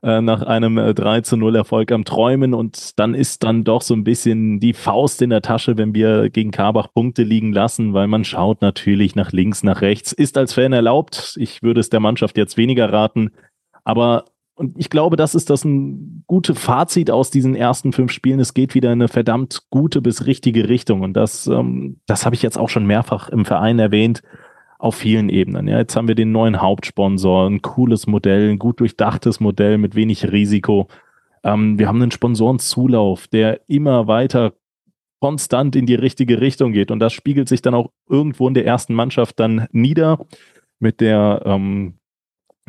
äh, 0.04 0.20
nach 0.20 0.42
einem 0.42 0.76
äh, 0.76 0.92
3 0.92 1.22
zu 1.22 1.38
0 1.38 1.56
Erfolg 1.56 1.90
am 1.90 2.04
Träumen 2.04 2.52
und 2.52 2.98
dann 2.98 3.14
ist 3.14 3.42
dann 3.42 3.64
doch 3.64 3.80
so 3.80 3.94
ein 3.94 4.04
bisschen 4.04 4.60
die 4.60 4.74
Faust 4.74 5.22
in 5.22 5.30
der 5.30 5.40
Tasche, 5.40 5.78
wenn 5.78 5.94
wir 5.94 6.28
gegen 6.28 6.50
Karbach 6.50 6.88
Punkte 6.92 7.22
liegen 7.22 7.54
lassen, 7.54 7.94
weil 7.94 8.06
man 8.06 8.24
schaut 8.24 8.60
natürlich 8.60 9.16
nach 9.16 9.32
links, 9.32 9.62
nach 9.62 9.80
rechts. 9.80 10.12
Ist 10.12 10.36
als 10.36 10.52
Fan 10.52 10.74
erlaubt. 10.74 11.36
Ich 11.38 11.62
würde 11.62 11.80
es 11.80 11.88
der 11.88 12.00
Mannschaft 12.00 12.36
jetzt 12.36 12.58
weniger 12.58 12.92
raten. 12.92 13.30
Aber 13.82 14.26
und 14.56 14.78
ich 14.78 14.90
glaube, 14.90 15.16
das 15.16 15.34
ist 15.34 15.50
das 15.50 15.64
ein 15.64 16.22
gute 16.26 16.54
Fazit 16.54 17.10
aus 17.10 17.30
diesen 17.30 17.56
ersten 17.56 17.92
fünf 17.92 18.12
Spielen. 18.12 18.38
Es 18.38 18.54
geht 18.54 18.74
wieder 18.74 18.92
in 18.92 19.00
eine 19.00 19.08
verdammt 19.08 19.62
gute 19.70 20.00
bis 20.00 20.26
richtige 20.26 20.68
Richtung. 20.68 21.00
Und 21.00 21.14
das, 21.14 21.46
ähm, 21.46 21.98
das 22.06 22.24
habe 22.24 22.36
ich 22.36 22.42
jetzt 22.42 22.58
auch 22.58 22.68
schon 22.68 22.86
mehrfach 22.86 23.30
im 23.30 23.46
Verein 23.46 23.78
erwähnt 23.78 24.22
auf 24.84 24.96
vielen 24.96 25.30
Ebenen. 25.30 25.66
Ja, 25.66 25.78
jetzt 25.78 25.96
haben 25.96 26.08
wir 26.08 26.14
den 26.14 26.30
neuen 26.30 26.60
Hauptsponsor, 26.60 27.48
ein 27.48 27.62
cooles 27.62 28.06
Modell, 28.06 28.50
ein 28.50 28.58
gut 28.58 28.80
durchdachtes 28.80 29.40
Modell 29.40 29.78
mit 29.78 29.94
wenig 29.94 30.30
Risiko. 30.30 30.88
Ähm, 31.42 31.78
wir 31.78 31.88
haben 31.88 32.02
einen 32.02 32.10
Sponsorenzulauf, 32.10 33.26
der 33.26 33.62
immer 33.66 34.08
weiter 34.08 34.52
konstant 35.20 35.74
in 35.74 35.86
die 35.86 35.94
richtige 35.94 36.42
Richtung 36.42 36.72
geht. 36.72 36.90
Und 36.90 37.00
das 37.00 37.14
spiegelt 37.14 37.48
sich 37.48 37.62
dann 37.62 37.72
auch 37.72 37.92
irgendwo 38.10 38.46
in 38.46 38.52
der 38.52 38.66
ersten 38.66 38.92
Mannschaft 38.92 39.40
dann 39.40 39.66
nieder 39.72 40.26
mit 40.80 41.00
der 41.00 41.40
ähm, 41.46 41.94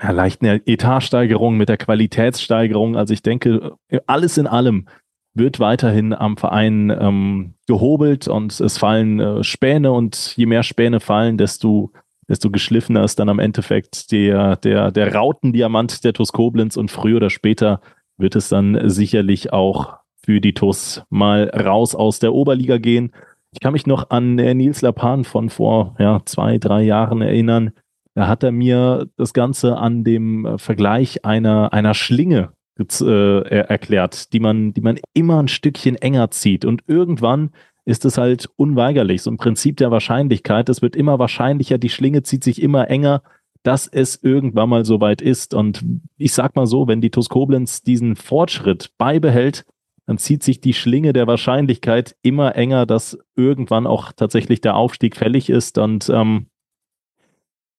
ja, 0.02 0.12
leichten 0.12 0.46
Etatsteigerung, 0.46 1.58
mit 1.58 1.68
der 1.68 1.78
Qualitätssteigerung. 1.78 2.96
Also 2.96 3.14
ich 3.14 3.24
denke, 3.24 3.76
alles 4.08 4.38
in 4.38 4.48
allem 4.48 4.88
wird 5.34 5.60
weiterhin 5.60 6.14
am 6.14 6.38
Verein 6.38 6.96
ähm, 6.98 7.56
gehobelt 7.68 8.30
und 8.30 8.58
es 8.58 8.78
fallen 8.78 9.20
äh, 9.20 9.44
Späne 9.44 9.92
und 9.92 10.34
je 10.38 10.46
mehr 10.46 10.64
Späne 10.64 11.02
fallen, 11.02 11.38
desto 11.38 11.92
desto 12.28 12.50
geschliffener 12.50 13.04
ist 13.04 13.20
dann 13.20 13.30
am 13.30 13.40
Endeffekt 13.40 14.12
der, 14.12 14.56
der, 14.58 14.92
der 14.92 15.14
Rautendiamant 15.14 16.04
der 16.04 16.14
TUS 16.14 16.32
Koblenz 16.32 16.78
und 16.78 16.92
früher 16.92 17.18
oder 17.18 17.30
später 17.30 17.82
wird 18.18 18.36
es 18.36 18.50
dann 18.50 18.90
sicherlich 18.90 19.54
auch 19.54 19.98
für 20.24 20.42
die 20.42 20.54
TUS 20.54 21.04
mal 21.10 21.50
raus 21.50 21.94
aus 21.94 22.20
der 22.20 22.34
Oberliga 22.34 22.78
gehen. 22.78 23.12
Ich 23.52 23.60
kann 23.60 23.74
mich 23.74 23.86
noch 23.86 24.10
an 24.10 24.40
äh, 24.40 24.54
Nils 24.54 24.82
Lapan 24.82 25.24
von 25.24 25.50
vor 25.50 25.96
ja, 26.00 26.22
zwei, 26.26 26.58
drei 26.58 26.84
Jahren 26.84 27.22
erinnern. 27.22 27.72
Da 28.16 28.28
hat 28.28 28.44
er 28.44 28.52
mir 28.52 29.08
das 29.18 29.34
Ganze 29.34 29.78
an 29.78 30.04
dem 30.04 30.46
äh, 30.46 30.58
Vergleich 30.58 31.24
einer, 31.26 31.72
einer 31.74 31.94
Schlinge 31.94 32.52
äh, 32.78 33.48
erklärt, 33.48 34.34
die 34.34 34.40
man, 34.40 34.74
die 34.74 34.82
man 34.82 35.00
immer 35.14 35.42
ein 35.42 35.48
Stückchen 35.48 35.96
enger 35.96 36.32
zieht. 36.32 36.66
Und 36.66 36.84
irgendwann 36.88 37.52
ist 37.86 38.04
es 38.04 38.18
halt 38.18 38.50
unweigerlich. 38.58 39.22
So 39.22 39.32
ein 39.32 39.38
Prinzip 39.38 39.78
der 39.78 39.92
Wahrscheinlichkeit. 39.92 40.70
Es 40.70 40.82
wird 40.82 40.96
immer 40.96 41.20
wahrscheinlicher, 41.20 41.78
die 41.78 41.90
Schlinge 41.90 42.24
zieht 42.24 42.44
sich 42.44 42.62
immer 42.62 42.90
enger, 42.90 43.22
dass 43.64 43.88
es 43.88 44.22
irgendwann 44.22 44.70
mal 44.70 44.86
soweit 44.86 45.22
ist. 45.22 45.54
Und 45.54 45.84
ich 46.18 46.34
sag 46.34 46.56
mal 46.56 46.68
so, 46.68 46.88
wenn 46.88 47.02
die 47.02 47.12
TuS 47.12 47.30
Koblenz 47.30 47.84
diesen 47.84 48.16
Fortschritt 48.16 48.92
beibehält, 48.98 49.66
dann 50.08 50.18
zieht 50.18 50.44
sich 50.44 50.62
die 50.62 50.74
Schlinge 50.74 51.14
der 51.14 51.28
Wahrscheinlichkeit 51.28 52.16
immer 52.22 52.56
enger, 52.56 52.86
dass 52.86 53.18
irgendwann 53.36 53.88
auch 53.88 54.12
tatsächlich 54.12 54.62
der 54.62 54.76
Aufstieg 54.76 55.16
fällig 55.16 55.50
ist. 55.50 55.78
Und 55.78 56.10
ähm, 56.10 56.48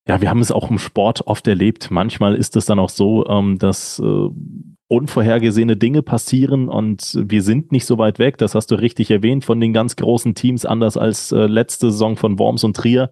ja, 0.08 0.20
wir 0.20 0.30
haben 0.30 0.40
es 0.40 0.52
auch 0.52 0.70
im 0.70 0.78
Sport 0.78 1.26
oft 1.26 1.46
erlebt. 1.46 1.90
Manchmal 1.90 2.34
ist 2.34 2.56
es 2.56 2.66
dann 2.66 2.78
auch 2.78 2.90
so, 2.90 3.26
ähm, 3.26 3.58
dass 3.58 3.98
äh, 3.98 4.28
unvorhergesehene 4.88 5.76
Dinge 5.76 6.02
passieren 6.02 6.68
und 6.68 7.18
wir 7.20 7.42
sind 7.42 7.72
nicht 7.72 7.86
so 7.86 7.98
weit 7.98 8.18
weg, 8.18 8.38
das 8.38 8.54
hast 8.54 8.70
du 8.70 8.76
richtig 8.76 9.10
erwähnt, 9.10 9.44
von 9.44 9.60
den 9.60 9.72
ganz 9.72 9.96
großen 9.96 10.34
Teams, 10.34 10.64
anders 10.64 10.96
als 10.96 11.32
äh, 11.32 11.46
letzte 11.46 11.90
Saison 11.90 12.16
von 12.16 12.38
Worms 12.38 12.62
und 12.62 12.76
Trier. 12.76 13.10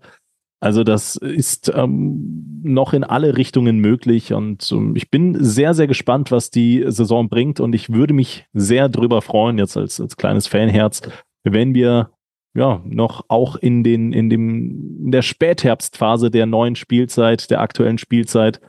Also 0.60 0.84
das 0.84 1.16
ist 1.16 1.70
ähm, 1.74 2.60
noch 2.62 2.92
in 2.92 3.04
alle 3.04 3.36
Richtungen 3.36 3.78
möglich 3.78 4.32
und 4.32 4.70
ähm, 4.72 4.94
ich 4.96 5.10
bin 5.10 5.36
sehr, 5.42 5.74
sehr 5.74 5.88
gespannt, 5.88 6.30
was 6.30 6.50
die 6.50 6.84
Saison 6.86 7.28
bringt 7.28 7.60
und 7.60 7.74
ich 7.74 7.92
würde 7.92 8.14
mich 8.14 8.46
sehr 8.52 8.88
drüber 8.88 9.20
freuen, 9.20 9.58
jetzt 9.58 9.76
als, 9.76 10.00
als 10.00 10.16
kleines 10.16 10.46
Fanherz, 10.46 11.02
wenn 11.42 11.74
wir 11.74 12.10
ja 12.54 12.80
noch 12.84 13.24
auch 13.28 13.56
in 13.56 13.82
den 13.82 14.12
in 14.12 14.30
dem 14.30 15.04
in 15.04 15.10
der 15.10 15.22
Spätherbstphase 15.22 16.30
der 16.30 16.46
neuen 16.46 16.76
Spielzeit, 16.76 17.50
der 17.50 17.60
aktuellen 17.60 17.98
Spielzeit 17.98 18.60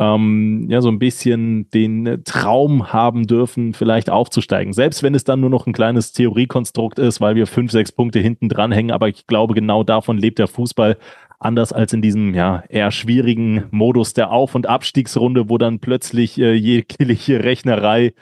ähm, 0.00 0.66
ja, 0.70 0.80
so 0.80 0.88
ein 0.88 0.98
bisschen 0.98 1.68
den 1.70 2.22
Traum 2.24 2.90
haben 2.90 3.26
dürfen, 3.26 3.74
vielleicht 3.74 4.08
aufzusteigen. 4.08 4.72
Selbst 4.72 5.02
wenn 5.02 5.14
es 5.14 5.24
dann 5.24 5.40
nur 5.40 5.50
noch 5.50 5.66
ein 5.66 5.74
kleines 5.74 6.12
Theoriekonstrukt 6.12 6.98
ist, 6.98 7.20
weil 7.20 7.34
wir 7.34 7.46
fünf, 7.46 7.70
sechs 7.70 7.92
Punkte 7.92 8.18
hinten 8.18 8.48
dran 8.48 8.72
hängen. 8.72 8.92
Aber 8.92 9.08
ich 9.08 9.26
glaube, 9.26 9.52
genau 9.52 9.84
davon 9.84 10.16
lebt 10.16 10.38
der 10.38 10.48
Fußball. 10.48 10.96
Anders 11.38 11.74
als 11.74 11.92
in 11.92 12.00
diesem 12.00 12.34
ja 12.34 12.64
eher 12.70 12.90
schwierigen 12.90 13.64
Modus 13.70 14.14
der 14.14 14.30
Auf- 14.30 14.54
und 14.54 14.66
Abstiegsrunde, 14.66 15.50
wo 15.50 15.58
dann 15.58 15.80
plötzlich 15.80 16.38
äh, 16.38 16.54
jegliche 16.54 17.44
Rechnerei 17.44 18.14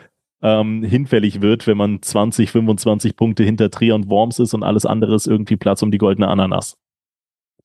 ähm, 0.43 0.83
hinfällig 0.83 1.41
wird, 1.41 1.69
wenn 1.69 1.77
man 1.77 2.03
20, 2.03 2.51
25 2.51 3.15
Punkte 3.15 3.45
hinter 3.45 3.71
Trier 3.71 3.95
und 3.95 4.11
Worms 4.11 4.41
ist 4.41 4.53
und 4.53 4.65
alles 4.65 4.85
andere 4.85 5.15
ist 5.15 5.29
irgendwie 5.29 5.57
Platz 5.57 5.83
um 5.83 5.93
die 5.93 5.99
goldene 5.99 6.27
Ananas. 6.27 6.77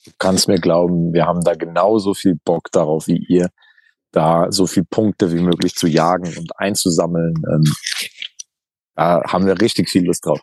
Du 0.06 0.12
kannst 0.20 0.48
mir 0.48 0.60
glauben, 0.60 1.14
wir 1.14 1.26
haben 1.26 1.44
da 1.44 1.56
genauso 1.56 2.14
viel 2.14 2.36
Bock 2.44 2.70
darauf 2.72 3.08
wie 3.08 3.24
ihr 3.28 3.50
da 4.14 4.52
so 4.52 4.68
viel 4.68 4.86
Punkte 4.86 5.34
wie 5.34 5.42
möglich 5.42 5.76
zu 5.76 5.88
jagen 5.88 6.38
und 6.38 6.58
einzusammeln. 6.58 7.34
Ähm, 7.52 7.74
da 8.96 9.22
haben 9.28 9.46
wir 9.46 9.60
richtig 9.60 9.90
viel 9.90 10.06
Lust 10.06 10.26
drauf. 10.26 10.40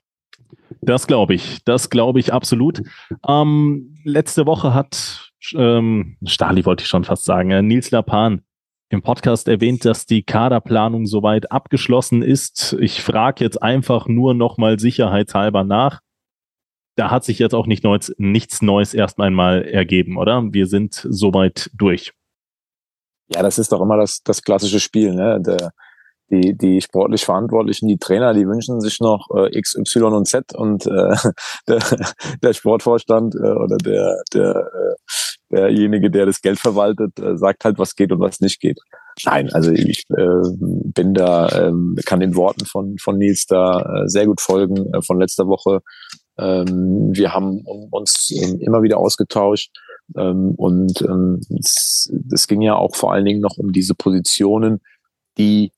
Das 0.83 1.07
glaube 1.07 1.35
ich, 1.35 1.65
das 1.65 1.89
glaube 1.89 2.21
ich 2.21 2.33
absolut. 2.33 2.83
Ähm, 3.27 3.97
letzte 4.05 4.45
Woche 4.47 4.75
hat 4.75 5.31
ähm, 5.55 6.17
Stali 6.25 6.67
wollte 6.67 6.83
ich 6.83 6.89
schon 6.89 7.05
fast 7.05 7.25
sagen, 7.25 7.51
äh, 7.51 7.63
Nils 7.63 7.91
Lapan 7.91 8.43
im 8.91 9.03
Podcast 9.03 9.47
erwähnt, 9.47 9.85
dass 9.85 10.07
die 10.07 10.23
Kaderplanung 10.23 11.07
soweit 11.07 11.53
abgeschlossen 11.53 12.23
ist. 12.23 12.77
Ich 12.81 13.03
frage 13.03 13.45
jetzt 13.45 13.63
einfach 13.63 14.09
nur 14.09 14.35
nochmal 14.35 14.81
sicherheitshalber 14.81 15.63
nach. 15.65 16.01
Da 16.97 17.11
hat 17.11 17.25
sich 17.25 17.39
jetzt 17.39 17.55
auch 17.55 17.67
nicht 17.67 17.85
Neues, 17.85 18.13
nichts 18.19 18.63
Neues 18.63 18.93
erst 18.93 19.21
einmal 19.21 19.63
ergeben, 19.63 20.17
oder? 20.17 20.43
Wir 20.53 20.67
sind 20.67 21.07
soweit 21.09 21.71
durch. 21.73 22.13
Ja, 23.33 23.43
das 23.43 23.59
ist 23.59 23.73
doch 23.73 23.81
immer 23.81 23.97
das, 23.97 24.23
das 24.23 24.43
klassische 24.43 24.81
Spiel. 24.81 25.15
Ne? 25.15 25.41
Der, 25.41 25.73
die, 26.31 26.57
die 26.57 26.81
sportlich 26.81 27.25
Verantwortlichen, 27.25 27.89
die 27.89 27.99
Trainer, 27.99 28.35
die 28.35 28.47
wünschen 28.47 28.81
sich 28.81 29.01
noch 29.01 29.29
äh, 29.35 29.57
X, 29.57 29.75
Y 29.77 30.15
und 30.15 30.27
Z 30.27 30.55
und 30.55 30.87
äh, 30.87 31.15
der, 31.69 31.81
der 32.43 32.53
Sportvorstand 32.53 33.35
äh, 33.35 33.39
oder 33.39 33.77
der, 33.79 34.23
der, 34.33 34.57
äh, 34.57 34.95
derjenige, 35.51 36.11
der 36.11 36.27
das 36.27 36.41
Geld 36.41 36.61
verwaltet, 36.61 37.19
äh, 37.19 37.37
sagt 37.37 37.65
halt, 37.65 37.79
was 37.79 37.97
geht 37.97 38.13
und 38.13 38.21
was 38.21 38.41
nicht 38.41 38.61
geht. 38.61 38.79
Nein, 39.25 39.53
also 39.53 39.73
ich 39.73 40.05
äh, 40.17 40.43
bin 40.95 41.15
da, 41.15 41.49
äh, 41.49 41.73
kann 42.05 42.21
den 42.21 42.37
Worten 42.37 42.65
von, 42.65 42.97
von 42.99 43.19
Nils 43.19 43.47
da 43.47 43.81
äh, 43.81 44.09
sehr 44.09 44.27
gut 44.27 44.41
folgen 44.41 44.93
äh, 44.95 45.03
von 45.03 45.19
letzter 45.19 45.47
Woche. 45.49 45.81
Ähm, 46.39 47.11
wir 47.13 47.35
haben 47.35 47.61
uns 47.91 48.31
äh, 48.31 48.65
immer 48.65 48.83
wieder 48.83 48.99
ausgetauscht. 48.99 49.71
Ähm, 50.17 50.55
und 50.57 51.03
ähm, 51.03 51.41
es, 51.59 52.13
es 52.33 52.47
ging 52.47 52.63
ja 52.63 52.77
auch 52.77 52.97
vor 52.97 53.13
allen 53.13 53.25
Dingen 53.25 53.41
noch 53.41 53.57
um 53.57 53.73
diese 53.73 53.95
Positionen, 53.95 54.81
die 55.39 55.73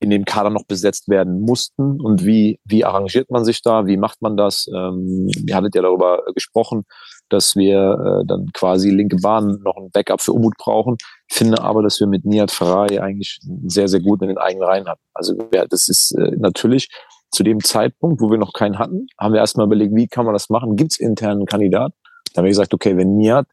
in 0.00 0.10
dem 0.10 0.24
Kader 0.24 0.50
noch 0.50 0.66
besetzt 0.66 1.08
werden 1.08 1.40
mussten 1.40 2.00
und 2.00 2.24
wie, 2.26 2.60
wie 2.64 2.84
arrangiert 2.84 3.30
man 3.30 3.44
sich 3.44 3.62
da, 3.62 3.86
wie 3.86 3.96
macht 3.96 4.20
man 4.20 4.36
das? 4.36 4.66
Ähm, 4.68 5.30
ihr 5.46 5.56
hattet 5.56 5.74
ja 5.74 5.82
darüber 5.82 6.22
gesprochen, 6.34 6.84
dass 7.30 7.56
wir 7.56 8.20
äh, 8.22 8.26
dann 8.26 8.50
quasi 8.52 8.90
linke 8.90 9.16
Bahn 9.16 9.60
noch 9.64 9.76
ein 9.76 9.90
Backup 9.90 10.20
für 10.20 10.32
Umut 10.32 10.56
brauchen. 10.58 10.96
Finde 11.30 11.62
aber, 11.62 11.82
dass 11.82 12.00
wir 12.00 12.06
mit 12.06 12.26
Nihat 12.26 12.50
Ferrari 12.50 12.98
eigentlich 12.98 13.40
sehr, 13.66 13.88
sehr 13.88 14.00
gut 14.00 14.20
in 14.20 14.28
den 14.28 14.38
eigenen 14.38 14.68
Reihen 14.68 14.86
hatten. 14.86 15.02
Also 15.14 15.34
ja, 15.54 15.64
das 15.66 15.88
ist 15.88 16.12
äh, 16.12 16.36
natürlich 16.36 16.88
zu 17.30 17.42
dem 17.42 17.60
Zeitpunkt, 17.60 18.20
wo 18.20 18.30
wir 18.30 18.38
noch 18.38 18.52
keinen 18.52 18.78
hatten, 18.78 19.06
haben 19.18 19.32
wir 19.32 19.40
erstmal 19.40 19.66
überlegt, 19.66 19.94
wie 19.94 20.06
kann 20.06 20.26
man 20.26 20.34
das 20.34 20.50
machen? 20.50 20.76
Gibt 20.76 20.92
es 20.92 21.00
internen 21.00 21.46
Kandidat? 21.46 21.92
Da 22.34 22.40
haben 22.40 22.44
wir 22.44 22.50
gesagt, 22.50 22.74
okay, 22.74 22.96
wenn 22.96 23.16
Nihat 23.16 23.46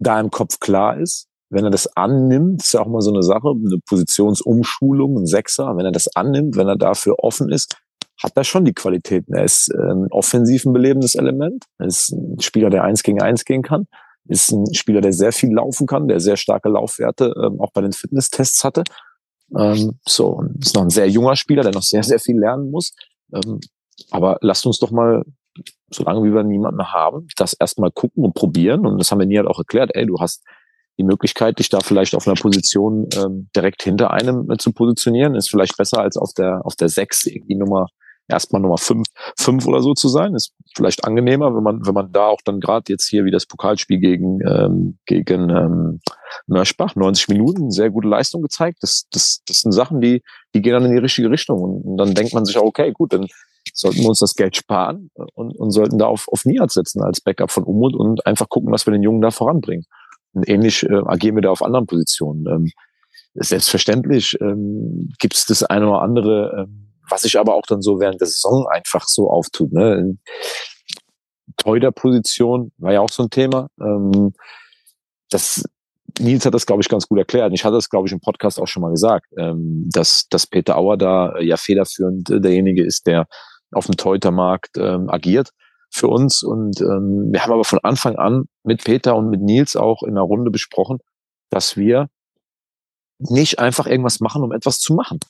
da 0.00 0.18
im 0.18 0.30
Kopf 0.30 0.58
klar 0.58 0.98
ist, 0.98 1.28
wenn 1.50 1.64
er 1.64 1.70
das 1.70 1.96
annimmt, 1.96 2.62
ist 2.62 2.72
ja 2.72 2.80
auch 2.80 2.86
mal 2.86 3.02
so 3.02 3.12
eine 3.12 3.22
Sache, 3.22 3.50
eine 3.50 3.78
Positionsumschulung, 3.88 5.18
ein 5.18 5.26
Sechser, 5.26 5.76
wenn 5.76 5.84
er 5.84 5.92
das 5.92 6.08
annimmt, 6.16 6.56
wenn 6.56 6.68
er 6.68 6.76
dafür 6.76 7.16
offen 7.18 7.50
ist, 7.50 7.76
hat 8.22 8.36
er 8.36 8.44
schon 8.44 8.64
die 8.64 8.72
Qualitäten. 8.72 9.34
Er 9.34 9.44
ist 9.44 9.70
ähm, 9.74 10.06
offensiv 10.10 10.64
ein 10.64 10.72
belebendes 10.72 11.14
Element. 11.14 11.64
Er 11.78 11.86
ist 11.86 12.12
ein 12.12 12.40
Spieler, 12.40 12.70
der 12.70 12.84
eins 12.84 13.02
gegen 13.02 13.20
eins 13.20 13.44
gehen 13.44 13.62
kann. 13.62 13.86
Ist 14.28 14.52
ein 14.52 14.72
Spieler, 14.74 15.00
der 15.00 15.12
sehr 15.12 15.32
viel 15.32 15.52
laufen 15.52 15.86
kann, 15.86 16.06
der 16.06 16.20
sehr 16.20 16.36
starke 16.36 16.68
Laufwerte 16.68 17.34
ähm, 17.42 17.60
auch 17.60 17.72
bei 17.72 17.80
den 17.80 17.92
Fitnesstests 17.92 18.62
hatte. 18.62 18.84
Ähm, 19.56 19.98
so, 20.06 20.28
und 20.28 20.64
ist 20.64 20.74
noch 20.74 20.82
ein 20.82 20.90
sehr 20.90 21.08
junger 21.08 21.34
Spieler, 21.34 21.62
der 21.62 21.72
noch 21.72 21.82
sehr, 21.82 22.04
sehr 22.04 22.20
viel 22.20 22.38
lernen 22.38 22.70
muss. 22.70 22.92
Ähm, 23.34 23.60
aber 24.10 24.38
lasst 24.42 24.66
uns 24.66 24.78
doch 24.78 24.90
mal 24.90 25.24
solange 25.90 26.22
wir 26.22 26.42
niemanden 26.42 26.92
haben, 26.92 27.26
das 27.36 27.54
erstmal 27.54 27.90
gucken 27.90 28.24
und 28.24 28.34
probieren. 28.34 28.86
Und 28.86 28.98
das 28.98 29.10
haben 29.10 29.18
wir 29.18 29.26
nie 29.26 29.38
halt 29.38 29.48
auch 29.48 29.58
erklärt. 29.58 29.90
Ey, 29.94 30.06
du 30.06 30.18
hast 30.18 30.44
die 30.98 31.04
Möglichkeit, 31.04 31.58
dich 31.58 31.70
da 31.70 31.80
vielleicht 31.80 32.14
auf 32.14 32.26
einer 32.26 32.36
Position 32.36 33.08
ähm, 33.16 33.48
direkt 33.56 33.82
hinter 33.82 34.10
einem 34.10 34.50
äh, 34.50 34.58
zu 34.58 34.72
positionieren, 34.72 35.34
ist 35.34 35.48
vielleicht 35.48 35.76
besser 35.76 35.98
als 35.98 36.16
auf 36.16 36.32
der 36.34 36.60
auf 36.64 36.76
der 36.76 36.88
sechs 36.88 37.24
irgendwie 37.24 37.56
Nummer 37.56 37.86
erstmal 38.28 38.60
Nummer 38.60 38.78
fünf, 38.78 39.06
fünf 39.36 39.66
oder 39.66 39.82
so 39.82 39.94
zu 39.94 40.08
sein. 40.08 40.34
Ist 40.34 40.52
vielleicht 40.76 41.04
angenehmer, 41.04 41.56
wenn 41.56 41.62
man 41.62 41.86
wenn 41.86 41.94
man 41.94 42.12
da 42.12 42.26
auch 42.26 42.40
dann 42.44 42.60
gerade 42.60 42.92
jetzt 42.92 43.08
hier 43.08 43.24
wie 43.24 43.30
das 43.30 43.46
Pokalspiel 43.46 43.98
gegen 43.98 44.40
ähm, 44.46 44.98
gegen 45.06 45.48
ähm, 45.50 46.00
Mörschbach 46.46 46.94
90 46.94 47.28
Minuten 47.28 47.70
sehr 47.70 47.90
gute 47.90 48.08
Leistung 48.08 48.42
gezeigt. 48.42 48.78
Das 48.82 49.06
das 49.10 49.42
das 49.46 49.62
sind 49.62 49.72
Sachen, 49.72 50.00
die 50.00 50.22
die 50.54 50.60
gehen 50.60 50.74
dann 50.74 50.84
in 50.84 50.92
die 50.92 50.98
richtige 50.98 51.30
Richtung 51.30 51.60
und, 51.60 51.82
und 51.82 51.96
dann 51.96 52.14
denkt 52.14 52.34
man 52.34 52.44
sich 52.44 52.58
auch 52.58 52.64
okay, 52.64 52.92
gut, 52.92 53.12
dann 53.12 53.26
sollten 53.80 54.00
wir 54.00 54.08
uns 54.08 54.20
das 54.20 54.34
Geld 54.34 54.56
sparen 54.56 55.10
und, 55.34 55.56
und 55.56 55.70
sollten 55.70 55.98
da 55.98 56.06
auf, 56.06 56.28
auf 56.28 56.44
Niat 56.44 56.70
setzen 56.70 57.02
als 57.02 57.20
Backup 57.20 57.50
von 57.50 57.64
Umut 57.64 57.94
und 57.94 58.26
einfach 58.26 58.48
gucken, 58.48 58.72
was 58.72 58.86
wir 58.86 58.92
den 58.92 59.02
Jungen 59.02 59.20
da 59.20 59.30
voranbringen. 59.30 59.86
Und 60.32 60.48
ähnlich 60.48 60.82
äh, 60.84 61.02
agieren 61.06 61.36
wir 61.36 61.42
da 61.42 61.50
auf 61.50 61.62
anderen 61.62 61.86
Positionen. 61.86 62.46
Ähm, 62.46 62.70
selbstverständlich 63.34 64.36
ähm, 64.40 65.10
gibt 65.18 65.34
es 65.34 65.46
das 65.46 65.62
eine 65.62 65.88
oder 65.88 66.02
andere, 66.02 66.64
ähm, 66.66 66.92
was 67.08 67.22
sich 67.22 67.38
aber 67.38 67.54
auch 67.54 67.66
dann 67.66 67.82
so 67.82 67.98
während 67.98 68.20
der 68.20 68.28
Saison 68.28 68.66
einfach 68.68 69.08
so 69.08 69.30
auftut. 69.30 69.72
Ne? 69.72 70.16
Teuter-Position 71.56 72.72
war 72.78 72.92
ja 72.92 73.00
auch 73.00 73.10
so 73.10 73.24
ein 73.24 73.30
Thema. 73.30 73.68
Ähm, 73.80 74.32
das 75.30 75.64
Nils 76.18 76.44
hat 76.44 76.54
das, 76.54 76.66
glaube 76.66 76.82
ich, 76.82 76.88
ganz 76.88 77.08
gut 77.08 77.18
erklärt. 77.18 77.52
Ich 77.52 77.64
hatte 77.64 77.76
das, 77.76 77.88
glaube 77.88 78.06
ich, 78.06 78.12
im 78.12 78.20
Podcast 78.20 78.60
auch 78.60 78.66
schon 78.66 78.82
mal 78.82 78.90
gesagt, 78.90 79.26
ähm, 79.38 79.88
dass, 79.92 80.26
dass 80.28 80.46
Peter 80.46 80.76
Auer 80.76 80.96
da 80.96 81.36
äh, 81.36 81.44
ja 81.44 81.56
federführend 81.56 82.30
äh, 82.30 82.40
derjenige 82.40 82.84
ist, 82.84 83.06
der 83.06 83.26
auf 83.72 83.86
dem 83.86 83.96
Teutermarkt 83.96 84.76
ähm, 84.76 85.08
agiert 85.08 85.50
für 85.90 86.08
uns. 86.08 86.42
Und 86.42 86.80
ähm, 86.80 87.28
wir 87.32 87.42
haben 87.42 87.52
aber 87.52 87.64
von 87.64 87.78
Anfang 87.80 88.16
an 88.16 88.44
mit 88.64 88.84
Peter 88.84 89.16
und 89.16 89.30
mit 89.30 89.40
Nils 89.40 89.76
auch 89.76 90.02
in 90.02 90.10
einer 90.10 90.22
Runde 90.22 90.50
besprochen, 90.50 90.98
dass 91.50 91.76
wir 91.76 92.08
nicht 93.18 93.58
einfach 93.58 93.86
irgendwas 93.86 94.20
machen, 94.20 94.42
um 94.42 94.52
etwas 94.52 94.78
zu 94.78 94.94
machen. 94.94 95.20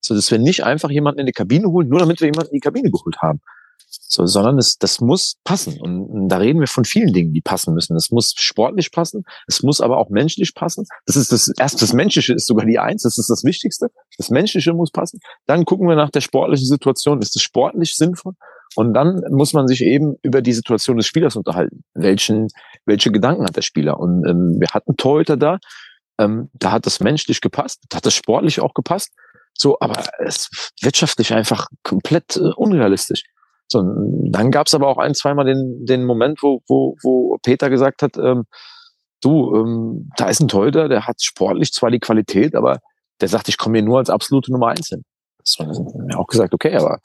So, 0.00 0.14
dass 0.14 0.30
wir 0.30 0.38
nicht 0.38 0.64
einfach 0.64 0.90
jemanden 0.90 1.20
in 1.20 1.26
die 1.26 1.32
Kabine 1.32 1.68
holen, 1.68 1.88
nur 1.88 1.98
damit 1.98 2.20
wir 2.20 2.26
jemanden 2.26 2.50
in 2.50 2.56
die 2.56 2.60
Kabine 2.60 2.90
geholt 2.90 3.18
haben. 3.20 3.40
So, 4.12 4.26
sondern 4.26 4.58
es, 4.58 4.76
das 4.76 5.00
muss 5.00 5.36
passen. 5.44 5.80
Und, 5.80 6.28
da 6.28 6.38
reden 6.38 6.58
wir 6.58 6.66
von 6.66 6.84
vielen 6.84 7.12
Dingen, 7.12 7.32
die 7.32 7.40
passen 7.40 7.74
müssen. 7.74 7.94
Es 7.94 8.10
muss 8.10 8.34
sportlich 8.36 8.90
passen, 8.90 9.24
es 9.46 9.62
muss 9.62 9.80
aber 9.80 9.98
auch 9.98 10.10
menschlich 10.10 10.52
passen. 10.54 10.84
Das 11.06 11.14
ist 11.14 11.30
das 11.30 11.48
erste, 11.56 11.80
das 11.80 11.92
Menschliche 11.92 12.34
ist 12.34 12.46
sogar 12.46 12.66
die 12.66 12.80
Eins, 12.80 13.02
das 13.02 13.18
ist 13.18 13.30
das 13.30 13.44
Wichtigste. 13.44 13.88
Das 14.18 14.28
Menschliche 14.28 14.72
muss 14.74 14.90
passen. 14.90 15.20
Dann 15.46 15.64
gucken 15.64 15.88
wir 15.88 15.94
nach 15.94 16.10
der 16.10 16.22
sportlichen 16.22 16.66
Situation. 16.66 17.22
Ist 17.22 17.36
es 17.36 17.42
sportlich 17.42 17.94
sinnvoll? 17.94 18.34
Und 18.74 18.94
dann 18.94 19.22
muss 19.30 19.52
man 19.52 19.68
sich 19.68 19.82
eben 19.82 20.16
über 20.22 20.42
die 20.42 20.52
Situation 20.52 20.96
des 20.96 21.06
Spielers 21.06 21.36
unterhalten. 21.36 21.84
Welchen, 21.94 22.48
welche 22.86 23.12
Gedanken 23.12 23.44
hat 23.44 23.56
der 23.56 23.62
Spieler? 23.62 24.00
Und 24.00 24.26
ähm, 24.26 24.56
wir 24.58 24.68
hatten 24.68 24.96
Torhüter 24.96 25.36
da, 25.36 25.58
ähm, 26.18 26.50
da 26.52 26.72
hat 26.72 26.86
das 26.86 26.98
menschlich 26.98 27.40
gepasst, 27.40 27.82
da 27.88 27.98
hat 27.98 28.06
das 28.06 28.14
sportlich 28.14 28.60
auch 28.60 28.74
gepasst. 28.74 29.12
So, 29.56 29.78
aber 29.80 30.04
es 30.18 30.48
wirtschaftlich 30.80 31.32
einfach 31.32 31.68
komplett 31.84 32.36
äh, 32.36 32.50
unrealistisch. 32.56 33.22
So, 33.70 33.82
dann 33.82 34.50
gab 34.50 34.66
es 34.66 34.74
aber 34.74 34.88
auch 34.88 34.98
ein, 34.98 35.14
zweimal 35.14 35.44
den, 35.44 35.86
den 35.86 36.04
Moment, 36.04 36.42
wo, 36.42 36.60
wo, 36.66 36.96
wo 37.02 37.38
Peter 37.42 37.70
gesagt 37.70 38.02
hat, 38.02 38.16
ähm, 38.16 38.44
du, 39.22 39.54
ähm, 39.54 40.10
da 40.16 40.28
ist 40.28 40.40
ein 40.40 40.48
Torhüter, 40.48 40.88
der 40.88 41.06
hat 41.06 41.22
sportlich 41.22 41.72
zwar 41.72 41.90
die 41.90 42.00
Qualität, 42.00 42.56
aber 42.56 42.80
der 43.20 43.28
sagt, 43.28 43.48
ich 43.48 43.58
komme 43.58 43.78
hier 43.78 43.84
nur 43.84 43.98
als 43.98 44.10
absolute 44.10 44.50
Nummer 44.50 44.68
eins 44.68 44.88
hin. 44.88 45.04
So, 45.44 45.64
dann 45.64 45.76
haben 45.76 46.08
wir 46.08 46.18
auch 46.18 46.26
gesagt, 46.26 46.52
okay, 46.52 46.74
aber 46.74 46.98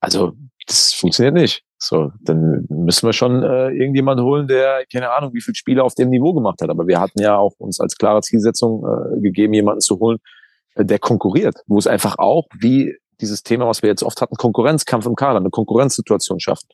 also 0.00 0.32
das 0.66 0.92
funktioniert 0.92 1.34
nicht. 1.34 1.62
So, 1.78 2.12
dann 2.20 2.66
müssen 2.68 3.06
wir 3.06 3.12
schon 3.12 3.42
äh, 3.42 3.70
irgendjemand 3.70 4.20
holen, 4.20 4.48
der 4.48 4.84
keine 4.92 5.12
Ahnung, 5.12 5.32
wie 5.32 5.40
viele 5.40 5.54
Spiele 5.54 5.82
auf 5.82 5.94
dem 5.94 6.10
Niveau 6.10 6.34
gemacht 6.34 6.60
hat. 6.60 6.70
Aber 6.70 6.86
wir 6.86 7.00
hatten 7.00 7.20
ja 7.20 7.36
auch 7.36 7.54
uns 7.58 7.80
als 7.80 7.96
klare 7.96 8.20
Zielsetzung 8.20 8.84
äh, 8.84 9.20
gegeben, 9.20 9.54
jemanden 9.54 9.80
zu 9.80 9.98
holen, 9.98 10.18
äh, 10.74 10.84
der 10.84 10.98
konkurriert, 10.98 11.56
wo 11.66 11.78
es 11.78 11.86
einfach 11.86 12.18
auch, 12.18 12.46
wie 12.58 12.96
dieses 13.20 13.42
Thema, 13.42 13.66
was 13.66 13.82
wir 13.82 13.88
jetzt 13.88 14.02
oft 14.02 14.20
hatten, 14.20 14.36
Konkurrenzkampf 14.36 15.06
im 15.06 15.14
Kader, 15.14 15.38
eine 15.38 15.50
Konkurrenzsituation 15.50 16.40
schaffen. 16.40 16.68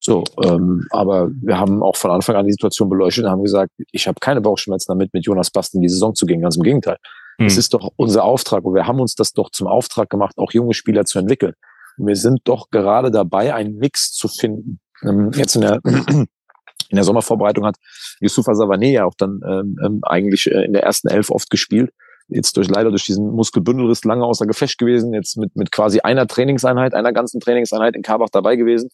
So, 0.00 0.22
ähm, 0.44 0.86
aber 0.90 1.28
wir 1.42 1.58
haben 1.58 1.82
auch 1.82 1.96
von 1.96 2.10
Anfang 2.10 2.36
an 2.36 2.46
die 2.46 2.52
Situation 2.52 2.88
beleuchtet 2.88 3.24
und 3.24 3.30
haben 3.30 3.42
gesagt, 3.42 3.72
ich 3.90 4.06
habe 4.06 4.18
keine 4.20 4.40
Bauchschmerzen 4.40 4.92
damit, 4.92 5.12
mit 5.12 5.26
Jonas 5.26 5.50
Bast 5.50 5.74
in 5.74 5.80
die 5.80 5.88
Saison 5.88 6.14
zu 6.14 6.24
gehen. 6.24 6.40
Ganz 6.40 6.56
im 6.56 6.62
Gegenteil. 6.62 6.98
Mhm. 7.38 7.46
Es 7.46 7.56
ist 7.56 7.74
doch 7.74 7.90
unser 7.96 8.24
Auftrag 8.24 8.64
und 8.64 8.74
wir 8.74 8.86
haben 8.86 9.00
uns 9.00 9.14
das 9.16 9.32
doch 9.32 9.50
zum 9.50 9.66
Auftrag 9.66 10.08
gemacht, 10.08 10.38
auch 10.38 10.52
junge 10.52 10.74
Spieler 10.74 11.04
zu 11.04 11.18
entwickeln. 11.18 11.54
Und 11.96 12.06
wir 12.06 12.16
sind 12.16 12.40
doch 12.44 12.70
gerade 12.70 13.10
dabei, 13.10 13.54
einen 13.54 13.76
Mix 13.76 14.12
zu 14.12 14.28
finden. 14.28 14.78
Ähm, 15.02 15.32
jetzt 15.34 15.56
in 15.56 15.62
der, 15.62 15.80
in 15.84 16.28
der 16.92 17.04
Sommervorbereitung 17.04 17.66
hat 17.66 17.76
Yusufa 18.20 18.52
Savané 18.52 18.92
ja 18.92 19.04
auch 19.04 19.14
dann 19.18 19.40
ähm, 19.44 19.78
ähm, 19.84 20.00
eigentlich 20.02 20.46
äh, 20.46 20.64
in 20.64 20.74
der 20.74 20.84
ersten 20.84 21.08
Elf 21.08 21.30
oft 21.30 21.50
gespielt 21.50 21.90
jetzt 22.28 22.56
durch 22.56 22.68
leider 22.68 22.90
durch 22.90 23.04
diesen 23.04 23.30
Muskelbündelriss 23.30 24.04
lange 24.04 24.24
außer 24.24 24.46
Gefecht 24.46 24.78
gewesen, 24.78 25.12
jetzt 25.14 25.36
mit, 25.36 25.56
mit 25.56 25.72
quasi 25.72 26.00
einer 26.00 26.26
Trainingseinheit, 26.26 26.94
einer 26.94 27.12
ganzen 27.12 27.40
Trainingseinheit 27.40 27.96
in 27.96 28.02
Karbach 28.02 28.28
dabei 28.30 28.56
gewesen 28.56 28.90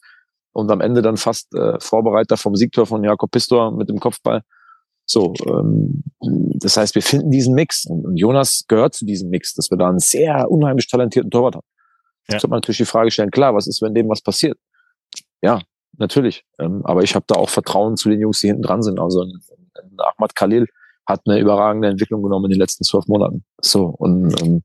und 0.52 0.70
am 0.70 0.80
Ende 0.80 1.02
dann 1.02 1.16
fast 1.16 1.54
äh, 1.54 1.78
Vorbereiter 1.80 2.36
vom 2.36 2.56
Siegtor 2.56 2.86
von 2.86 3.02
Jakob 3.04 3.30
Pistor 3.30 3.72
mit 3.72 3.88
dem 3.88 3.98
Kopfball. 4.00 4.42
So, 5.06 5.34
ähm, 5.46 6.02
das 6.20 6.76
heißt, 6.76 6.94
wir 6.94 7.02
finden 7.02 7.30
diesen 7.30 7.54
Mix 7.54 7.84
und, 7.84 8.06
und 8.06 8.16
Jonas 8.16 8.64
gehört 8.68 8.94
zu 8.94 9.04
diesem 9.04 9.28
Mix, 9.30 9.54
dass 9.54 9.70
wir 9.70 9.76
da 9.76 9.88
einen 9.88 9.98
sehr 9.98 10.50
unheimlich 10.50 10.86
talentierten 10.86 11.30
Torwart 11.30 11.56
haben. 11.56 11.66
Ja. 12.28 12.34
Jetzt 12.34 12.44
wird 12.44 12.50
man 12.50 12.58
natürlich 12.58 12.78
die 12.78 12.84
Frage 12.86 13.10
stellen, 13.10 13.30
klar, 13.30 13.54
was 13.54 13.66
ist, 13.66 13.82
wenn 13.82 13.94
dem 13.94 14.08
was 14.08 14.22
passiert? 14.22 14.58
Ja, 15.42 15.60
natürlich. 15.98 16.44
Ähm, 16.58 16.80
aber 16.84 17.02
ich 17.02 17.14
habe 17.14 17.24
da 17.28 17.34
auch 17.34 17.50
Vertrauen 17.50 17.96
zu 17.96 18.08
den 18.08 18.20
Jungs, 18.20 18.40
die 18.40 18.46
hinten 18.46 18.62
dran 18.62 18.82
sind. 18.82 18.98
Also 18.98 19.22
ein, 19.22 19.40
ein 19.74 19.96
Ahmad 19.98 20.34
Khalil, 20.34 20.68
hat 21.06 21.22
eine 21.26 21.38
überragende 21.38 21.88
Entwicklung 21.88 22.22
genommen 22.22 22.46
in 22.46 22.52
den 22.52 22.60
letzten 22.60 22.84
zwölf 22.84 23.06
Monaten. 23.06 23.44
So, 23.60 23.86
und 23.86 24.40
ähm, 24.40 24.62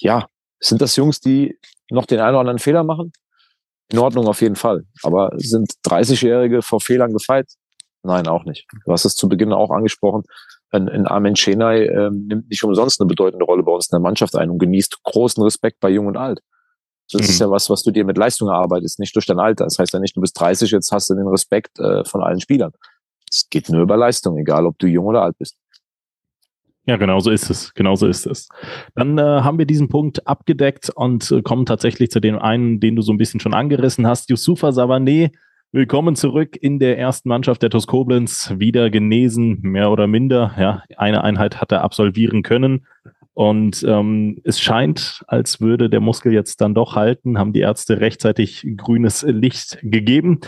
ja, 0.00 0.26
sind 0.60 0.80
das 0.80 0.96
Jungs, 0.96 1.20
die 1.20 1.58
noch 1.90 2.06
den 2.06 2.20
einen 2.20 2.30
oder 2.30 2.40
anderen 2.40 2.58
Fehler 2.58 2.84
machen? 2.84 3.12
In 3.92 3.98
Ordnung 3.98 4.26
auf 4.26 4.40
jeden 4.40 4.56
Fall. 4.56 4.84
Aber 5.02 5.30
sind 5.36 5.72
30-Jährige 5.84 6.62
vor 6.62 6.80
Fehlern 6.80 7.12
gefeit? 7.12 7.46
Nein, 8.02 8.26
auch 8.26 8.44
nicht. 8.44 8.66
Du 8.84 8.92
hast 8.92 9.04
es 9.04 9.14
zu 9.14 9.28
Beginn 9.28 9.52
auch 9.52 9.70
angesprochen. 9.70 10.24
In, 10.72 10.88
in 10.88 11.06
Armin 11.06 11.34
Chenay 11.34 11.86
ähm, 11.86 12.26
nimmt 12.28 12.48
nicht 12.48 12.64
umsonst 12.64 13.00
eine 13.00 13.08
bedeutende 13.08 13.44
Rolle 13.44 13.62
bei 13.62 13.72
uns 13.72 13.88
in 13.88 13.96
der 13.96 14.00
Mannschaft 14.00 14.34
ein 14.34 14.50
und 14.50 14.58
genießt 14.58 15.02
großen 15.02 15.42
Respekt 15.42 15.78
bei 15.80 15.90
Jung 15.90 16.06
und 16.06 16.16
Alt. 16.16 16.40
Das 17.12 17.22
mhm. 17.22 17.28
ist 17.28 17.38
ja 17.40 17.50
was, 17.50 17.68
was 17.68 17.82
du 17.82 17.90
dir 17.90 18.04
mit 18.04 18.16
Leistung 18.16 18.48
erarbeitest, 18.48 18.98
nicht 18.98 19.14
durch 19.14 19.26
dein 19.26 19.38
Alter. 19.38 19.64
Das 19.64 19.78
heißt 19.78 19.92
ja 19.92 20.00
nicht, 20.00 20.16
du 20.16 20.20
bist 20.20 20.38
30, 20.40 20.70
jetzt 20.70 20.90
hast 20.90 21.10
du 21.10 21.14
den 21.14 21.28
Respekt 21.28 21.78
äh, 21.78 22.04
von 22.04 22.22
allen 22.22 22.40
Spielern. 22.40 22.72
Es 23.32 23.48
geht 23.48 23.70
nur 23.70 23.82
über 23.82 23.96
Leistung, 23.96 24.36
egal 24.36 24.66
ob 24.66 24.78
du 24.78 24.86
jung 24.86 25.06
oder 25.06 25.22
alt 25.22 25.38
bist. 25.38 25.56
Ja, 26.84 26.96
genau 26.96 27.20
so 27.20 27.30
ist 27.30 27.48
es. 27.48 27.72
Genau 27.74 27.94
so 27.94 28.06
ist 28.06 28.26
es. 28.26 28.48
Dann 28.94 29.16
äh, 29.16 29.22
haben 29.22 29.58
wir 29.58 29.66
diesen 29.66 29.88
Punkt 29.88 30.26
abgedeckt 30.26 30.90
und 30.90 31.30
äh, 31.30 31.40
kommen 31.40 31.64
tatsächlich 31.64 32.10
zu 32.10 32.20
dem 32.20 32.38
einen, 32.38 32.80
den 32.80 32.96
du 32.96 33.02
so 33.02 33.12
ein 33.12 33.18
bisschen 33.18 33.40
schon 33.40 33.54
angerissen 33.54 34.06
hast. 34.06 34.28
Yusufa 34.28 34.68
Savané, 34.68 35.30
willkommen 35.70 36.16
zurück 36.16 36.56
in 36.60 36.78
der 36.78 36.98
ersten 36.98 37.28
Mannschaft 37.28 37.62
der 37.62 37.70
TuS 37.70 37.86
Koblenz. 37.86 38.52
Wieder 38.58 38.90
genesen, 38.90 39.60
mehr 39.62 39.90
oder 39.90 40.08
minder. 40.08 40.54
Ja, 40.58 40.82
eine 40.96 41.24
Einheit 41.24 41.60
hat 41.60 41.72
er 41.72 41.82
absolvieren 41.82 42.42
können. 42.42 42.84
Und 43.34 43.82
ähm, 43.88 44.40
es 44.44 44.60
scheint, 44.60 45.24
als 45.26 45.60
würde 45.60 45.88
der 45.88 46.00
Muskel 46.00 46.32
jetzt 46.32 46.60
dann 46.60 46.74
doch 46.74 46.96
halten, 46.96 47.38
haben 47.38 47.54
die 47.54 47.60
Ärzte 47.60 48.00
rechtzeitig 48.00 48.66
grünes 48.76 49.22
Licht 49.22 49.78
gegeben. 49.82 50.40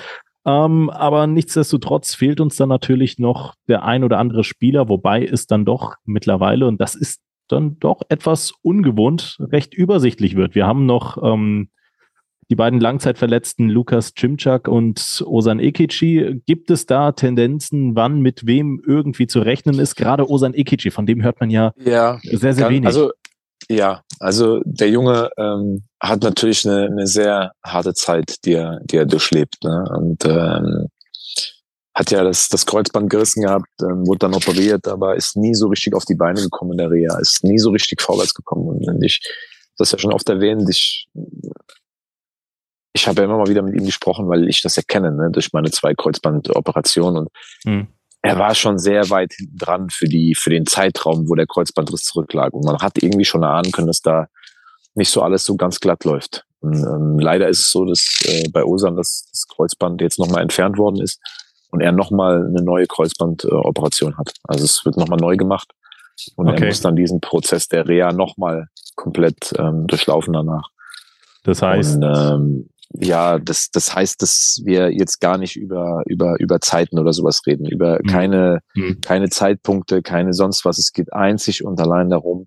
Ähm, 0.47 0.91
aber 0.91 1.27
nichtsdestotrotz 1.27 2.15
fehlt 2.15 2.41
uns 2.41 2.57
dann 2.57 2.69
natürlich 2.69 3.19
noch 3.19 3.55
der 3.69 3.85
ein 3.85 4.05
oder 4.05 4.19
andere 4.19 4.45
Spieler, 4.45 4.89
wobei 4.89 5.25
es 5.25 5.47
dann 5.47 5.65
doch 5.65 5.95
mittlerweile, 6.05 6.67
und 6.67 6.81
das 6.81 6.95
ist 6.95 7.21
dann 7.49 7.79
doch 7.79 8.03
etwas 8.09 8.53
ungewohnt, 8.63 9.39
recht 9.41 9.75
übersichtlich 9.75 10.37
wird. 10.37 10.55
Wir 10.55 10.67
haben 10.67 10.87
noch 10.87 11.23
ähm, 11.23 11.69
die 12.51 12.57
beiden 12.57 12.79
Langzeitverletzten 12.81 13.69
Lukas 13.71 14.13
Cimczak 14.15 14.69
und 14.69 15.25
Osan 15.27 15.61
Ekici. 15.61 16.43
Gibt 16.47 16.71
es 16.71 16.87
da 16.87 17.13
Tendenzen, 17.13 17.97
wann 17.97 18.21
mit 18.21 18.47
wem 18.47 18.83
irgendwie 18.87 19.27
zu 19.27 19.41
rechnen 19.41 19.79
ist? 19.79 19.95
Gerade 19.95 20.29
Osan 20.29 20.55
Ekici, 20.55 20.91
von 20.91 21.07
dem 21.07 21.23
hört 21.23 21.41
man 21.41 21.51
ja, 21.51 21.73
ja 21.83 22.19
sehr, 22.23 22.53
sehr 22.53 22.65
kann, 22.67 22.75
wenig. 22.75 22.87
Also 22.87 23.13
ja, 23.69 24.03
also 24.21 24.61
der 24.65 24.91
Junge 24.91 25.31
ähm, 25.37 25.85
hat 26.01 26.23
natürlich 26.23 26.67
eine, 26.67 26.87
eine 26.87 27.07
sehr 27.07 27.53
harte 27.65 27.95
Zeit, 27.95 28.37
die 28.45 28.53
er, 28.53 28.81
die 28.85 28.97
er 28.97 29.07
durchlebt. 29.07 29.57
Ne? 29.63 29.85
Und 29.97 30.25
ähm, 30.25 30.89
hat 31.95 32.11
ja 32.11 32.25
das, 32.25 32.49
das 32.49 32.67
Kreuzband 32.67 33.09
gerissen 33.09 33.43
gehabt, 33.43 33.69
ähm, 33.81 34.07
wurde 34.07 34.19
dann 34.19 34.35
operiert, 34.35 34.89
aber 34.89 35.15
ist 35.15 35.37
nie 35.37 35.55
so 35.55 35.69
richtig 35.69 35.95
auf 35.95 36.05
die 36.05 36.17
Beine 36.17 36.43
gekommen 36.43 36.73
in 36.73 36.79
der 36.79 36.91
Reha, 36.91 37.19
ist 37.19 37.45
nie 37.45 37.59
so 37.59 37.71
richtig 37.71 38.03
vorwärts 38.03 38.35
gekommen. 38.35 38.67
Und 38.67 39.03
ich, 39.03 39.21
das 39.79 39.93
ja 39.93 39.99
schon 39.99 40.13
oft 40.13 40.29
erwähnt, 40.29 40.69
ich, 40.69 41.07
ich 42.93 43.07
habe 43.07 43.21
ja 43.21 43.25
immer 43.25 43.39
mal 43.39 43.49
wieder 43.49 43.63
mit 43.63 43.75
ihm 43.75 43.87
gesprochen, 43.87 44.29
weil 44.29 44.49
ich 44.49 44.61
das 44.61 44.77
erkenne, 44.77 45.13
ne, 45.13 45.31
durch 45.31 45.53
meine 45.53 45.71
zwei 45.71 45.95
Kreuzbandoperationen. 45.95 47.27
Und 47.27 47.29
hm 47.65 47.89
er 48.25 48.39
war 48.39 48.55
schon 48.55 48.79
sehr 48.79 49.11
weit 49.11 49.35
dran 49.53 49.91
für 49.91 50.07
die, 50.07 50.35
für 50.35 50.49
den 50.49 50.65
Zeitraum, 50.65 51.29
wo 51.29 51.35
der 51.35 51.47
Kreuzbandriss 51.47 52.05
zurücklag. 52.05 52.55
Und 52.55 52.65
man 52.65 52.79
hat 52.79 53.03
irgendwie 53.03 53.27
schon 53.27 53.43
erahnen 53.43 53.71
können, 53.71 53.87
dass 53.87 54.01
da 54.01 54.29
nicht 54.95 55.11
so 55.11 55.21
alles 55.21 55.45
so 55.45 55.57
ganz 55.57 55.79
glatt 55.79 56.05
läuft. 56.05 56.47
Und, 56.61 56.75
ähm, 56.75 57.19
leider 57.19 57.49
ist 57.49 57.61
es 57.61 57.71
so, 57.71 57.85
dass 57.85 58.23
äh, 58.25 58.49
bei 58.49 58.65
Osan 58.65 58.97
das, 58.97 59.29
das 59.31 59.47
Kreuzband 59.47 60.01
jetzt 60.01 60.19
nochmal 60.19 60.41
entfernt 60.41 60.79
worden 60.79 61.03
ist 61.03 61.21
und 61.71 61.83
er 61.83 61.93
nochmal 61.93 62.47
eine 62.47 62.63
neue 62.63 62.87
Kreuzbandoperation 62.87 64.17
hat. 64.17 64.33
Also 64.45 64.65
es 64.65 64.83
wird 64.87 64.97
nochmal 64.97 65.19
neu 65.19 65.37
gemacht 65.37 65.73
und 66.37 66.49
okay. 66.49 66.63
er 66.63 66.67
muss 66.69 66.81
dann 66.81 66.97
diesen 66.97 67.21
Prozess 67.21 67.69
der 67.69 67.87
Reha 67.87 68.13
nochmal 68.13 68.69
komplett 68.95 69.53
ähm, 69.59 69.87
durchlaufen 69.87 70.33
danach. 70.33 70.71
Das 71.43 71.61
heißt, 71.61 71.97
und, 71.97 72.03
ähm, 72.05 72.71
ja, 73.01 73.39
das, 73.39 73.71
das 73.71 73.95
heißt, 73.95 74.23
dass 74.23 74.61
wir 74.65 74.93
jetzt 74.93 75.21
gar 75.21 75.37
nicht 75.37 75.57
über, 75.57 76.03
über, 76.07 76.37
über 76.39 76.61
Zeiten 76.61 76.99
oder 76.99 77.13
sowas 77.13 77.43
reden, 77.47 77.67
über 77.67 77.99
mhm. 78.03 78.09
keine, 78.09 78.61
mhm. 78.75 79.01
keine 79.01 79.29
Zeitpunkte, 79.31 80.03
keine 80.03 80.33
sonst 80.33 80.65
was. 80.65 80.79
Es 80.79 80.93
geht 80.93 81.13
einzig 81.13 81.65
und 81.65 81.81
allein 81.81 82.11
darum, 82.11 82.47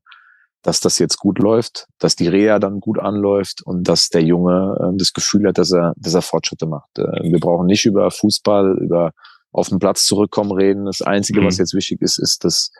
dass 0.63 0.79
das 0.79 0.99
jetzt 0.99 1.17
gut 1.17 1.39
läuft, 1.39 1.87
dass 1.99 2.15
die 2.15 2.27
Reha 2.27 2.59
dann 2.59 2.79
gut 2.79 2.99
anläuft 2.99 3.61
und 3.65 3.87
dass 3.87 4.09
der 4.09 4.23
Junge 4.23 4.77
äh, 4.79 4.97
das 4.97 5.13
Gefühl 5.13 5.47
hat, 5.47 5.57
dass 5.57 5.71
er, 5.71 5.93
dass 5.97 6.13
er 6.13 6.21
Fortschritte 6.21 6.65
macht. 6.65 6.97
Äh, 6.97 7.31
wir 7.31 7.39
brauchen 7.39 7.67
nicht 7.67 7.85
über 7.85 8.09
Fußball, 8.09 8.77
über 8.81 9.11
auf 9.51 9.69
den 9.69 9.79
Platz 9.79 10.05
zurückkommen 10.05 10.51
reden. 10.51 10.85
Das 10.85 11.01
Einzige, 11.01 11.41
mhm. 11.41 11.45
was 11.45 11.57
jetzt 11.57 11.73
wichtig 11.73 12.01
ist, 12.01 12.19
ist, 12.19 12.43
dass 12.43 12.71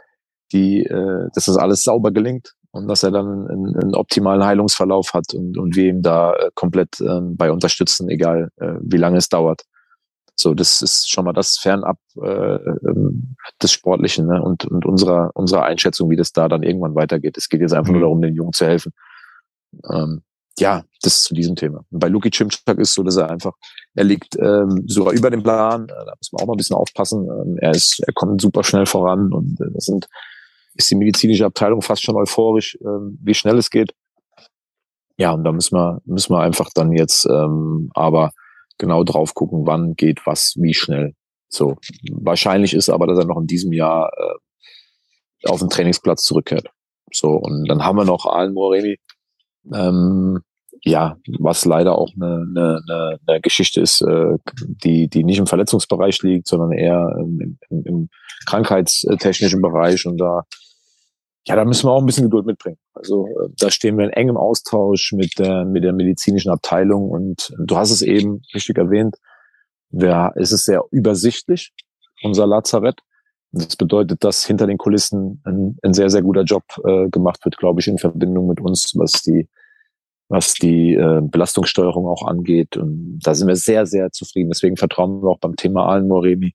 die, 0.51 0.83
äh, 0.83 1.27
dass 1.33 1.45
das 1.45 1.57
alles 1.57 1.83
sauber 1.83 2.11
gelingt, 2.11 2.53
und 2.71 2.87
dass 2.87 3.03
er 3.03 3.11
dann 3.11 3.47
einen, 3.47 3.75
einen 3.75 3.95
optimalen 3.95 4.43
Heilungsverlauf 4.43 5.13
hat 5.13 5.33
und, 5.33 5.57
und 5.57 5.75
wir 5.75 5.85
ihm 5.85 6.01
da 6.01 6.33
äh, 6.33 6.51
komplett 6.53 6.99
ähm, 7.01 7.35
bei 7.37 7.51
unterstützen, 7.51 8.09
egal 8.09 8.51
äh, 8.57 8.73
wie 8.81 8.97
lange 8.97 9.17
es 9.17 9.29
dauert. 9.29 9.63
So, 10.39 10.53
das 10.53 10.83
ist 10.83 11.09
schon 11.09 11.25
mal 11.25 11.33
das 11.33 11.57
fernab 11.57 11.97
äh, 12.21 12.27
ähm, 12.27 13.35
des 13.61 13.71
Sportlichen 13.71 14.27
ne? 14.27 14.41
und, 14.41 14.65
und 14.65 14.85
unserer, 14.85 15.31
unserer 15.33 15.63
Einschätzung, 15.63 16.11
wie 16.11 16.15
das 16.15 16.31
da 16.31 16.47
dann 16.47 16.61
irgendwann 16.61 16.93
weitergeht. 16.93 17.37
Es 17.37 17.49
geht 17.49 17.61
jetzt 17.61 17.73
einfach 17.73 17.87
mhm. 17.87 17.99
nur 17.99 18.01
darum, 18.01 18.21
den 18.21 18.35
Jungen 18.35 18.53
zu 18.53 18.65
helfen. 18.65 18.93
Ähm, 19.91 20.21
ja, 20.59 20.83
das 21.01 21.17
ist 21.17 21.23
zu 21.23 21.33
diesem 21.33 21.55
Thema. 21.55 21.85
Und 21.89 21.99
bei 21.99 22.07
Luki 22.07 22.29
Cimczak 22.31 22.77
ist 22.77 22.93
so, 22.93 23.03
dass 23.03 23.17
er 23.17 23.29
einfach, 23.29 23.53
er 23.95 24.03
liegt 24.03 24.35
ähm, 24.39 24.83
sogar 24.87 25.13
über 25.13 25.31
dem 25.31 25.41
Plan, 25.41 25.85
äh, 25.85 25.87
da 25.87 26.13
muss 26.17 26.31
man 26.31 26.41
auch 26.41 26.47
mal 26.47 26.53
ein 26.53 26.57
bisschen 26.57 26.75
aufpassen. 26.75 27.27
Ähm, 27.29 27.57
er 27.59 27.71
ist, 27.71 27.99
er 28.05 28.13
kommt 28.13 28.41
super 28.41 28.63
schnell 28.63 28.85
voran 28.85 29.31
und 29.31 29.59
äh, 29.61 29.71
das 29.73 29.85
sind 29.85 30.07
ist 30.77 30.89
die 30.91 30.95
medizinische 30.95 31.45
Abteilung 31.45 31.81
fast 31.81 32.03
schon 32.03 32.15
euphorisch, 32.15 32.75
äh, 32.75 32.99
wie 33.21 33.33
schnell 33.33 33.57
es 33.57 33.69
geht. 33.69 33.93
Ja, 35.17 35.31
und 35.31 35.43
da 35.43 35.51
müssen 35.51 35.75
wir, 35.75 35.99
müssen 36.05 36.33
wir 36.33 36.41
einfach 36.41 36.69
dann 36.73 36.91
jetzt 36.91 37.25
ähm, 37.25 37.89
aber 37.95 38.31
genau 38.77 39.03
drauf 39.03 39.33
gucken, 39.33 39.65
wann 39.65 39.95
geht 39.95 40.25
was, 40.25 40.53
wie 40.57 40.73
schnell. 40.73 41.13
So. 41.49 41.75
Wahrscheinlich 42.11 42.73
ist 42.73 42.89
aber, 42.89 43.07
dass 43.07 43.17
er 43.17 43.25
noch 43.25 43.39
in 43.39 43.47
diesem 43.47 43.73
Jahr 43.73 44.11
äh, 44.15 45.47
auf 45.49 45.59
den 45.59 45.69
Trainingsplatz 45.69 46.23
zurückkehrt. 46.23 46.67
So, 47.11 47.31
und 47.31 47.67
dann 47.67 47.83
haben 47.83 47.97
wir 47.97 48.05
noch 48.05 48.25
Alan 48.25 48.53
Moreni, 48.53 48.97
ähm, 49.73 50.41
ja, 50.83 51.17
was 51.39 51.65
leider 51.65 51.97
auch 51.97 52.11
eine, 52.15 52.79
eine, 52.85 53.19
eine 53.25 53.41
Geschichte 53.41 53.81
ist, 53.81 54.01
äh, 54.01 54.37
die, 54.83 55.07
die 55.07 55.23
nicht 55.23 55.39
im 55.39 55.47
Verletzungsbereich 55.47 56.21
liegt, 56.21 56.47
sondern 56.47 56.71
eher 56.71 57.15
im, 57.19 57.57
im, 57.69 57.83
im 57.85 58.09
krankheitstechnischen 58.45 59.61
Bereich. 59.61 60.05
Und 60.05 60.17
da 60.17 60.43
ja, 61.47 61.55
da 61.55 61.63
müssen 61.63 61.87
wir 61.87 61.91
auch 61.91 62.01
ein 62.01 62.05
bisschen 62.05 62.25
Geduld 62.25 62.45
mitbringen. 62.45 62.77
Also 62.93 63.25
äh, 63.27 63.49
da 63.57 63.71
stehen 63.71 63.97
wir 63.97 64.05
in 64.05 64.11
engem 64.11 64.35
Austausch 64.35 65.13
mit 65.13 65.39
der, 65.39 65.63
mit 65.63 65.83
der 65.83 65.93
medizinischen 65.93 66.51
Abteilung 66.51 67.09
und 67.09 67.53
du 67.57 67.77
hast 67.77 67.91
es 67.91 68.01
eben 68.01 68.41
richtig 68.53 68.77
erwähnt, 68.77 69.15
wir, 69.89 70.33
es 70.35 70.51
ist 70.51 70.65
sehr 70.65 70.83
übersichtlich, 70.91 71.71
unser 72.21 72.45
Lazarett. 72.45 72.99
Das 73.53 73.77
bedeutet, 73.77 74.25
dass 74.25 74.45
hinter 74.45 74.67
den 74.67 74.77
Kulissen 74.77 75.41
ein, 75.45 75.77
ein 75.83 75.93
sehr, 75.93 76.09
sehr 76.09 76.21
guter 76.21 76.43
Job 76.43 76.63
äh, 76.83 77.07
gemacht 77.09 77.43
wird, 77.45 77.55
glaube 77.55 77.79
ich, 77.79 77.87
in 77.87 77.97
Verbindung 77.97 78.47
mit 78.47 78.59
uns, 78.59 78.91
was 78.97 79.21
die, 79.21 79.47
was 80.27 80.53
die 80.55 80.95
äh, 80.95 81.21
Belastungssteuerung 81.23 82.07
auch 82.07 82.27
angeht. 82.27 82.75
Und 82.75 83.19
da 83.23 83.33
sind 83.33 83.47
wir 83.47 83.55
sehr, 83.55 83.85
sehr 83.85 84.11
zufrieden. 84.11 84.49
Deswegen 84.49 84.75
vertrauen 84.75 85.23
wir 85.23 85.29
auch 85.29 85.39
beim 85.39 85.55
Thema 85.55 85.85
Alan 85.87 86.09
Moremi 86.09 86.53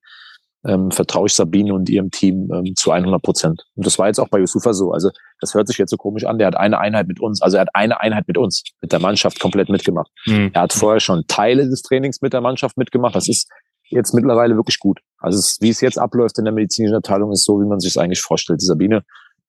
ähm, 0.65 0.91
vertraue 0.91 1.27
ich 1.27 1.35
Sabine 1.35 1.75
und 1.75 1.89
ihrem 1.89 2.11
Team 2.11 2.49
ähm, 2.53 2.75
zu 2.77 2.93
100 2.93 3.21
Prozent. 3.23 3.65
Und 3.75 3.87
das 3.87 3.99
war 3.99 4.07
jetzt 4.07 4.21
auch 4.21 4.29
bei 4.29 4.39
Yusufa 4.39 4.73
so. 4.73 4.93
Also 4.93 5.11
das 5.41 5.55
hört 5.55 5.69
sich 5.69 5.79
jetzt 5.79 5.91
so 5.91 5.97
komisch 5.97 6.25
an. 6.25 6.39
Der 6.39 6.47
hat 6.47 6.57
eine 6.57 6.79
Einheit 6.79 7.09
mit 7.09 7.21
uns. 7.21 7.43
Also 7.43 7.57
er 7.57 7.63
hat 7.63 7.75
eine 7.75 8.01
Einheit 8.01 8.29
mit 8.29 8.39
uns, 8.39 8.63
mit 8.81 8.93
der 8.93 9.01
Mannschaft 9.01 9.41
komplett 9.41 9.69
mitgemacht. 9.69 10.11
Mhm. 10.27 10.51
Er 10.53 10.63
hat 10.63 10.73
vorher 10.73 11.01
schon 11.01 11.25
Teile 11.27 11.69
des 11.69 11.83
Trainings 11.83 12.21
mit 12.23 12.33
der 12.33 12.41
Mannschaft 12.41 12.77
mitgemacht. 12.77 13.17
Das 13.17 13.29
ist 13.29 13.49
jetzt 13.91 14.15
mittlerweile 14.15 14.57
wirklich 14.57 14.79
gut. 14.79 15.01
Also 15.19 15.39
es, 15.39 15.59
wie 15.61 15.71
es 15.71 15.81
jetzt 15.81 15.99
abläuft 15.99 16.39
in 16.39 16.45
der 16.45 16.55
medizinischen 16.55 16.97
Abteilung, 16.97 17.33
ist 17.33 17.45
so, 17.45 17.61
wie 17.61 17.67
man 17.67 17.81
sich 17.81 17.91
es 17.91 17.97
eigentlich 17.97 18.23
vorstellt. 18.23 18.61
Die 18.61 18.67
Sabine, 18.67 19.03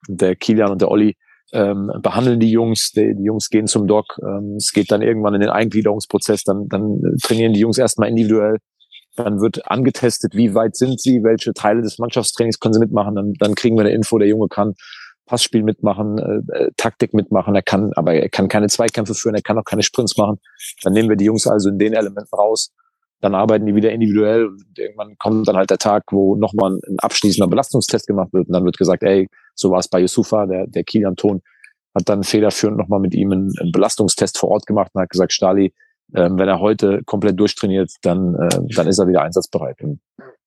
der 0.07 0.35
Kilian 0.35 0.71
und 0.71 0.81
der 0.81 0.89
Olli 0.89 1.15
ähm, 1.53 1.91
behandeln 2.01 2.39
die 2.39 2.51
Jungs, 2.51 2.91
die, 2.91 3.15
die 3.15 3.23
Jungs 3.23 3.49
gehen 3.49 3.67
zum 3.67 3.87
Doc, 3.87 4.19
ähm, 4.21 4.55
es 4.57 4.71
geht 4.71 4.91
dann 4.91 5.03
irgendwann 5.03 5.35
in 5.35 5.41
den 5.41 5.51
Eingliederungsprozess, 5.51 6.43
dann, 6.43 6.67
dann 6.67 6.99
trainieren 7.21 7.53
die 7.53 7.59
Jungs 7.59 7.77
erstmal 7.77 8.09
individuell, 8.09 8.57
dann 9.15 9.41
wird 9.41 9.69
angetestet, 9.69 10.35
wie 10.35 10.55
weit 10.55 10.75
sind 10.75 10.99
sie, 10.99 11.23
welche 11.23 11.53
Teile 11.53 11.81
des 11.81 11.99
Mannschaftstrainings 11.99 12.59
können 12.59 12.73
sie 12.73 12.79
mitmachen, 12.79 13.15
dann, 13.15 13.33
dann 13.39 13.55
kriegen 13.55 13.75
wir 13.75 13.81
eine 13.81 13.93
Info, 13.93 14.17
der 14.17 14.27
Junge 14.27 14.47
kann 14.47 14.73
Passspiel 15.25 15.63
mitmachen, 15.63 16.17
äh, 16.17 16.53
äh, 16.53 16.71
Taktik 16.75 17.13
mitmachen, 17.13 17.55
er 17.55 17.61
kann, 17.61 17.91
aber 17.95 18.13
er 18.13 18.29
kann 18.29 18.49
keine 18.49 18.67
Zweikämpfe 18.67 19.13
führen, 19.13 19.35
er 19.35 19.41
kann 19.41 19.57
auch 19.57 19.63
keine 19.63 19.83
Sprints 19.83 20.17
machen. 20.17 20.39
Dann 20.81 20.93
nehmen 20.93 21.09
wir 21.09 21.15
die 21.15 21.25
Jungs 21.25 21.47
also 21.47 21.69
in 21.69 21.79
den 21.79 21.93
Elementen 21.93 22.35
raus. 22.35 22.71
Dann 23.21 23.35
arbeiten 23.35 23.65
die 23.65 23.73
wieder 23.73 23.91
individuell 23.91 24.47
und 24.47 24.77
irgendwann 24.77 25.15
kommt 25.17 25.47
dann 25.47 25.55
halt 25.55 25.69
der 25.69 25.77
Tag, 25.77 26.03
wo 26.11 26.35
nochmal 26.35 26.77
ein 26.87 26.99
abschließender 26.99 27.47
Belastungstest 27.47 28.05
gemacht 28.05 28.33
wird. 28.33 28.47
Und 28.47 28.53
dann 28.53 28.65
wird 28.65 28.77
gesagt, 28.77 29.01
ey, 29.03 29.29
so 29.55 29.71
war 29.71 29.79
es 29.79 29.87
bei 29.87 30.01
Yusufa, 30.01 30.45
der, 30.45 30.67
der 30.67 30.83
Kilian 30.83 31.15
Ton 31.15 31.41
hat 31.95 32.09
dann 32.09 32.23
federführend 32.23 32.77
nochmal 32.77 32.99
mit 32.99 33.13
ihm 33.13 33.31
einen, 33.31 33.53
einen, 33.59 33.71
Belastungstest 33.71 34.37
vor 34.37 34.49
Ort 34.49 34.65
gemacht 34.65 34.91
und 34.93 35.01
hat 35.01 35.09
gesagt, 35.09 35.31
Stali, 35.31 35.73
ähm, 36.15 36.37
wenn 36.37 36.47
er 36.47 36.59
heute 36.59 37.03
komplett 37.05 37.39
durchtrainiert, 37.39 37.91
dann, 38.01 38.35
äh, 38.35 38.73
dann 38.75 38.87
ist 38.87 38.99
er 38.99 39.07
wieder 39.07 39.21
einsatzbereit. 39.21 39.81
Und 39.81 39.99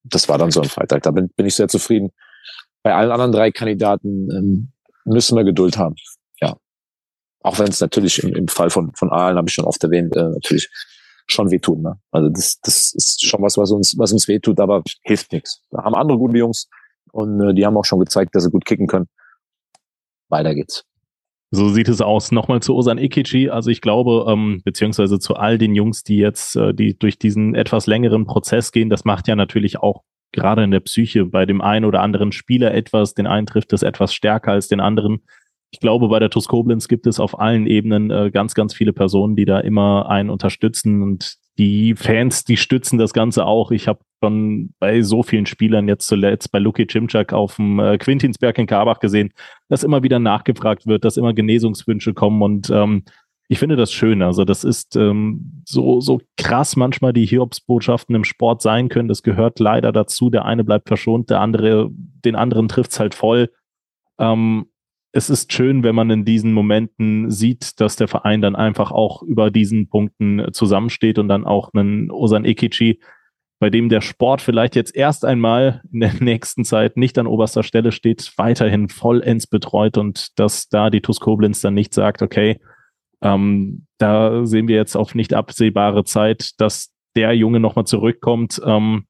das 0.05 0.29
war 0.29 0.39
dann 0.39 0.51
so 0.51 0.61
am 0.61 0.69
Freitag. 0.69 1.03
Da 1.03 1.11
bin, 1.11 1.29
bin 1.31 1.47
ich 1.47 1.55
sehr 1.55 1.69
zufrieden. 1.69 2.11
Bei 2.83 2.95
allen 2.95 3.11
anderen 3.11 3.33
drei 3.33 3.51
Kandidaten 3.51 4.31
ähm, 4.31 4.73
müssen 5.05 5.37
wir 5.37 5.45
Geduld 5.45 5.77
haben. 5.79 5.97
Ja. 6.41 6.57
Auch 7.43 7.59
wenn 7.59 7.69
es 7.69 7.81
natürlich 7.81 8.23
im, 8.23 8.35
im 8.35 8.49
Fall 8.49 8.71
von, 8.71 8.93
von 8.95 9.11
Aalen, 9.11 9.37
habe 9.37 9.49
ich 9.49 9.55
schon 9.55 9.64
oft 9.64 9.83
erwähnt, 9.83 10.14
äh, 10.17 10.23
natürlich 10.23 10.71
schon 11.27 11.51
wehtun. 11.51 11.83
Ne? 11.83 11.99
Also 12.12 12.29
das, 12.29 12.61
das 12.61 12.95
ist 12.95 13.27
schon 13.27 13.43
was, 13.43 13.59
was 13.59 13.71
uns, 13.73 13.99
was 13.99 14.12
uns 14.12 14.29
wehtut, 14.29 14.61
aber 14.61 14.83
hilft 15.03 15.33
nichts. 15.33 15.62
Da 15.71 15.83
haben 15.83 15.95
andere 15.95 16.19
gute 16.19 16.39
Jungs 16.39 16.69
und 17.12 17.41
äh, 17.41 17.55
die 17.55 17.67
haben 17.67 17.77
auch 17.77 17.85
schon 17.85 17.99
gezeigt, 17.99 18.35
dass 18.35 18.45
sie 18.45 18.51
gut 18.51 18.64
kicken 18.64 18.87
können. 18.87 19.09
Weiter 20.29 20.55
geht's. 20.55 20.85
So 21.51 21.68
sieht 21.68 21.88
es 21.88 22.01
aus. 22.01 22.32
Nochmal 22.32 22.61
zu 22.61 22.74
Osan 22.74 22.99
Ikichi. 22.99 23.51
Also 23.51 23.70
ich 23.70 23.80
glaube, 23.80 24.26
ähm, 24.28 24.62
beziehungsweise 24.64 25.18
zu 25.18 25.36
all 25.36 25.59
den 25.59 25.74
Jungs, 25.74 26.03
die 26.03 26.16
jetzt, 26.16 26.57
äh, 26.57 26.74
die 26.74 26.99
durch 26.99 27.18
diesen 27.18 27.55
etwas 27.55 27.86
längeren 27.86 28.26
Prozess 28.26 28.72
gehen, 28.72 28.90
das 28.90 29.05
macht 29.05 29.28
ja 29.28 29.36
natürlich 29.36 29.78
auch 29.78 30.03
gerade 30.32 30.64
in 30.64 30.72
der 30.72 30.80
Psyche 30.80 31.24
bei 31.24 31.47
dem 31.47 31.61
einen 31.61 31.84
oder 31.84 32.03
anderen 32.03 32.32
Spieler 32.32 32.74
etwas. 32.74 33.14
Den 33.14 33.26
einen 33.26 33.47
trifft 33.47 33.72
es 33.72 33.82
etwas 33.82 34.12
stärker 34.12 34.53
als 34.53 34.68
den 34.68 34.80
anderen 34.80 35.20
ich 35.70 35.80
glaube, 35.80 36.09
bei 36.09 36.18
der 36.18 36.30
TuS 36.30 36.49
Koblenz 36.49 36.88
gibt 36.88 37.07
es 37.07 37.20
auf 37.20 37.38
allen 37.38 37.66
Ebenen 37.66 38.11
äh, 38.11 38.30
ganz, 38.30 38.55
ganz 38.55 38.72
viele 38.74 38.92
Personen, 38.92 39.36
die 39.36 39.44
da 39.44 39.61
immer 39.61 40.09
einen 40.09 40.30
unterstützen 40.30 41.03
und 41.03 41.36
die 41.59 41.94
Fans, 41.94 42.44
die 42.44 42.57
stützen 42.57 42.98
das 42.98 43.12
Ganze 43.12 43.46
auch. 43.46 43.70
Ich 43.70 43.88
habe 43.88 44.00
schon 44.22 44.74
bei 44.78 45.02
so 45.02 45.22
vielen 45.22 45.46
Spielern 45.46 45.88
jetzt 45.88 46.07
zuletzt 46.07 46.52
bei 46.52 46.59
Luki 46.59 46.86
Cimczak 46.86 47.32
auf 47.32 47.57
dem 47.57 47.78
äh, 47.78 47.98
Quintinsberg 47.98 48.59
in 48.59 48.66
Karbach 48.66 49.00
gesehen, 49.00 49.32
dass 49.68 49.84
immer 49.84 50.02
wieder 50.02 50.18
nachgefragt 50.18 50.86
wird, 50.86 51.04
dass 51.04 51.16
immer 51.16 51.32
Genesungswünsche 51.34 52.14
kommen 52.14 52.42
und 52.42 52.70
ähm, 52.70 53.04
ich 53.48 53.59
finde 53.59 53.76
das 53.76 53.92
schön. 53.92 54.22
Also 54.22 54.44
das 54.44 54.64
ist 54.64 54.96
ähm, 54.96 55.62
so, 55.64 56.00
so 56.00 56.20
krass 56.36 56.76
manchmal 56.76 57.12
die 57.12 57.26
Hiobsbotschaften 57.26 58.14
im 58.14 58.24
Sport 58.24 58.61
sein 58.61 58.88
können. 58.88 59.09
Das 59.09 59.22
gehört 59.22 59.61
leider 59.61 59.92
dazu. 59.92 60.30
Der 60.30 60.44
eine 60.44 60.64
bleibt 60.64 60.88
verschont, 60.88 61.30
der 61.30 61.40
andere, 61.40 61.88
den 61.92 62.34
anderen 62.34 62.66
trifft's 62.66 62.98
halt 62.98 63.14
voll. 63.14 63.50
Ähm, 64.18 64.66
es 65.17 65.31
ist 65.31 65.51
schön, 65.51 65.83
wenn 65.83 65.95
man 65.95 66.11
in 66.11 66.27
diesen 66.27 66.53
Momenten 66.53 67.31
sieht, 67.31 67.81
dass 67.81 67.97
der 67.97 68.07
Verein 68.07 68.43
dann 68.43 68.55
einfach 68.55 68.93
auch 68.93 69.23
über 69.23 69.51
diesen 69.51 69.89
Punkten 69.89 70.53
zusammensteht 70.53 71.19
und 71.19 71.29
dann 71.29 71.47
auch 71.47 71.71
einen 71.73 72.11
Osan 72.11 72.45
Ekichi, 72.45 73.01
bei 73.59 73.71
dem 73.71 73.89
der 73.89 74.03
Sport 74.03 74.43
vielleicht 74.43 74.77
jetzt 74.77 74.95
erst 74.95 75.25
einmal 75.25 75.81
in 75.91 76.01
der 76.01 76.12
nächsten 76.21 76.67
Zeit 76.67 76.99
nicht 76.99 77.19
an 77.19 77.27
oberster 77.27 77.62
Stelle 77.62 77.93
steht, 77.93 78.31
weiterhin 78.37 78.91
vollends 78.91 79.47
betreut 79.47 79.97
und 79.97 80.39
dass 80.39 80.69
da 80.69 80.91
die 80.91 81.01
TuS 81.01 81.21
Koblenz 81.21 81.62
dann 81.62 81.73
nicht 81.73 81.95
sagt, 81.95 82.21
okay, 82.21 82.61
ähm, 83.23 83.87
da 83.97 84.45
sehen 84.45 84.69
wir 84.69 84.77
jetzt 84.77 84.97
auf 84.97 85.14
nicht 85.14 85.33
absehbare 85.33 86.05
Zeit, 86.05 86.51
dass 86.59 86.93
der 87.17 87.33
Junge 87.33 87.59
nochmal 87.59 87.87
zurückkommt. 87.87 88.61
Ähm, 88.62 89.07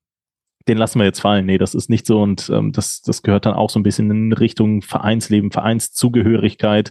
den 0.69 0.79
lassen 0.79 0.99
wir 0.99 1.07
jetzt 1.07 1.21
fallen. 1.21 1.47
Nee, 1.47 1.59
das 1.59 1.75
ist 1.75 1.91
nicht 1.91 2.07
so 2.07 2.23
und 2.23 2.51
ähm, 2.51 2.73
das, 2.73 3.03
das 3.03 3.23
gehört 3.23 3.47
dann 3.47 3.55
auch 3.55 3.71
so 3.71 3.79
ein 3.79 3.85
bisschen 3.85 4.11
in 4.11 4.33
Richtung 4.33 4.83
Vereinsleben, 4.83 5.51
Vereinszugehörigkeit, 5.51 6.91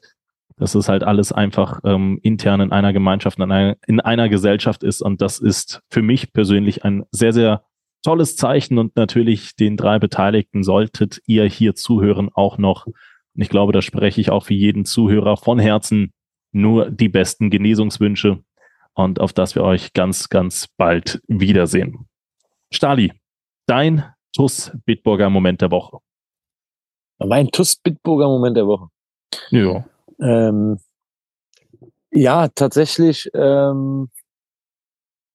dass 0.58 0.76
es 0.76 0.88
halt 0.88 1.04
alles 1.04 1.32
einfach 1.32 1.82
ähm, 1.84 2.20
intern 2.24 2.62
in 2.62 2.72
einer 2.72 2.94
Gemeinschaft, 2.94 3.38
in 3.38 3.52
einer, 3.52 3.76
in 3.88 4.00
einer 4.00 4.30
Gesellschaft 4.30 4.84
ist 4.84 5.02
und 5.02 5.22
das 5.22 5.40
ist 5.40 5.82
für 5.90 6.02
mich 6.02 6.32
persönlich 6.32 6.86
ein 6.86 7.04
sehr, 7.12 7.34
sehr 7.34 7.64
tolles 8.04 8.38
Zeichen 8.38 8.78
und 8.78 8.96
natürlich 8.96 9.56
den 9.56 9.78
drei 9.78 10.00
Beteiligten 10.00 10.64
solltet 10.64 11.22
ihr 11.26 11.46
hier 11.46 11.74
zuhören 11.76 12.30
auch 12.34 12.58
noch. 12.58 12.86
Und 12.86 13.42
ich 13.42 13.50
glaube, 13.50 13.74
da 13.74 13.82
spreche 13.82 14.22
ich 14.22 14.30
auch 14.30 14.46
für 14.46 14.54
jeden 14.54 14.86
Zuhörer 14.86 15.38
von 15.38 15.60
Herzen 15.60 16.14
nur 16.52 16.90
die 16.90 17.10
besten 17.10 17.50
Genesungswünsche 17.50 18.44
und 18.94 19.20
auf 19.20 19.34
das 19.34 19.56
wir 19.56 19.64
euch 19.64 19.92
ganz, 19.94 20.30
ganz 20.30 20.68
bald 20.78 21.20
wiedersehen. 21.28 22.08
Stali, 22.72 23.12
dein 23.68 24.04
TUS 24.36 24.72
Bitburger 24.86 25.30
Moment 25.30 25.62
der 25.62 25.72
Woche? 25.72 26.00
Mein 27.20 27.50
TUS 27.50 27.76
Bitburger 27.78 28.28
Moment 28.28 28.58
der 28.58 28.68
Woche. 28.68 28.90
Ja. 29.50 29.86
Ähm, 30.20 30.80
ja, 32.12 32.48
tatsächlich 32.50 33.30
ähm, 33.34 34.10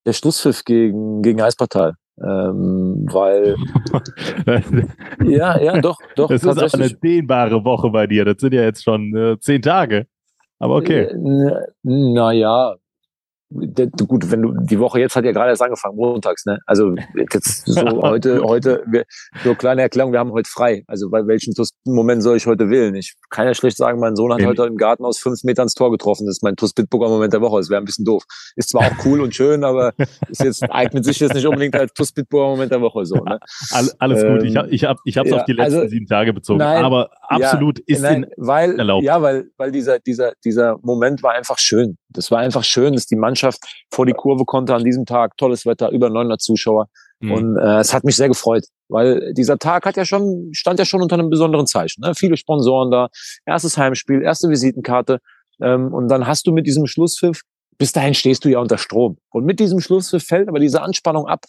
der 0.06 0.12
Schlusspfiff 0.12 0.64
gegen, 0.64 1.22
gegen 1.22 1.40
Eispartal. 1.40 1.94
Ähm, 2.22 3.06
weil 3.10 3.56
ja, 5.24 5.58
ja, 5.58 5.80
doch, 5.80 5.98
doch. 6.16 6.28
Das 6.28 6.42
ist 6.44 6.58
auch 6.58 6.78
eine 6.78 6.90
dehnbare 6.90 7.64
Woche 7.64 7.88
bei 7.90 8.06
dir. 8.06 8.26
Das 8.26 8.36
sind 8.38 8.52
ja 8.52 8.62
jetzt 8.62 8.84
schon 8.84 9.16
äh, 9.16 9.38
zehn 9.40 9.62
Tage. 9.62 10.06
Aber 10.58 10.76
okay. 10.76 11.04
Äh, 11.04 11.66
naja, 11.82 12.76
gut, 13.50 14.30
wenn 14.30 14.42
du 14.42 14.54
die 14.60 14.78
Woche 14.78 15.00
jetzt 15.00 15.16
hat 15.16 15.24
ja 15.24 15.32
gerade 15.32 15.50
erst 15.50 15.62
angefangen, 15.62 15.96
montags, 15.96 16.46
ne? 16.46 16.58
Also 16.66 16.94
jetzt 17.16 17.66
so 17.66 18.02
heute, 18.02 18.42
heute, 18.42 18.84
wir, 18.86 19.04
so 19.42 19.54
kleine 19.54 19.82
Erklärung, 19.82 20.12
wir 20.12 20.20
haben 20.20 20.32
heute 20.32 20.48
frei. 20.48 20.84
Also 20.86 21.10
bei 21.10 21.26
welchem 21.26 21.52
Moment 21.84 22.22
soll 22.22 22.36
ich 22.36 22.46
heute 22.46 22.70
wählen? 22.70 22.94
Ich 22.94 23.14
kann 23.28 23.46
ja 23.46 23.54
schlecht 23.54 23.76
sagen, 23.76 23.98
mein 23.98 24.14
Sohn 24.14 24.32
hat 24.32 24.44
heute 24.44 24.64
im 24.64 24.76
Garten 24.76 25.04
aus 25.04 25.18
fünf 25.18 25.42
Metern 25.42 25.64
ins 25.64 25.74
Tor 25.74 25.90
getroffen. 25.90 26.26
Das 26.26 26.36
ist 26.36 26.42
mein 26.42 26.54
TuS 26.56 26.72
Bitburger 26.72 27.08
Moment 27.08 27.32
der 27.32 27.40
Woche. 27.40 27.58
Das 27.58 27.70
wäre 27.70 27.80
ein 27.80 27.84
bisschen 27.84 28.04
doof. 28.04 28.22
Ist 28.56 28.70
zwar 28.70 28.82
auch 28.82 29.04
cool 29.04 29.20
und 29.20 29.34
schön, 29.34 29.64
aber 29.64 29.92
ist 30.28 30.42
jetzt 30.42 30.62
eignet 30.70 31.04
sich 31.04 31.18
jetzt 31.18 31.34
nicht 31.34 31.46
unbedingt 31.46 31.74
als 31.74 31.92
TuS 31.92 32.12
Bitburger 32.12 32.50
Moment 32.50 32.70
der 32.70 32.80
Woche 32.80 33.04
so. 33.04 33.16
Ne? 33.16 33.40
Alles 33.98 34.22
ähm, 34.22 34.34
gut. 34.34 34.44
Ich 34.44 34.56
habe 34.56 34.68
ich 34.70 34.84
hab, 34.84 34.98
ich 35.04 35.18
hab's 35.18 35.30
ja, 35.30 35.36
auf 35.38 35.44
die 35.44 35.52
letzten 35.52 35.78
also, 35.78 35.88
sieben 35.88 36.06
Tage 36.06 36.32
bezogen. 36.32 36.58
Nein, 36.58 36.84
aber 36.84 37.10
absolut 37.30 37.78
ja, 37.78 37.84
ist 37.96 38.02
nein, 38.02 38.26
weil, 38.36 38.78
erlaubt. 38.78 39.04
Ja, 39.04 39.22
weil, 39.22 39.50
weil 39.56 39.72
dieser, 39.72 39.98
dieser, 40.00 40.32
dieser 40.44 40.78
Moment 40.82 41.22
war 41.22 41.32
einfach 41.32 41.58
schön. 41.58 41.96
Das 42.08 42.30
war 42.30 42.38
einfach 42.38 42.64
schön, 42.64 42.94
dass 42.94 43.06
die 43.06 43.16
Mannschaft 43.16 43.60
vor 43.90 44.06
die 44.06 44.12
Kurve 44.12 44.44
konnte 44.44 44.74
an 44.74 44.84
diesem 44.84 45.06
Tag. 45.06 45.36
Tolles 45.36 45.64
Wetter, 45.64 45.90
über 45.90 46.10
900 46.10 46.40
Zuschauer. 46.40 46.88
Mhm. 47.20 47.32
Und 47.32 47.56
äh, 47.58 47.78
es 47.78 47.94
hat 47.94 48.04
mich 48.04 48.16
sehr 48.16 48.28
gefreut, 48.28 48.64
weil 48.88 49.32
dieser 49.34 49.58
Tag 49.58 49.86
hat 49.86 49.96
ja 49.96 50.04
schon, 50.04 50.50
stand 50.52 50.78
ja 50.78 50.84
schon 50.84 51.02
unter 51.02 51.14
einem 51.14 51.30
besonderen 51.30 51.66
Zeichen. 51.66 52.02
Ne? 52.02 52.14
Viele 52.14 52.36
Sponsoren 52.36 52.90
da, 52.90 53.08
erstes 53.46 53.78
Heimspiel, 53.78 54.22
erste 54.22 54.48
Visitenkarte. 54.48 55.20
Ähm, 55.62 55.92
und 55.92 56.08
dann 56.08 56.26
hast 56.26 56.46
du 56.46 56.52
mit 56.52 56.66
diesem 56.66 56.86
Schlusspfiff, 56.86 57.42
bis 57.78 57.92
dahin 57.92 58.14
stehst 58.14 58.44
du 58.44 58.48
ja 58.48 58.58
unter 58.58 58.78
Strom. 58.78 59.18
Und 59.30 59.44
mit 59.44 59.60
diesem 59.60 59.80
Schlusspfiff 59.80 60.24
fällt 60.24 60.48
aber 60.48 60.58
diese 60.58 60.82
Anspannung 60.82 61.26
ab. 61.26 61.44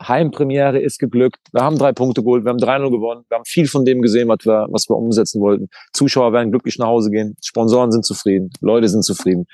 Heimpremiere 0.00 0.78
ist 0.78 0.98
geglückt. 0.98 1.38
Wir 1.52 1.62
haben 1.62 1.78
drei 1.78 1.92
Punkte 1.92 2.22
geholt. 2.22 2.44
Wir 2.44 2.50
haben 2.50 2.58
3-0 2.58 2.90
gewonnen. 2.90 3.24
Wir 3.28 3.36
haben 3.36 3.44
viel 3.44 3.68
von 3.68 3.84
dem 3.84 4.02
gesehen, 4.02 4.28
was 4.28 4.44
wir, 4.44 4.66
was 4.70 4.88
wir 4.88 4.96
umsetzen 4.96 5.40
wollten. 5.40 5.68
Zuschauer 5.92 6.32
werden 6.32 6.50
glücklich 6.50 6.78
nach 6.78 6.86
Hause 6.86 7.10
gehen. 7.10 7.36
Sponsoren 7.44 7.92
sind 7.92 8.04
zufrieden. 8.04 8.50
Leute 8.60 8.88
sind 8.88 9.04
zufrieden 9.04 9.46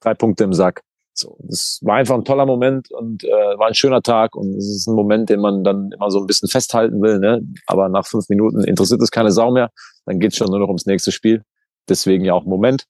drei 0.00 0.14
Punkte 0.14 0.44
im 0.44 0.52
Sack. 0.52 0.82
So, 1.12 1.38
das 1.40 1.80
war 1.82 1.96
einfach 1.96 2.14
ein 2.14 2.24
toller 2.24 2.44
Moment 2.44 2.90
und 2.90 3.24
äh, 3.24 3.28
war 3.28 3.68
ein 3.68 3.74
schöner 3.74 4.02
Tag 4.02 4.36
und 4.36 4.54
es 4.54 4.68
ist 4.68 4.86
ein 4.86 4.94
Moment, 4.94 5.30
den 5.30 5.40
man 5.40 5.64
dann 5.64 5.90
immer 5.92 6.10
so 6.10 6.20
ein 6.20 6.26
bisschen 6.26 6.48
festhalten 6.48 7.00
will. 7.00 7.18
Ne? 7.18 7.40
Aber 7.66 7.88
nach 7.88 8.06
fünf 8.06 8.28
Minuten 8.28 8.62
interessiert 8.64 9.00
es 9.00 9.10
keine 9.10 9.32
Sau 9.32 9.50
mehr. 9.50 9.70
Dann 10.04 10.20
geht's 10.20 10.36
schon 10.36 10.48
nur 10.48 10.58
noch 10.58 10.68
ums 10.68 10.84
nächste 10.84 11.12
Spiel. 11.12 11.42
Deswegen 11.88 12.24
ja 12.24 12.34
auch 12.34 12.44
Moment. 12.44 12.84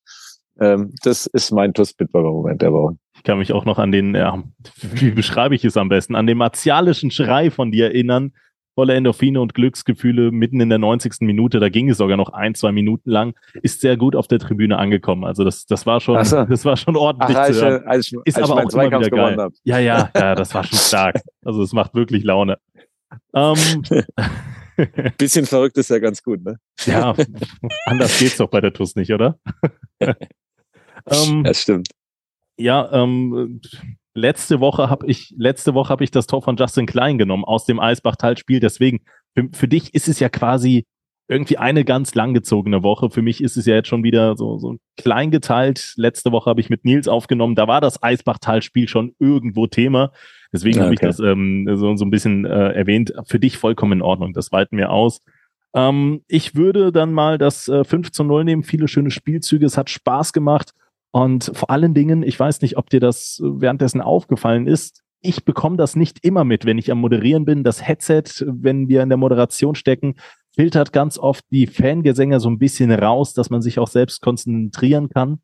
Ähm, 0.59 0.95
das 1.03 1.27
ist 1.27 1.53
mein 1.53 1.75
TuS 1.75 1.93
Bitburger 1.93 2.31
Moment 2.31 2.63
der 2.63 2.73
Woche. 2.73 2.97
Ich 3.17 3.23
kann 3.23 3.39
mich 3.39 3.53
auch 3.53 3.65
noch 3.65 3.79
an 3.79 3.93
den, 3.93 4.15
ja, 4.15 4.43
wie 4.95 5.11
beschreibe 5.11 5.55
ich 5.55 5.65
es 5.65 5.77
am 5.77 5.89
besten, 5.89 6.15
an 6.15 6.27
den 6.27 6.39
martialischen 6.39 7.11
Schrei 7.11 7.51
von 7.51 7.71
dir 7.71 7.87
erinnern, 7.87 8.33
voller 8.75 8.95
Endorphine 8.95 9.41
und 9.41 9.55
Glücksgefühle 9.55 10.31
mitten 10.31 10.61
in 10.61 10.69
der 10.69 10.79
90. 10.79 11.23
Minute, 11.23 11.61
da 11.61 11.71
ging 11.71 11.89
es 11.89 11.97
sogar 11.97 12.19
noch 12.19 12.31
ein, 12.31 12.55
zwei 12.55 12.73
Minuten 12.73 13.11
lang, 13.11 13.35
ist 13.63 13.81
sehr 13.81 13.97
gut 13.97 14.15
auf 14.15 14.29
der 14.29 14.39
Tribüne 14.39 14.79
angekommen. 14.79 15.25
Also 15.25 15.45
das, 15.45 15.65
das 15.65 15.87
war 15.87 16.01
schon, 16.01 16.23
so. 16.25 16.45
das 16.45 16.65
war 16.65 16.77
schon 16.77 16.95
ordentlich 16.95 17.37
Ach, 17.37 17.47
zu 17.47 17.55
hören. 17.55 17.87
Als, 17.87 18.13
ist 18.25 18.37
als 18.37 18.51
aber 18.51 18.63
auch 18.63 18.73
immer 18.73 19.01
wieder 19.01 19.11
geil. 19.11 19.49
Ja, 19.65 19.79
ja, 19.79 20.11
ja, 20.15 20.35
das 20.35 20.55
war 20.55 20.65
schon 20.65 20.79
stark. 20.79 21.17
Also 21.45 21.63
es 21.63 21.73
macht 21.73 21.95
wirklich 21.95 22.23
Laune. 22.23 22.59
ähm, 23.35 23.57
Bisschen 25.17 25.47
verrückt 25.47 25.79
ist 25.79 25.89
ja 25.89 25.99
ganz 25.99 26.23
gut, 26.23 26.45
ne? 26.45 26.59
Ja, 26.85 27.15
anders 27.87 28.19
geht's 28.19 28.37
doch 28.37 28.49
bei 28.49 28.61
der 28.61 28.75
TUS 28.75 28.95
nicht, 28.95 29.11
oder? 29.11 29.39
ähm, 31.11 31.45
das 31.45 31.63
stimmt. 31.63 31.89
Ja, 32.59 32.91
ähm, 32.93 33.61
letzte 34.15 34.61
Woche 34.61 34.89
habe 34.89 35.07
ich 35.07 35.35
letzte 35.37 35.75
Woche 35.75 35.91
habe 35.91 36.05
ich 36.05 36.11
das 36.11 36.27
Tor 36.27 36.43
von 36.43 36.57
Justin 36.57 36.87
Klein 36.87 37.19
genommen 37.19 37.45
aus 37.45 37.65
dem 37.65 37.79
Eisbachtal-Spiel. 37.79 38.61
Deswegen 38.61 39.01
für, 39.35 39.49
für 39.53 39.69
dich 39.69 39.95
ist 39.95 40.09
es 40.09 40.21
ja 40.21 40.29
quasi 40.29 40.87
irgendwie 41.29 41.59
eine 41.59 41.85
ganz 41.85 42.15
langgezogene 42.15 42.83
Woche. 42.83 43.11
Für 43.11 43.23
mich 43.23 43.43
ist 43.43 43.57
es 43.57 43.67
ja 43.67 43.75
jetzt 43.75 43.89
schon 43.89 44.05
wieder 44.05 44.37
so, 44.37 44.59
so 44.59 44.77
klein 44.97 45.31
geteilt. 45.31 45.95
Letzte 45.97 46.31
Woche 46.31 46.49
habe 46.49 46.61
ich 46.61 46.71
mit 46.71 46.85
Nils 46.85 47.09
aufgenommen. 47.09 47.57
Da 47.57 47.67
war 47.67 47.81
das 47.81 48.03
Eisbachtal-Spiel 48.03 48.89
schon 48.89 49.15
irgendwo 49.19 49.67
Thema. 49.67 50.13
Deswegen 50.53 50.77
okay. 50.77 50.85
habe 50.85 50.95
ich 50.95 51.01
das 51.01 51.19
ähm, 51.19 51.69
so, 51.75 51.97
so 51.97 52.05
ein 52.05 52.11
bisschen 52.11 52.45
äh, 52.45 52.73
erwähnt. 52.73 53.13
Für 53.27 53.41
dich 53.41 53.59
vollkommen 53.59 53.95
in 53.95 54.03
Ordnung. 54.03 54.35
Das 54.35 54.53
weiten 54.53 54.77
wir 54.77 54.91
aus. 54.91 55.21
Ähm, 55.75 56.23
ich 56.29 56.55
würde 56.55 56.93
dann 56.93 57.13
mal 57.13 57.39
das 57.39 57.67
äh, 57.69 57.83
5 57.83 58.13
zu 58.13 58.23
0 58.23 58.45
nehmen. 58.45 58.63
Viele 58.63 58.87
schöne 58.87 59.11
Spielzüge. 59.11 59.67
Es 59.67 59.77
hat 59.77 59.91
Spaß 59.91 60.33
gemacht. 60.33 60.75
Und 61.17 61.51
vor 61.55 61.71
allen 61.71 61.95
Dingen, 61.95 62.23
ich 62.23 62.39
weiß 62.39 62.61
nicht, 62.61 62.77
ob 62.77 62.91
dir 62.91 63.01
das 63.01 63.41
währenddessen 63.43 64.03
aufgefallen 64.03 64.67
ist, 64.67 65.03
ich 65.23 65.47
bekomme 65.47 65.79
das 65.79 65.97
nicht 65.97 66.23
immer 66.23 66.45
mit, 66.45 66.67
wenn 66.67 66.77
ich 66.77 66.93
am 66.93 67.01
Moderieren 67.01 67.47
bin. 67.47 67.65
Das 67.65 67.83
Headset, 67.83 68.25
wenn 68.45 68.89
wir 68.89 69.03
in 69.03 69.09
der 69.09 69.17
Moderation 69.17 69.75
stecken, 69.75 70.17
filtert 70.55 70.93
ganz 70.93 71.17
oft 71.17 71.43
die 71.51 71.69
Fangesänge 71.69 72.39
so 72.39 72.51
ein 72.51 72.59
bisschen 72.59 72.93
raus, 72.93 73.33
dass 73.33 73.49
man 73.49 73.63
sich 73.63 73.79
auch 73.79 73.89
selbst 73.89 74.21
konzentrieren 74.21 75.09
kann. 75.09 75.41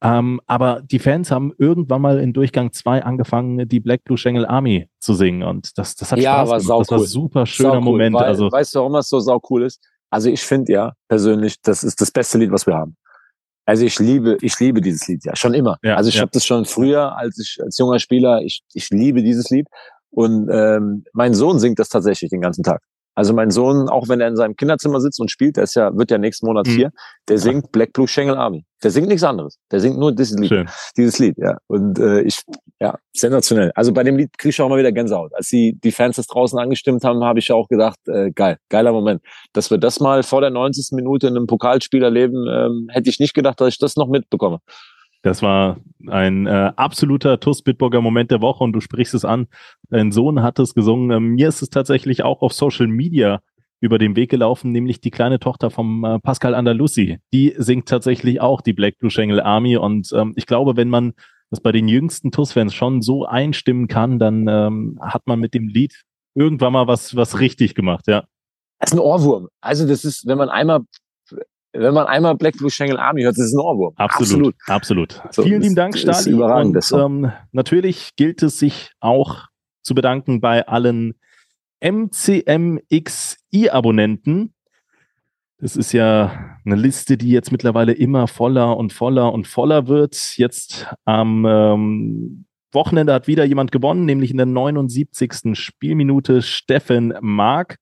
Ähm, 0.00 0.40
aber 0.46 0.80
die 0.82 1.00
Fans 1.00 1.32
haben 1.32 1.52
irgendwann 1.58 2.02
mal 2.02 2.20
in 2.20 2.32
Durchgang 2.32 2.72
2 2.72 3.02
angefangen, 3.02 3.68
die 3.68 3.80
Black 3.80 4.04
Blue 4.04 4.16
Schengel 4.16 4.46
Army 4.46 4.88
zu 5.00 5.14
singen. 5.14 5.42
Und 5.42 5.76
das, 5.76 5.96
das 5.96 6.12
hat 6.12 6.20
ja, 6.20 6.34
Spaß 6.34 6.50
war 6.50 6.58
gemacht. 6.60 6.80
Das 6.82 6.90
war 6.92 6.98
cool. 7.00 7.06
super 7.08 7.46
schöner 7.46 7.78
cool, 7.78 7.80
Moment. 7.80 8.14
Weil, 8.14 8.26
also, 8.26 8.52
weißt 8.52 8.76
du, 8.76 8.78
warum 8.78 8.92
das 8.92 9.08
so 9.08 9.18
sau 9.18 9.40
cool 9.50 9.64
ist? 9.64 9.80
Also 10.08 10.30
ich 10.30 10.42
finde 10.42 10.72
ja 10.72 10.92
persönlich, 11.08 11.60
das 11.62 11.82
ist 11.82 12.00
das 12.00 12.12
beste 12.12 12.38
Lied, 12.38 12.52
was 12.52 12.64
wir 12.64 12.74
haben. 12.74 12.96
Also 13.66 13.84
ich 13.84 13.98
liebe, 13.98 14.38
ich 14.40 14.58
liebe 14.60 14.80
dieses 14.80 15.06
Lied 15.08 15.24
ja 15.24 15.34
schon 15.34 15.52
immer. 15.52 15.76
Ja, 15.82 15.96
also 15.96 16.08
ich 16.08 16.14
ja. 16.14 16.20
habe 16.22 16.30
das 16.32 16.46
schon 16.46 16.64
früher, 16.64 17.16
als 17.16 17.38
ich 17.38 17.58
als 17.62 17.76
junger 17.76 17.98
Spieler, 17.98 18.40
ich, 18.42 18.62
ich 18.72 18.90
liebe 18.90 19.22
dieses 19.22 19.50
Lied. 19.50 19.66
Und 20.10 20.48
ähm, 20.50 21.04
mein 21.12 21.34
Sohn 21.34 21.58
singt 21.58 21.78
das 21.78 21.88
tatsächlich 21.88 22.30
den 22.30 22.40
ganzen 22.40 22.62
Tag. 22.62 22.80
Also 23.16 23.32
mein 23.32 23.50
Sohn, 23.50 23.88
auch 23.88 24.08
wenn 24.08 24.20
er 24.20 24.28
in 24.28 24.36
seinem 24.36 24.56
Kinderzimmer 24.56 25.00
sitzt 25.00 25.20
und 25.20 25.30
spielt, 25.30 25.56
der 25.56 25.64
ist 25.64 25.74
ja, 25.74 25.96
wird 25.96 26.10
ja 26.10 26.18
nächsten 26.18 26.46
Monat 26.46 26.66
mhm. 26.66 26.70
vier, 26.70 26.90
der 27.28 27.38
singt 27.38 27.72
Black 27.72 27.92
Blue 27.94 28.06
Schengel 28.06 28.36
Army. 28.36 28.65
Der 28.82 28.90
singt 28.90 29.08
nichts 29.08 29.22
anderes. 29.22 29.58
Der 29.70 29.80
singt 29.80 29.98
nur 29.98 30.12
dieses 30.12 30.38
Lied. 30.38 30.48
Schön. 30.48 30.68
Dieses 30.96 31.18
Lied, 31.18 31.36
ja. 31.38 31.56
Und 31.66 31.98
äh, 31.98 32.20
ich, 32.22 32.42
ja, 32.80 32.98
sensationell. 33.12 33.72
Also 33.74 33.92
bei 33.92 34.02
dem 34.02 34.16
Lied 34.16 34.36
kriege 34.36 34.50
ich 34.50 34.60
auch 34.60 34.68
mal 34.68 34.78
wieder 34.78 34.92
Gänsehaut. 34.92 35.34
Als 35.34 35.48
die, 35.48 35.78
die 35.82 35.92
Fans 35.92 36.16
das 36.16 36.26
draußen 36.26 36.58
angestimmt 36.58 37.02
haben, 37.04 37.24
habe 37.24 37.38
ich 37.38 37.50
auch 37.52 37.68
gedacht, 37.68 37.98
äh, 38.06 38.30
geil, 38.32 38.58
geiler 38.68 38.92
Moment. 38.92 39.22
Dass 39.54 39.70
wir 39.70 39.78
das 39.78 40.00
mal 40.00 40.22
vor 40.22 40.42
der 40.42 40.50
90. 40.50 40.88
Minute 40.92 41.26
in 41.26 41.36
einem 41.36 41.46
Pokalspiel 41.46 42.02
erleben, 42.02 42.46
ähm, 42.50 42.88
hätte 42.90 43.08
ich 43.08 43.18
nicht 43.18 43.34
gedacht, 43.34 43.60
dass 43.60 43.68
ich 43.68 43.78
das 43.78 43.96
noch 43.96 44.08
mitbekomme. 44.08 44.58
Das 45.22 45.42
war 45.42 45.78
ein 46.06 46.46
äh, 46.46 46.72
absoluter 46.76 47.40
TUS 47.40 47.62
Bitburger 47.62 48.00
Moment 48.00 48.30
der 48.30 48.42
Woche 48.42 48.62
und 48.62 48.72
du 48.72 48.80
sprichst 48.80 49.14
es 49.14 49.24
an. 49.24 49.48
Dein 49.88 50.12
Sohn 50.12 50.42
hat 50.42 50.58
es 50.58 50.74
gesungen. 50.74 51.10
Ähm, 51.10 51.34
mir 51.34 51.48
ist 51.48 51.62
es 51.62 51.70
tatsächlich 51.70 52.22
auch 52.22 52.42
auf 52.42 52.52
Social 52.52 52.86
Media 52.86 53.40
über 53.80 53.98
den 53.98 54.16
Weg 54.16 54.30
gelaufen, 54.30 54.72
nämlich 54.72 55.00
die 55.00 55.10
kleine 55.10 55.38
Tochter 55.38 55.70
vom 55.70 56.04
äh, 56.04 56.18
Pascal 56.18 56.54
Andalusi. 56.54 57.18
Die 57.32 57.54
singt 57.58 57.88
tatsächlich 57.88 58.40
auch 58.40 58.60
die 58.60 58.72
Black 58.72 58.98
Blue 58.98 59.10
Schengel 59.10 59.40
Army 59.40 59.76
und 59.76 60.10
ähm, 60.14 60.32
ich 60.36 60.46
glaube, 60.46 60.76
wenn 60.76 60.88
man 60.88 61.12
das 61.50 61.60
bei 61.60 61.72
den 61.72 61.86
jüngsten 61.86 62.32
TUS-Fans 62.32 62.74
schon 62.74 63.02
so 63.02 63.24
einstimmen 63.24 63.86
kann, 63.86 64.18
dann 64.18 64.48
ähm, 64.48 64.98
hat 65.00 65.26
man 65.26 65.38
mit 65.38 65.54
dem 65.54 65.68
Lied 65.68 66.02
irgendwann 66.34 66.72
mal 66.72 66.86
was, 66.86 67.14
was 67.14 67.38
richtig 67.38 67.74
gemacht, 67.74 68.06
ja. 68.08 68.24
Das 68.78 68.90
ist 68.90 68.98
ein 68.98 69.00
Ohrwurm. 69.00 69.48
Also 69.60 69.86
das 69.86 70.04
ist, 70.04 70.26
wenn 70.26 70.36
man 70.36 70.48
einmal 70.48 70.80
wenn 71.78 71.94
man 71.94 72.06
einmal 72.06 72.34
Black 72.36 72.56
Blue 72.56 72.70
Schengel 72.70 72.98
Army 72.98 73.22
hört, 73.22 73.36
ist 73.36 73.46
es 73.46 73.52
ein 73.52 73.60
Ohrwurm. 73.60 73.92
Absolut, 73.96 74.54
absolut. 74.66 75.20
absolut. 75.20 75.34
So, 75.34 75.42
Vielen 75.42 75.62
lieben 75.62 75.74
Dank, 75.74 75.96
Stali. 75.96 76.30
Überragend, 76.30 76.76
und 76.76 77.00
ähm, 77.00 77.32
natürlich 77.52 78.16
gilt 78.16 78.42
es 78.42 78.58
sich 78.58 78.92
auch 79.00 79.46
zu 79.82 79.94
bedanken 79.94 80.40
bei 80.40 80.66
allen 80.66 81.14
MCMXI-Abonnenten. 81.80 84.52
Das 85.58 85.76
ist 85.76 85.92
ja 85.92 86.58
eine 86.64 86.76
Liste, 86.76 87.16
die 87.16 87.30
jetzt 87.30 87.50
mittlerweile 87.50 87.92
immer 87.92 88.28
voller 88.28 88.76
und 88.76 88.92
voller 88.92 89.32
und 89.32 89.46
voller 89.46 89.88
wird. 89.88 90.36
Jetzt 90.36 90.86
am 91.04 91.46
ähm, 91.46 92.44
Wochenende 92.72 93.14
hat 93.14 93.26
wieder 93.26 93.44
jemand 93.44 93.72
gewonnen, 93.72 94.04
nämlich 94.04 94.30
in 94.30 94.36
der 94.36 94.46
79. 94.46 95.54
Spielminute 95.54 96.42
Steffen 96.42 97.14
Mark. 97.20 97.78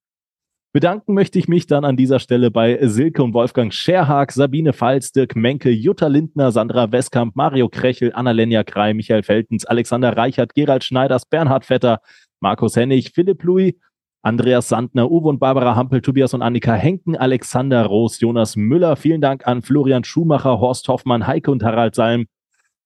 Bedanken 0.73 1.15
möchte 1.15 1.39
ich 1.39 1.47
mich 1.47 1.67
dann 1.67 1.85
an 1.85 1.97
dieser 1.97 2.19
Stelle 2.19 2.51
bei 2.51 2.79
Silke 2.83 3.23
und 3.23 3.33
Wolfgang 3.33 3.73
Scherhag, 3.73 4.33
Sabine 4.33 4.73
Pfalz, 4.73 5.13
Dirk 5.13 5.37
Menke, 5.37 5.71
Jutta 5.71 6.09
Lindner, 6.09 6.51
Sandra 6.51 6.91
Westkamp, 6.91 7.37
Mario 7.37 7.69
Krechel, 7.69 8.13
Annalenja 8.13 8.65
Krei, 8.65 8.93
Michael 8.93 9.23
Feltens, 9.23 9.65
Alexander 9.65 10.17
Reichert, 10.17 10.55
Gerald 10.55 10.83
Schneiders, 10.83 11.27
Bernhard 11.27 11.65
Vetter, 11.65 12.01
Markus 12.45 12.77
Hennig, 12.77 13.13
Philipp 13.15 13.43
Louis, 13.43 13.75
Andreas 14.23 14.69
Sandner, 14.69 15.11
Uwe 15.11 15.31
und 15.31 15.39
Barbara 15.39 15.77
Hampel, 15.77 16.03
Tobias 16.03 16.35
und 16.35 16.43
Annika 16.43 16.75
Henken, 16.75 17.17
Alexander 17.17 17.87
Roos, 17.87 18.21
Jonas 18.21 18.55
Müller. 18.55 18.97
Vielen 18.97 19.23
Dank 19.23 19.47
an 19.47 19.63
Florian 19.63 20.05
Schumacher, 20.05 20.61
Horst 20.61 20.87
Hoffmann, 20.89 21.27
Heike 21.27 21.51
und 21.51 21.65
Harald 21.65 21.95
Salm. 21.95 22.27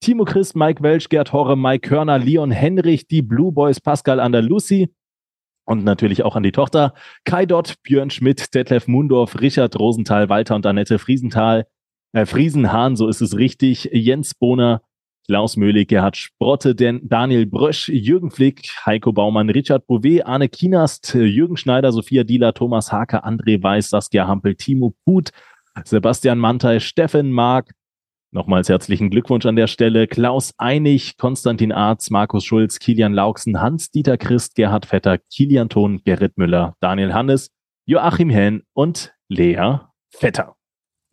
Timo 0.00 0.24
Christ, 0.24 0.54
Mike 0.54 0.80
Welsch, 0.84 1.08
Gerd 1.08 1.32
Horre, 1.32 1.56
Mike 1.56 1.88
Körner, 1.88 2.20
Leon 2.20 2.52
Henrich, 2.52 3.08
die 3.08 3.20
Blue 3.20 3.50
Boys, 3.50 3.80
Pascal 3.80 4.20
Andalusi, 4.20 4.94
und 5.64 5.82
natürlich 5.82 6.22
auch 6.22 6.36
an 6.36 6.44
die 6.44 6.52
Tochter. 6.52 6.94
Kai 7.24 7.44
Dott, 7.44 7.74
Björn 7.82 8.10
Schmidt, 8.10 8.54
Detlef 8.54 8.86
Mundorf, 8.86 9.40
Richard 9.40 9.76
Rosenthal, 9.76 10.28
Walter 10.28 10.54
und 10.54 10.66
Annette 10.66 11.00
Friesenthal, 11.00 11.66
äh, 12.12 12.26
Friesenhahn, 12.26 12.94
so 12.94 13.08
ist 13.08 13.20
es 13.20 13.36
richtig, 13.36 13.90
Jens 13.92 14.36
Bohner, 14.36 14.82
Klaus 15.28 15.58
Möhlig, 15.58 15.88
Gerhard 15.88 16.16
Sprotte, 16.16 16.74
Daniel 16.74 17.44
Brösch, 17.44 17.88
Jürgen 17.88 18.30
Flick, 18.30 18.70
Heiko 18.86 19.12
Baumann, 19.12 19.50
Richard 19.50 19.86
Bouvet, 19.86 20.26
Arne 20.26 20.48
Kienast, 20.48 21.14
Jürgen 21.14 21.58
Schneider, 21.58 21.92
Sophia 21.92 22.24
Dieler, 22.24 22.54
Thomas 22.54 22.90
Hake, 22.92 23.22
André 23.24 23.62
Weiß, 23.62 23.90
Saskia 23.90 24.26
Hampel, 24.26 24.54
Timo 24.54 24.94
Put, 25.04 25.30
Sebastian 25.84 26.38
Mantei, 26.38 26.80
Steffen 26.80 27.30
Mark, 27.30 27.72
Nochmals 28.30 28.68
herzlichen 28.68 29.08
Glückwunsch 29.08 29.46
an 29.46 29.56
der 29.56 29.68
Stelle. 29.68 30.06
Klaus 30.06 30.52
Einig, 30.58 31.16
Konstantin 31.16 31.72
Arz, 31.72 32.10
Markus 32.10 32.44
Schulz, 32.44 32.78
Kilian 32.78 33.14
Lauksen, 33.14 33.58
Hans-Dieter 33.58 34.18
Christ, 34.18 34.54
Gerhard 34.54 34.84
Vetter, 34.84 35.16
Kilian 35.16 35.70
Thon, 35.70 36.02
Gerrit 36.04 36.36
Müller, 36.36 36.74
Daniel 36.80 37.14
Hannes, 37.14 37.50
Joachim 37.86 38.28
Henn 38.28 38.64
und 38.74 39.14
Lea 39.28 39.78
Vetter. 40.10 40.57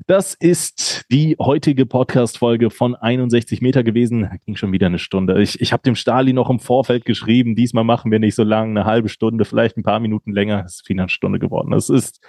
Das 0.08 0.34
ist 0.34 1.06
die 1.10 1.36
heutige 1.40 1.86
Podcast-Folge 1.86 2.70
von 2.70 2.96
61 2.96 3.62
Meter 3.62 3.84
gewesen. 3.84 4.30
Ging 4.46 4.56
schon 4.56 4.72
wieder 4.72 4.88
eine 4.88 5.00
Stunde. 5.00 5.42
Ich, 5.42 5.62
ich 5.62 5.74
habe 5.74 5.84
dem 5.84 5.96
Stali 5.96 6.34
noch 6.34 6.50
im 6.50 6.60
Vorfeld 6.60 7.06
geschrieben, 7.06 7.56
diesmal 7.56 7.86
machen 7.86 8.12
wir 8.12 8.20
nicht 8.20 8.36
so 8.36 8.44
lang, 8.44 8.72
eine 8.72 8.86
halbe 8.86 9.10
Stunde, 9.10 9.46
vielleicht 9.46 9.78
ein 9.78 9.84
paar 9.84 10.00
Minuten 10.00 10.32
länger. 10.32 10.64
Es 10.66 10.76
ist 10.76 10.90
wieder 10.90 11.04
eine 11.04 11.10
Stunde 11.10 11.40
geworden. 11.40 11.74
Es 11.74 11.90
ist 11.90 12.20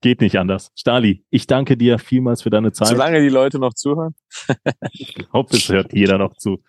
Geht 0.00 0.20
nicht 0.20 0.38
anders. 0.38 0.72
Stali, 0.74 1.24
ich 1.30 1.46
danke 1.46 1.76
dir 1.76 1.98
vielmals 1.98 2.42
für 2.42 2.50
deine 2.50 2.72
Zeit. 2.72 2.88
Solange 2.88 3.20
die 3.20 3.28
Leute 3.28 3.58
noch 3.58 3.74
zuhören. 3.74 4.14
ich 4.92 5.16
hoffe, 5.32 5.56
es 5.56 5.68
hört 5.68 5.92
jeder 5.92 6.18
noch 6.18 6.36
zu. 6.36 6.62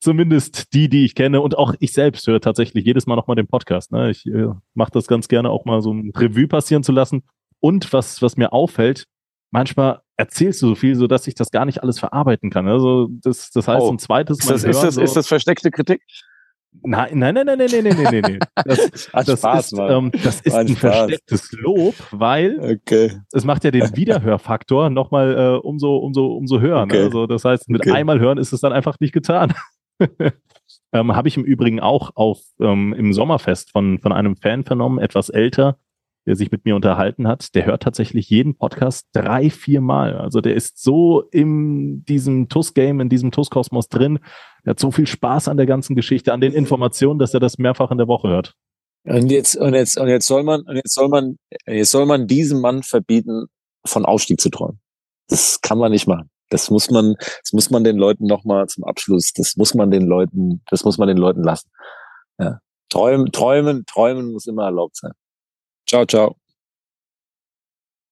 Zumindest 0.00 0.74
die, 0.74 0.88
die 0.88 1.04
ich 1.04 1.14
kenne. 1.14 1.40
Und 1.40 1.56
auch 1.56 1.74
ich 1.80 1.92
selbst 1.92 2.26
höre 2.26 2.40
tatsächlich 2.40 2.84
jedes 2.84 3.06
Mal 3.06 3.16
nochmal 3.16 3.36
den 3.36 3.46
Podcast. 3.46 3.92
Ne? 3.92 4.10
Ich 4.10 4.26
äh, 4.26 4.48
mache 4.74 4.92
das 4.92 5.06
ganz 5.06 5.28
gerne 5.28 5.50
auch 5.50 5.64
mal 5.64 5.80
so 5.80 5.92
ein 5.92 6.12
Revue 6.14 6.48
passieren 6.48 6.82
zu 6.82 6.92
lassen. 6.92 7.22
Und 7.60 7.92
was, 7.92 8.20
was 8.20 8.36
mir 8.36 8.52
auffällt, 8.52 9.06
manchmal 9.50 10.00
erzählst 10.16 10.62
du 10.62 10.68
so 10.68 10.74
viel, 10.74 10.94
so 10.96 11.06
dass 11.06 11.26
ich 11.26 11.34
das 11.34 11.50
gar 11.50 11.64
nicht 11.64 11.82
alles 11.82 11.98
verarbeiten 11.98 12.50
kann. 12.50 12.68
Also 12.68 13.08
das, 13.10 13.50
das 13.50 13.68
heißt, 13.68 13.82
oh. 13.82 13.90
ein 13.90 13.98
zweites 13.98 14.38
Mal. 14.38 14.42
Ist 14.44 14.50
das, 14.50 14.62
hören, 14.62 14.70
ist, 14.70 14.82
das, 14.82 14.94
so, 14.94 15.00
ist 15.02 15.16
das 15.16 15.28
versteckte 15.28 15.70
Kritik? 15.70 16.02
Nein, 16.82 17.18
nein, 17.18 17.34
nein, 17.34 17.46
nein, 17.46 17.58
nein, 17.58 17.84
nein, 17.84 18.02
nein, 18.02 18.22
nein. 18.22 18.38
Das, 18.64 18.90
das 19.12 19.38
Spaß, 19.38 19.72
ist, 19.72 19.78
ähm, 19.78 20.10
das 20.22 20.40
ist 20.40 20.54
ein, 20.54 20.66
ein 20.68 20.76
verstecktes 20.76 21.52
Lob, 21.52 21.94
weil 22.10 22.58
okay. 22.60 23.12
es 23.32 23.44
macht 23.44 23.64
ja 23.64 23.70
den 23.70 23.96
Wiederhörfaktor 23.96 24.90
nochmal 24.90 25.36
äh, 25.36 25.66
umso, 25.66 25.96
umso, 25.96 26.26
umso 26.26 26.60
höher. 26.60 26.84
Ne? 26.86 26.92
Okay. 26.92 27.02
Also 27.04 27.26
das 27.26 27.44
heißt, 27.44 27.68
mit 27.70 27.82
okay. 27.82 27.92
einmal 27.92 28.20
hören 28.20 28.38
ist 28.38 28.52
es 28.52 28.60
dann 28.60 28.72
einfach 28.72 28.98
nicht 29.00 29.12
getan. 29.12 29.54
ähm, 30.92 31.16
Habe 31.16 31.28
ich 31.28 31.36
im 31.36 31.44
Übrigen 31.44 31.80
auch 31.80 32.10
auf 32.14 32.40
ähm, 32.60 32.92
im 32.94 33.12
Sommerfest 33.12 33.70
von, 33.70 33.98
von 33.98 34.12
einem 34.12 34.36
Fan 34.36 34.64
vernommen, 34.64 34.98
etwas 34.98 35.28
älter, 35.28 35.78
der 36.26 36.36
sich 36.36 36.50
mit 36.50 36.64
mir 36.64 36.74
unterhalten 36.74 37.28
hat, 37.28 37.54
der 37.54 37.66
hört 37.66 37.82
tatsächlich 37.82 38.28
jeden 38.28 38.56
Podcast 38.56 39.06
drei, 39.12 39.48
vier 39.48 39.80
Mal. 39.80 40.16
Also 40.16 40.40
der 40.40 40.54
ist 40.54 40.82
so 40.82 41.22
in 41.30 42.04
diesem 42.04 42.48
TUS-Game, 42.48 43.00
in 43.00 43.08
diesem 43.08 43.30
TUS-Kosmos 43.30 43.88
drin. 43.88 44.18
Der 44.64 44.72
hat 44.72 44.80
so 44.80 44.90
viel 44.90 45.06
Spaß 45.06 45.48
an 45.48 45.56
der 45.56 45.66
ganzen 45.66 45.94
Geschichte, 45.94 46.32
an 46.32 46.40
den 46.40 46.52
Informationen, 46.52 47.18
dass 47.18 47.32
er 47.32 47.40
das 47.40 47.58
mehrfach 47.58 47.90
in 47.90 47.98
der 47.98 48.08
Woche 48.08 48.28
hört. 48.28 48.54
Und 49.04 49.30
jetzt, 49.30 49.56
und 49.56 49.74
jetzt, 49.74 49.98
und 49.98 50.08
jetzt 50.08 50.26
soll 50.26 50.42
man, 50.42 50.62
und 50.62 50.74
jetzt 50.74 50.94
soll 50.94 51.08
man, 51.08 51.38
jetzt 51.66 51.92
soll 51.92 52.06
man 52.06 52.26
diesem 52.26 52.60
Mann 52.60 52.82
verbieten, 52.82 53.46
von 53.84 54.04
Aufstieg 54.04 54.40
zu 54.40 54.50
träumen. 54.50 54.80
Das 55.28 55.60
kann 55.60 55.78
man 55.78 55.92
nicht 55.92 56.08
machen. 56.08 56.28
Das 56.50 56.70
muss 56.70 56.90
man, 56.90 57.14
das 57.18 57.52
muss 57.52 57.70
man 57.70 57.84
den 57.84 57.96
Leuten 57.96 58.26
nochmal 58.26 58.66
zum 58.66 58.84
Abschluss, 58.84 59.32
das 59.32 59.56
muss 59.56 59.74
man 59.74 59.90
den 59.90 60.06
Leuten, 60.06 60.62
das 60.70 60.84
muss 60.84 60.98
man 60.98 61.08
den 61.08 61.16
Leuten 61.16 61.42
lassen. 61.42 61.70
Ja. 62.38 62.58
Träumen, 62.88 63.32
träumen, 63.32 63.84
träumen 63.86 64.32
muss 64.32 64.46
immer 64.46 64.64
erlaubt 64.64 64.96
sein. 64.96 65.12
Ciao, 65.86 66.04
ciao. 66.04 66.36